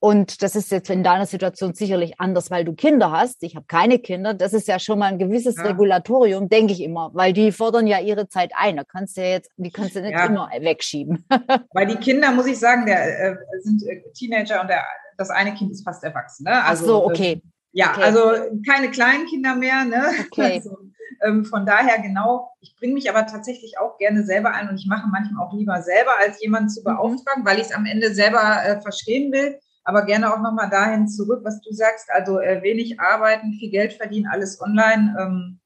Und 0.00 0.42
das 0.42 0.54
ist 0.54 0.70
jetzt 0.70 0.90
in 0.90 1.02
deiner 1.02 1.24
Situation 1.24 1.72
sicherlich 1.72 2.20
anders, 2.20 2.50
weil 2.50 2.64
du 2.64 2.74
Kinder 2.74 3.10
hast. 3.10 3.42
Ich 3.42 3.56
habe 3.56 3.64
keine 3.66 3.98
Kinder. 3.98 4.34
Das 4.34 4.52
ist 4.52 4.68
ja 4.68 4.78
schon 4.78 4.98
mal 4.98 5.06
ein 5.06 5.18
gewisses 5.18 5.56
ja. 5.56 5.64
Regulatorium, 5.64 6.50
denke 6.50 6.74
ich 6.74 6.82
immer, 6.82 7.10
weil 7.14 7.32
die 7.32 7.52
fordern 7.52 7.86
ja 7.86 8.00
ihre 8.00 8.28
Zeit 8.28 8.52
ein. 8.54 8.76
Da 8.76 8.84
kannst 8.84 9.16
du 9.16 9.22
ja 9.22 9.28
jetzt, 9.28 9.50
die 9.56 9.70
kannst 9.70 9.96
du 9.96 10.02
nicht 10.02 10.12
ja. 10.12 10.26
immer 10.26 10.50
wegschieben. 10.60 11.24
Weil 11.72 11.86
die 11.86 11.96
Kinder, 11.96 12.32
muss 12.32 12.44
ich 12.44 12.58
sagen, 12.58 12.84
der, 12.84 13.30
äh, 13.30 13.36
sind 13.62 13.82
äh, 13.86 14.02
Teenager 14.12 14.60
und 14.60 14.68
der 14.68 14.84
das 15.16 15.30
eine 15.30 15.54
Kind 15.54 15.72
ist 15.72 15.84
fast 15.84 16.04
erwachsen. 16.04 16.44
Ne? 16.44 16.64
Also, 16.64 16.84
Ach 16.84 16.88
so, 16.88 17.04
okay. 17.06 17.42
ja, 17.72 17.90
okay. 17.90 18.02
also 18.02 18.32
keine 18.66 18.90
kleinen 18.90 19.26
Kinder 19.26 19.54
mehr. 19.54 19.84
Ne? 19.84 20.04
Okay. 20.30 20.54
Also, 20.64 20.76
ähm, 21.22 21.44
von 21.44 21.64
daher 21.64 22.00
genau, 22.02 22.50
ich 22.60 22.76
bringe 22.76 22.94
mich 22.94 23.08
aber 23.08 23.26
tatsächlich 23.26 23.78
auch 23.78 23.98
gerne 23.98 24.24
selber 24.24 24.52
ein 24.52 24.68
und 24.68 24.76
ich 24.76 24.86
mache 24.86 25.08
manchmal 25.08 25.46
auch 25.46 25.52
lieber 25.54 25.80
selber, 25.82 26.18
als 26.18 26.42
jemanden 26.42 26.68
zu 26.68 26.80
mhm. 26.80 26.84
beauftragen, 26.84 27.44
weil 27.44 27.58
ich 27.58 27.66
es 27.66 27.72
am 27.72 27.86
Ende 27.86 28.14
selber 28.14 28.64
äh, 28.64 28.80
verstehen 28.80 29.32
will. 29.32 29.58
Aber 29.86 30.06
gerne 30.06 30.32
auch 30.32 30.40
nochmal 30.40 30.70
dahin 30.70 31.08
zurück, 31.08 31.42
was 31.44 31.60
du 31.60 31.72
sagst. 31.72 32.08
Also 32.10 32.40
äh, 32.40 32.62
wenig 32.62 33.00
arbeiten, 33.00 33.52
viel 33.52 33.70
Geld 33.70 33.92
verdienen, 33.92 34.26
alles 34.30 34.60
online. 34.60 35.14
Ähm, 35.20 35.60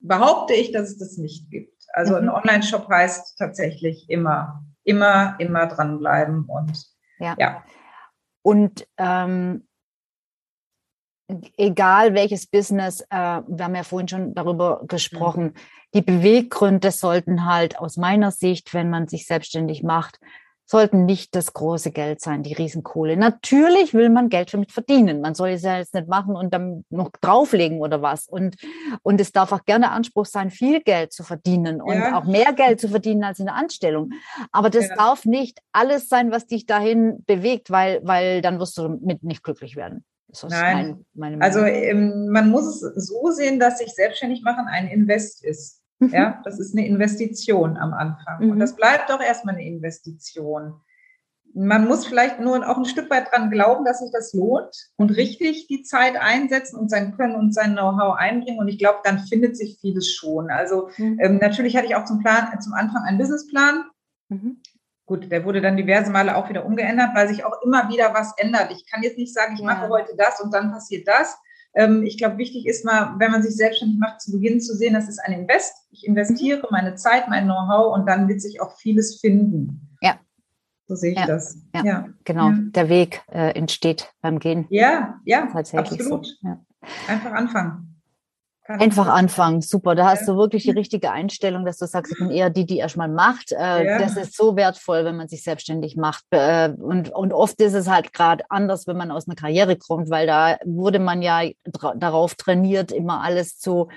behaupte 0.00 0.54
ich, 0.54 0.72
dass 0.72 0.88
es 0.88 0.98
das 0.98 1.16
nicht 1.16 1.50
gibt. 1.50 1.80
Also 1.92 2.14
mhm. 2.14 2.22
ein 2.22 2.28
Online-Shop 2.30 2.88
heißt 2.88 3.38
tatsächlich 3.38 4.08
immer, 4.08 4.64
immer, 4.84 5.36
immer 5.38 5.66
dranbleiben 5.66 6.46
und 6.46 6.86
ja. 7.18 7.36
ja. 7.38 7.64
Und 8.42 8.86
ähm, 8.96 9.66
egal 11.56 12.14
welches 12.14 12.46
Business, 12.46 13.00
äh, 13.10 13.42
wir 13.46 13.64
haben 13.64 13.74
ja 13.74 13.82
vorhin 13.82 14.08
schon 14.08 14.34
darüber 14.34 14.82
gesprochen, 14.86 15.44
mhm. 15.44 15.54
die 15.94 16.02
Beweggründe 16.02 16.90
sollten 16.90 17.44
halt 17.46 17.78
aus 17.78 17.96
meiner 17.96 18.30
Sicht, 18.30 18.74
wenn 18.74 18.90
man 18.90 19.08
sich 19.08 19.26
selbstständig 19.26 19.82
macht, 19.82 20.18
sollten 20.70 21.04
nicht 21.04 21.34
das 21.34 21.52
große 21.52 21.90
Geld 21.90 22.20
sein, 22.20 22.44
die 22.44 22.52
Riesenkohle. 22.52 23.16
Natürlich 23.16 23.92
will 23.92 24.08
man 24.08 24.28
Geld 24.28 24.54
damit 24.54 24.70
verdienen. 24.70 25.20
Man 25.20 25.34
soll 25.34 25.48
es 25.48 25.62
ja 25.62 25.78
jetzt 25.78 25.94
nicht 25.94 26.06
machen 26.06 26.36
und 26.36 26.54
dann 26.54 26.84
noch 26.90 27.10
drauflegen 27.20 27.80
oder 27.80 28.02
was. 28.02 28.28
Und, 28.28 28.54
und 29.02 29.20
es 29.20 29.32
darf 29.32 29.50
auch 29.50 29.64
gerne 29.64 29.90
Anspruch 29.90 30.26
sein, 30.26 30.50
viel 30.50 30.80
Geld 30.80 31.12
zu 31.12 31.24
verdienen 31.24 31.82
und 31.82 31.96
ja. 31.96 32.16
auch 32.16 32.24
mehr 32.24 32.52
Geld 32.52 32.80
zu 32.80 32.88
verdienen 32.88 33.24
als 33.24 33.40
in 33.40 33.46
der 33.46 33.56
Anstellung. 33.56 34.12
Aber 34.52 34.70
das 34.70 34.90
ja. 34.90 34.94
darf 34.94 35.24
nicht 35.24 35.58
alles 35.72 36.08
sein, 36.08 36.30
was 36.30 36.46
dich 36.46 36.66
dahin 36.66 37.24
bewegt, 37.26 37.72
weil, 37.72 38.00
weil 38.04 38.40
dann 38.40 38.60
wirst 38.60 38.78
du 38.78 38.88
mit 38.88 39.24
nicht 39.24 39.42
glücklich 39.42 39.74
werden. 39.74 40.04
Nein, 40.48 41.04
mein, 41.14 41.42
also 41.42 41.64
ähm, 41.64 42.28
man 42.28 42.48
muss 42.48 42.84
es 42.84 43.08
so 43.08 43.32
sehen, 43.32 43.58
dass 43.58 43.78
sich 43.78 43.92
selbstständig 43.92 44.42
machen 44.42 44.66
ein 44.70 44.86
Invest 44.86 45.44
ist. 45.44 45.79
Mhm. 46.00 46.08
Ja, 46.08 46.40
das 46.44 46.58
ist 46.58 46.74
eine 46.74 46.86
Investition 46.86 47.76
am 47.76 47.92
Anfang. 47.92 48.44
Mhm. 48.44 48.50
Und 48.52 48.58
das 48.58 48.74
bleibt 48.74 49.10
doch 49.10 49.20
erstmal 49.20 49.54
eine 49.54 49.66
Investition. 49.66 50.80
Man 51.52 51.88
muss 51.88 52.06
vielleicht 52.06 52.40
nur 52.40 52.68
auch 52.68 52.76
ein 52.76 52.84
Stück 52.84 53.10
weit 53.10 53.30
dran 53.32 53.50
glauben, 53.50 53.84
dass 53.84 53.98
sich 53.98 54.10
das 54.12 54.32
lohnt 54.32 54.74
und 54.96 55.10
richtig 55.10 55.66
die 55.66 55.82
Zeit 55.82 56.16
einsetzen 56.16 56.78
und 56.78 56.90
sein 56.90 57.16
Können 57.16 57.34
und 57.34 57.52
sein 57.52 57.72
Know-how 57.72 58.16
einbringen. 58.16 58.60
Und 58.60 58.68
ich 58.68 58.78
glaube, 58.78 59.00
dann 59.04 59.18
findet 59.18 59.56
sich 59.56 59.78
vieles 59.80 60.10
schon. 60.12 60.50
Also 60.50 60.88
mhm. 60.96 61.18
ähm, 61.20 61.38
natürlich 61.38 61.76
hatte 61.76 61.86
ich 61.86 61.96
auch 61.96 62.04
zum 62.04 62.20
Plan, 62.20 62.48
zum 62.60 62.72
Anfang 62.72 63.02
einen 63.02 63.18
Businessplan. 63.18 63.84
Mhm. 64.28 64.60
Gut, 65.06 65.30
der 65.30 65.44
wurde 65.44 65.60
dann 65.60 65.76
diverse 65.76 66.12
Male 66.12 66.36
auch 66.36 66.48
wieder 66.48 66.64
umgeändert, 66.64 67.10
weil 67.14 67.26
sich 67.26 67.44
auch 67.44 67.60
immer 67.62 67.88
wieder 67.88 68.14
was 68.14 68.32
ändert. 68.38 68.70
Ich 68.70 68.86
kann 68.88 69.02
jetzt 69.02 69.18
nicht 69.18 69.34
sagen, 69.34 69.54
ich 69.54 69.60
ja. 69.60 69.66
mache 69.66 69.88
heute 69.88 70.14
das 70.16 70.40
und 70.40 70.54
dann 70.54 70.70
passiert 70.70 71.08
das, 71.08 71.36
ich 71.74 72.18
glaube, 72.18 72.38
wichtig 72.38 72.66
ist 72.66 72.84
mal, 72.84 73.14
wenn 73.18 73.30
man 73.30 73.42
sich 73.42 73.54
selbstständig 73.54 73.98
macht, 73.98 74.20
zu 74.20 74.32
Beginn 74.32 74.60
zu 74.60 74.74
sehen, 74.74 74.94
das 74.94 75.08
ist 75.08 75.20
ein 75.20 75.32
Invest. 75.32 75.72
Ich 75.92 76.04
investiere 76.04 76.66
meine 76.70 76.96
Zeit, 76.96 77.28
mein 77.28 77.44
Know-how 77.44 77.94
und 77.94 78.06
dann 78.06 78.26
wird 78.28 78.40
sich 78.40 78.60
auch 78.60 78.76
vieles 78.76 79.20
finden. 79.20 79.96
Ja. 80.00 80.18
So 80.88 80.96
sehe 80.96 81.12
ich 81.12 81.18
ja. 81.18 81.26
das. 81.26 81.58
Ja, 81.74 81.84
ja. 81.84 82.08
genau. 82.24 82.48
Ja. 82.48 82.58
Der 82.74 82.88
Weg 82.88 83.22
äh, 83.28 83.54
entsteht 83.54 84.12
beim 84.20 84.40
Gehen. 84.40 84.66
Ja, 84.70 85.20
ja, 85.24 85.44
absolut. 85.52 86.26
So. 86.40 86.56
Einfach 87.06 87.32
anfangen. 87.32 87.89
Einfach 88.64 89.08
anfangen, 89.08 89.62
super. 89.62 89.94
Da 89.94 90.10
hast 90.10 90.28
du 90.28 90.36
wirklich 90.36 90.62
die 90.62 90.70
richtige 90.70 91.10
Einstellung, 91.10 91.64
dass 91.64 91.78
du 91.78 91.86
sagst, 91.86 92.12
ich 92.12 92.18
bin 92.18 92.30
eher 92.30 92.50
die, 92.50 92.66
die 92.66 92.78
erstmal 92.78 93.08
macht. 93.08 93.52
Äh. 93.52 93.98
Das 93.98 94.16
ist 94.16 94.36
so 94.36 94.54
wertvoll, 94.54 95.04
wenn 95.04 95.16
man 95.16 95.28
sich 95.28 95.42
selbstständig 95.42 95.96
macht. 95.96 96.24
Äh, 96.30 96.70
und, 96.78 97.10
und 97.10 97.32
oft 97.32 97.60
ist 97.60 97.74
es 97.74 97.88
halt 97.88 98.12
gerade 98.12 98.44
anders, 98.48 98.86
wenn 98.86 98.96
man 98.96 99.10
aus 99.10 99.26
einer 99.26 99.34
Karriere 99.34 99.76
kommt, 99.76 100.10
weil 100.10 100.26
da 100.26 100.58
wurde 100.64 101.00
man 101.00 101.22
ja 101.22 101.42
darauf 101.96 102.34
trainiert, 102.36 102.92
immer 102.92 103.22
alles 103.22 103.58
zu 103.58 103.88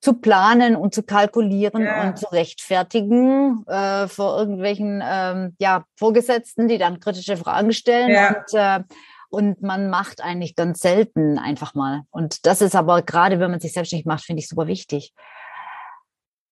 zu 0.00 0.12
planen 0.12 0.76
und 0.76 0.94
zu 0.94 1.02
kalkulieren 1.02 1.82
ja. 1.82 2.04
und 2.04 2.18
zu 2.18 2.26
rechtfertigen 2.26 3.64
äh, 3.66 4.06
vor 4.06 4.38
irgendwelchen 4.38 5.02
ähm, 5.04 5.56
ja, 5.58 5.84
Vorgesetzten, 5.96 6.68
die 6.68 6.78
dann 6.78 7.00
kritische 7.00 7.36
Fragen 7.36 7.72
stellen. 7.72 8.10
Ja. 8.10 8.28
Und 8.28 8.84
und 9.28 9.62
man 9.62 9.90
macht 9.90 10.22
eigentlich 10.22 10.56
ganz 10.56 10.80
selten 10.80 11.38
einfach 11.38 11.74
mal. 11.74 12.02
Und 12.10 12.46
das 12.46 12.60
ist 12.60 12.74
aber 12.74 13.02
gerade, 13.02 13.40
wenn 13.40 13.50
man 13.50 13.60
sich 13.60 13.72
selbstständig 13.72 14.06
macht, 14.06 14.24
finde 14.24 14.40
ich 14.40 14.48
super 14.48 14.66
wichtig. 14.66 15.12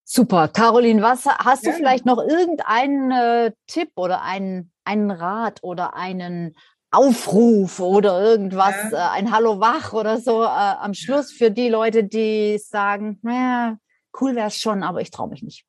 Super. 0.04 0.48
Caroline, 0.48 1.02
was 1.02 1.26
hast 1.26 1.64
ja. 1.64 1.72
du 1.72 1.76
vielleicht 1.76 2.04
noch 2.04 2.18
irgendeinen 2.18 3.10
äh, 3.10 3.52
Tipp 3.66 3.90
oder 3.96 4.22
einen, 4.22 4.70
einen 4.84 5.10
Rat 5.10 5.60
oder 5.62 5.94
einen 5.94 6.54
Aufruf 6.90 7.80
oder 7.80 8.20
irgendwas, 8.22 8.74
ja. 8.92 9.16
äh, 9.16 9.18
ein 9.18 9.32
Hallo 9.32 9.60
wach 9.60 9.92
oder 9.92 10.18
so 10.20 10.44
äh, 10.44 10.46
am 10.46 10.94
Schluss 10.94 11.32
für 11.32 11.50
die 11.50 11.68
Leute, 11.68 12.04
die 12.04 12.58
sagen, 12.58 13.18
naja, 13.22 13.76
cool 14.20 14.36
wäre 14.36 14.48
es 14.48 14.58
schon, 14.58 14.82
aber 14.82 15.00
ich 15.00 15.10
traue 15.10 15.28
mich 15.28 15.42
nicht. 15.42 15.64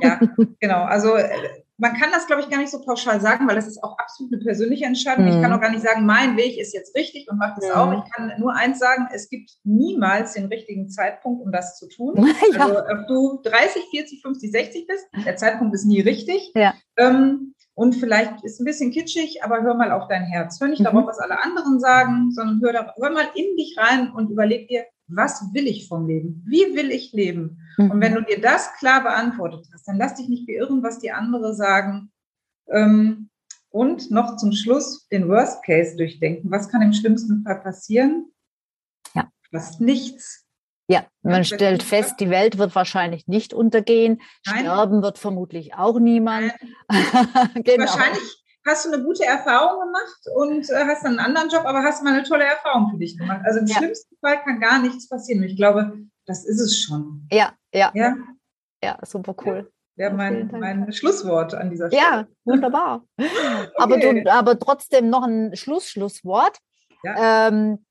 Ja, 0.00 0.18
genau. 0.60 0.82
Also 0.82 1.14
äh, 1.14 1.63
man 1.76 1.94
kann 1.94 2.10
das, 2.12 2.26
glaube 2.26 2.42
ich, 2.42 2.48
gar 2.48 2.58
nicht 2.58 2.70
so 2.70 2.80
pauschal 2.80 3.20
sagen, 3.20 3.48
weil 3.48 3.56
das 3.56 3.66
ist 3.66 3.82
auch 3.82 3.98
absolut 3.98 4.32
eine 4.32 4.42
persönliche 4.42 4.84
Entscheidung. 4.84 5.24
Mhm. 5.24 5.32
Ich 5.32 5.40
kann 5.40 5.50
mhm. 5.50 5.56
auch 5.56 5.60
gar 5.60 5.70
nicht 5.70 5.82
sagen, 5.82 6.06
mein 6.06 6.36
Weg 6.36 6.58
ist 6.58 6.72
jetzt 6.72 6.94
richtig 6.94 7.28
und 7.28 7.38
mache 7.38 7.60
das 7.60 7.68
mhm. 7.68 7.74
auch. 7.74 8.04
Ich 8.04 8.12
kann 8.12 8.32
nur 8.38 8.54
eins 8.54 8.78
sagen, 8.78 9.08
es 9.12 9.28
gibt 9.28 9.50
niemals 9.64 10.34
den 10.34 10.46
richtigen 10.46 10.88
Zeitpunkt, 10.88 11.42
um 11.44 11.50
das 11.50 11.78
zu 11.78 11.88
tun. 11.88 12.14
Ja. 12.54 12.66
Also 12.66 12.78
ob 12.78 13.06
du 13.08 13.40
30, 13.42 13.84
40, 13.90 14.22
50, 14.22 14.52
60 14.52 14.86
bist, 14.86 15.06
der 15.24 15.36
Zeitpunkt 15.36 15.74
ist 15.74 15.86
nie 15.86 16.00
richtig. 16.00 16.52
Ja. 16.54 16.74
Ähm, 16.96 17.54
Und 17.74 17.94
vielleicht 17.94 18.44
ist 18.44 18.60
ein 18.60 18.64
bisschen 18.64 18.92
kitschig, 18.92 19.42
aber 19.42 19.62
hör 19.62 19.74
mal 19.74 19.90
auf 19.90 20.06
dein 20.08 20.22
Herz. 20.22 20.60
Hör 20.60 20.68
nicht 20.68 20.80
mhm. 20.80 20.84
darauf, 20.84 21.06
was 21.06 21.18
alle 21.18 21.42
anderen 21.42 21.80
sagen, 21.80 22.30
sondern 22.30 22.60
hör, 22.62 22.72
da, 22.72 22.94
hör 22.96 23.10
mal 23.10 23.26
in 23.34 23.56
dich 23.56 23.76
rein 23.76 24.12
und 24.12 24.30
überleg 24.30 24.68
dir, 24.68 24.84
was 25.06 25.42
will 25.52 25.66
ich 25.66 25.88
vom 25.88 26.06
Leben? 26.06 26.42
Wie 26.46 26.74
will 26.74 26.90
ich 26.90 27.12
leben? 27.12 27.60
Mhm. 27.76 27.90
Und 27.90 28.00
wenn 28.00 28.14
du 28.14 28.22
dir 28.22 28.40
das 28.40 28.72
klar 28.78 29.02
beantwortet 29.02 29.68
hast, 29.72 29.86
dann 29.86 29.98
lass 29.98 30.14
dich 30.14 30.28
nicht 30.28 30.46
beirren, 30.46 30.82
was 30.82 30.98
die 30.98 31.12
anderen 31.12 31.54
sagen. 31.54 32.10
Ähm, 32.68 33.30
und 33.68 34.10
noch 34.10 34.36
zum 34.36 34.52
Schluss 34.52 35.08
den 35.08 35.28
Worst 35.28 35.64
Case 35.64 35.96
durchdenken. 35.96 36.50
Was 36.50 36.68
kann 36.68 36.80
im 36.82 36.92
schlimmsten 36.92 37.42
Fall 37.42 37.60
passieren? 37.60 38.30
Ja. 39.14 39.28
Fast 39.50 39.80
nichts. 39.80 40.44
Ja, 40.86 41.06
man 41.22 41.36
ja, 41.36 41.44
stellt 41.44 41.82
fest, 41.82 42.16
die 42.20 42.28
Welt 42.28 42.58
wird 42.58 42.74
wahrscheinlich 42.74 43.26
nicht 43.26 43.54
untergehen. 43.54 44.20
Nein. 44.46 44.60
Sterben 44.60 45.02
wird 45.02 45.18
vermutlich 45.18 45.74
auch 45.74 45.98
niemand. 45.98 46.52
genau. 47.54 47.86
Wahrscheinlich 47.86 48.43
hast 48.66 48.86
du 48.86 48.92
eine 48.92 49.02
gute 49.02 49.24
Erfahrung 49.24 49.80
gemacht 49.80 50.20
und 50.34 50.70
äh, 50.70 50.84
hast 50.86 51.04
einen 51.04 51.18
anderen 51.18 51.48
Job, 51.48 51.64
aber 51.64 51.82
hast 51.82 52.02
mal 52.02 52.14
eine 52.14 52.22
tolle 52.22 52.44
Erfahrung 52.44 52.90
für 52.90 52.98
dich 52.98 53.18
gemacht. 53.18 53.42
Also 53.44 53.60
im 53.60 53.66
ja. 53.66 53.76
schlimmsten 53.76 54.16
Fall 54.20 54.42
kann 54.42 54.60
gar 54.60 54.80
nichts 54.80 55.08
passieren. 55.08 55.42
Und 55.42 55.50
ich 55.50 55.56
glaube, 55.56 55.98
das 56.26 56.44
ist 56.44 56.60
es 56.60 56.78
schon. 56.78 57.26
Ja, 57.30 57.52
ja. 57.72 57.90
Ja, 57.94 58.16
ja 58.82 58.98
super 59.04 59.34
cool. 59.44 59.70
Ja, 59.96 60.10
mein, 60.10 60.50
mein 60.52 60.92
Schlusswort 60.92 61.54
an 61.54 61.70
dieser 61.70 61.88
Stelle. 61.88 62.02
Ja, 62.02 62.26
wunderbar. 62.44 63.04
okay. 63.16 63.28
aber, 63.76 63.98
du, 63.98 64.32
aber 64.32 64.58
trotzdem 64.58 65.08
noch 65.08 65.24
ein 65.24 65.54
Schlussschlusswort. 65.54 66.58
Ja. 67.04 67.48
Ähm, 67.48 67.84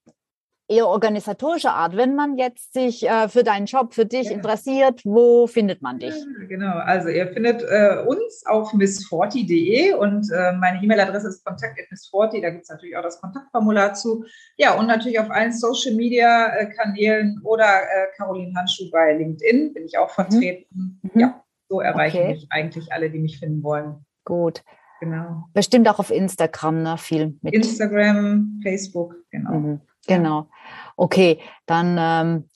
eher 0.68 0.88
organisatorischer 0.88 1.74
Art. 1.74 1.96
Wenn 1.96 2.16
man 2.16 2.38
jetzt 2.38 2.74
sich 2.74 3.08
äh, 3.08 3.28
für 3.28 3.44
deinen 3.44 3.66
Job, 3.66 3.94
für 3.94 4.06
dich 4.06 4.28
ja. 4.28 4.32
interessiert, 4.32 5.02
wo 5.04 5.48
findet 5.48 5.82
man 5.82 6.00
dich? 6.00 6.16
Ja, 6.16 6.48
genau, 6.48 6.78
also 6.78 7.10
ihr 7.10 7.28
findet 7.28 7.64
äh, 7.64 8.04
uns 8.06 8.46
auf 8.46 8.74
miss40.de 8.74 9.94
und 9.94 10.30
äh, 10.32 10.54
meine 10.54 10.82
E-Mail-Adresse 10.82 11.28
ist 11.28 11.46
kontakt.miss40, 11.46 12.42
da 12.42 12.50
gibt 12.50 12.64
es 12.64 12.70
natürlich 12.70 12.96
auch 12.96 13.04
das 13.04 13.20
Kontaktformular 13.20 13.94
zu. 13.94 14.26
Ja, 14.58 14.76
und 14.76 14.88
natürlich 14.88 15.20
auf 15.20 15.30
allen 15.30 15.52
Social-Media-Kanälen 15.52 17.42
oder 17.44 17.66
äh, 17.66 18.08
Caroline 18.16 18.54
Handschuh 18.56 18.90
bei 18.92 19.14
LinkedIn 19.14 19.74
bin 19.74 19.86
ich 19.86 19.98
auch 19.98 20.10
mhm. 20.10 20.24
vertreten. 20.24 21.02
Mhm. 21.02 21.20
Ja, 21.20 21.44
so 21.70 21.82
erreichen 21.82 22.18
okay. 22.18 22.34
mich 22.34 22.48
eigentlich 22.50 22.92
alle, 22.94 23.10
die 23.10 23.20
mich 23.20 23.40
finden 23.40 23.64
wollen. 23.64 24.06
Gut. 24.26 24.64
Genau. 25.04 25.50
Bestimmt 25.54 25.90
auch 25.90 26.00
auf 26.00 26.12
Instagram, 26.12 26.82
ne? 26.82 26.98
Viel 26.98 27.38
mit. 27.42 27.54
Instagram, 27.54 28.62
Facebook, 28.64 29.16
genau. 29.32 29.52
Mhm. 29.52 29.82
Genau. 30.08 30.48
Okay, 30.96 31.40
dann 31.66 31.98
ähm, 32.00 32.50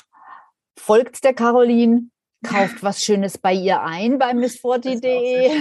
folgt 0.78 1.26
der 1.26 1.34
Caroline, 1.34 2.04
kauft 2.46 2.84
was 2.84 3.04
Schönes 3.04 3.38
bei 3.38 3.52
ihr 3.52 3.82
ein 3.82 4.18
bei 4.18 4.34
missforti.de, 4.34 5.58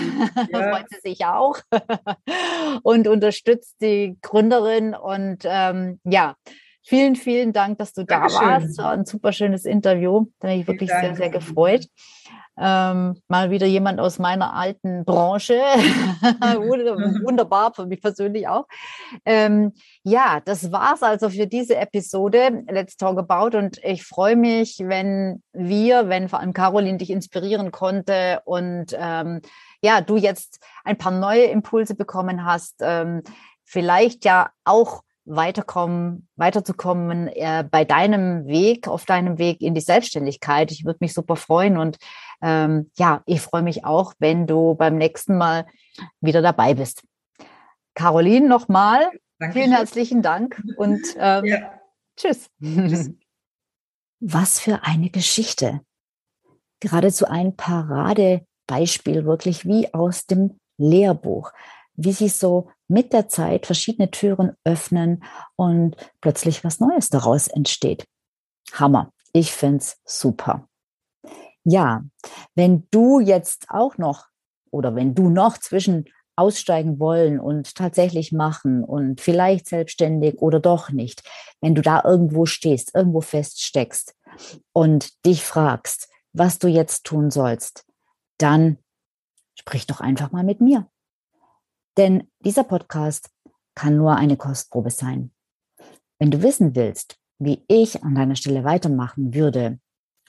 ja. 0.52 0.70
freut 0.70 0.86
sie 0.90 1.10
sich 1.10 1.24
auch 1.24 1.58
und 2.84 3.08
unterstützt 3.08 3.74
die 3.80 4.16
Gründerin. 4.22 4.94
Und 4.94 5.38
ähm, 5.44 5.98
ja, 6.04 6.36
vielen, 6.84 7.16
vielen 7.16 7.52
Dank, 7.52 7.78
dass 7.78 7.94
du 7.94 8.04
Dankeschön. 8.04 8.40
da 8.40 8.46
warst. 8.46 8.78
War 8.78 8.92
ein 8.92 9.06
super 9.06 9.32
schönes 9.32 9.64
Interview. 9.64 10.26
Da 10.38 10.48
bin 10.48 10.60
ich 10.60 10.68
wirklich 10.68 10.90
sehr, 10.90 11.16
sehr 11.16 11.30
gefreut. 11.30 11.88
Ähm, 12.58 13.20
mal 13.28 13.50
wieder 13.50 13.66
jemand 13.66 14.00
aus 14.00 14.18
meiner 14.18 14.54
alten 14.54 15.04
Branche. 15.04 15.54
Wunderbar, 17.24 17.74
für 17.74 17.86
mich 17.86 18.00
persönlich 18.00 18.48
auch. 18.48 18.66
Ähm, 19.24 19.72
ja, 20.02 20.40
das 20.44 20.72
war's 20.72 21.02
also 21.02 21.28
für 21.28 21.46
diese 21.46 21.76
Episode 21.76 22.64
Let's 22.68 22.96
Talk 22.96 23.18
About 23.18 23.56
und 23.56 23.78
ich 23.84 24.04
freue 24.04 24.36
mich, 24.36 24.78
wenn 24.80 25.42
wir, 25.52 26.08
wenn 26.08 26.28
vor 26.28 26.40
allem 26.40 26.52
Caroline 26.52 26.98
dich 26.98 27.10
inspirieren 27.10 27.72
konnte 27.72 28.40
und 28.44 28.96
ähm, 28.98 29.42
ja, 29.82 30.00
du 30.00 30.16
jetzt 30.16 30.60
ein 30.84 30.96
paar 30.96 31.12
neue 31.12 31.44
Impulse 31.44 31.94
bekommen 31.94 32.44
hast, 32.44 32.76
ähm, 32.80 33.22
vielleicht 33.64 34.24
ja 34.24 34.50
auch 34.64 35.02
weiterkommen, 35.26 36.28
weiterzukommen 36.36 37.28
äh, 37.28 37.64
bei 37.68 37.84
deinem 37.84 38.46
Weg, 38.46 38.88
auf 38.88 39.04
deinem 39.04 39.38
Weg 39.38 39.60
in 39.60 39.74
die 39.74 39.80
Selbstständigkeit. 39.80 40.70
Ich 40.70 40.84
würde 40.84 40.98
mich 41.00 41.12
super 41.12 41.36
freuen 41.36 41.76
und 41.76 41.98
ähm, 42.42 42.90
ja, 42.96 43.22
ich 43.26 43.40
freue 43.40 43.62
mich 43.62 43.84
auch, 43.84 44.14
wenn 44.18 44.46
du 44.46 44.74
beim 44.74 44.96
nächsten 44.96 45.36
Mal 45.36 45.66
wieder 46.20 46.42
dabei 46.42 46.74
bist. 46.74 47.02
Caroline, 47.94 48.48
nochmal 48.48 49.10
vielen 49.52 49.72
herzlichen 49.72 50.22
Dank 50.22 50.62
und 50.76 51.00
ähm, 51.18 51.44
ja. 51.44 51.80
tschüss. 52.16 52.48
tschüss. 52.62 53.10
Was 54.20 54.60
für 54.60 54.82
eine 54.82 55.10
Geschichte. 55.10 55.80
Geradezu 56.80 57.26
ein 57.26 57.56
Paradebeispiel, 57.56 59.24
wirklich 59.24 59.66
wie 59.66 59.92
aus 59.92 60.26
dem 60.26 60.58
Lehrbuch, 60.78 61.52
wie 61.96 62.12
sich 62.12 62.34
so 62.34 62.68
mit 62.88 63.12
der 63.12 63.28
Zeit 63.28 63.66
verschiedene 63.66 64.10
Türen 64.10 64.52
öffnen 64.64 65.24
und 65.56 65.96
plötzlich 66.20 66.64
was 66.64 66.80
Neues 66.80 67.08
daraus 67.08 67.48
entsteht. 67.48 68.06
Hammer. 68.72 69.12
Ich 69.32 69.52
find's 69.52 70.00
super. 70.04 70.68
Ja, 71.64 72.04
wenn 72.54 72.86
du 72.90 73.20
jetzt 73.20 73.66
auch 73.68 73.98
noch 73.98 74.26
oder 74.70 74.94
wenn 74.94 75.14
du 75.14 75.28
noch 75.28 75.58
zwischen 75.58 76.06
aussteigen 76.36 77.00
wollen 77.00 77.40
und 77.40 77.74
tatsächlich 77.74 78.30
machen 78.30 78.84
und 78.84 79.20
vielleicht 79.20 79.68
selbstständig 79.68 80.38
oder 80.38 80.60
doch 80.60 80.90
nicht, 80.90 81.22
wenn 81.60 81.74
du 81.74 81.82
da 81.82 82.02
irgendwo 82.04 82.46
stehst, 82.46 82.94
irgendwo 82.94 83.22
feststeckst 83.22 84.14
und 84.72 85.24
dich 85.24 85.44
fragst, 85.44 86.08
was 86.32 86.58
du 86.58 86.68
jetzt 86.68 87.04
tun 87.04 87.30
sollst, 87.30 87.86
dann 88.38 88.78
sprich 89.58 89.86
doch 89.86 90.00
einfach 90.00 90.30
mal 90.30 90.44
mit 90.44 90.60
mir. 90.60 90.86
Denn 91.96 92.30
dieser 92.40 92.64
Podcast 92.64 93.30
kann 93.74 93.96
nur 93.96 94.16
eine 94.16 94.36
Kostprobe 94.36 94.90
sein. 94.90 95.32
Wenn 96.18 96.30
du 96.30 96.42
wissen 96.42 96.74
willst, 96.74 97.18
wie 97.38 97.64
ich 97.68 98.02
an 98.02 98.14
deiner 98.14 98.36
Stelle 98.36 98.64
weitermachen 98.64 99.32
würde 99.34 99.78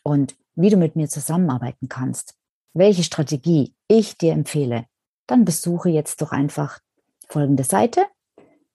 und 0.03 0.37
wie 0.55 0.69
du 0.69 0.77
mit 0.77 0.95
mir 0.95 1.09
zusammenarbeiten 1.09 1.89
kannst, 1.89 2.37
welche 2.73 3.03
Strategie 3.03 3.75
ich 3.87 4.17
dir 4.17 4.33
empfehle, 4.33 4.85
dann 5.27 5.45
besuche 5.45 5.89
jetzt 5.89 6.21
doch 6.21 6.31
einfach 6.31 6.79
folgende 7.27 7.63
Seite 7.63 8.05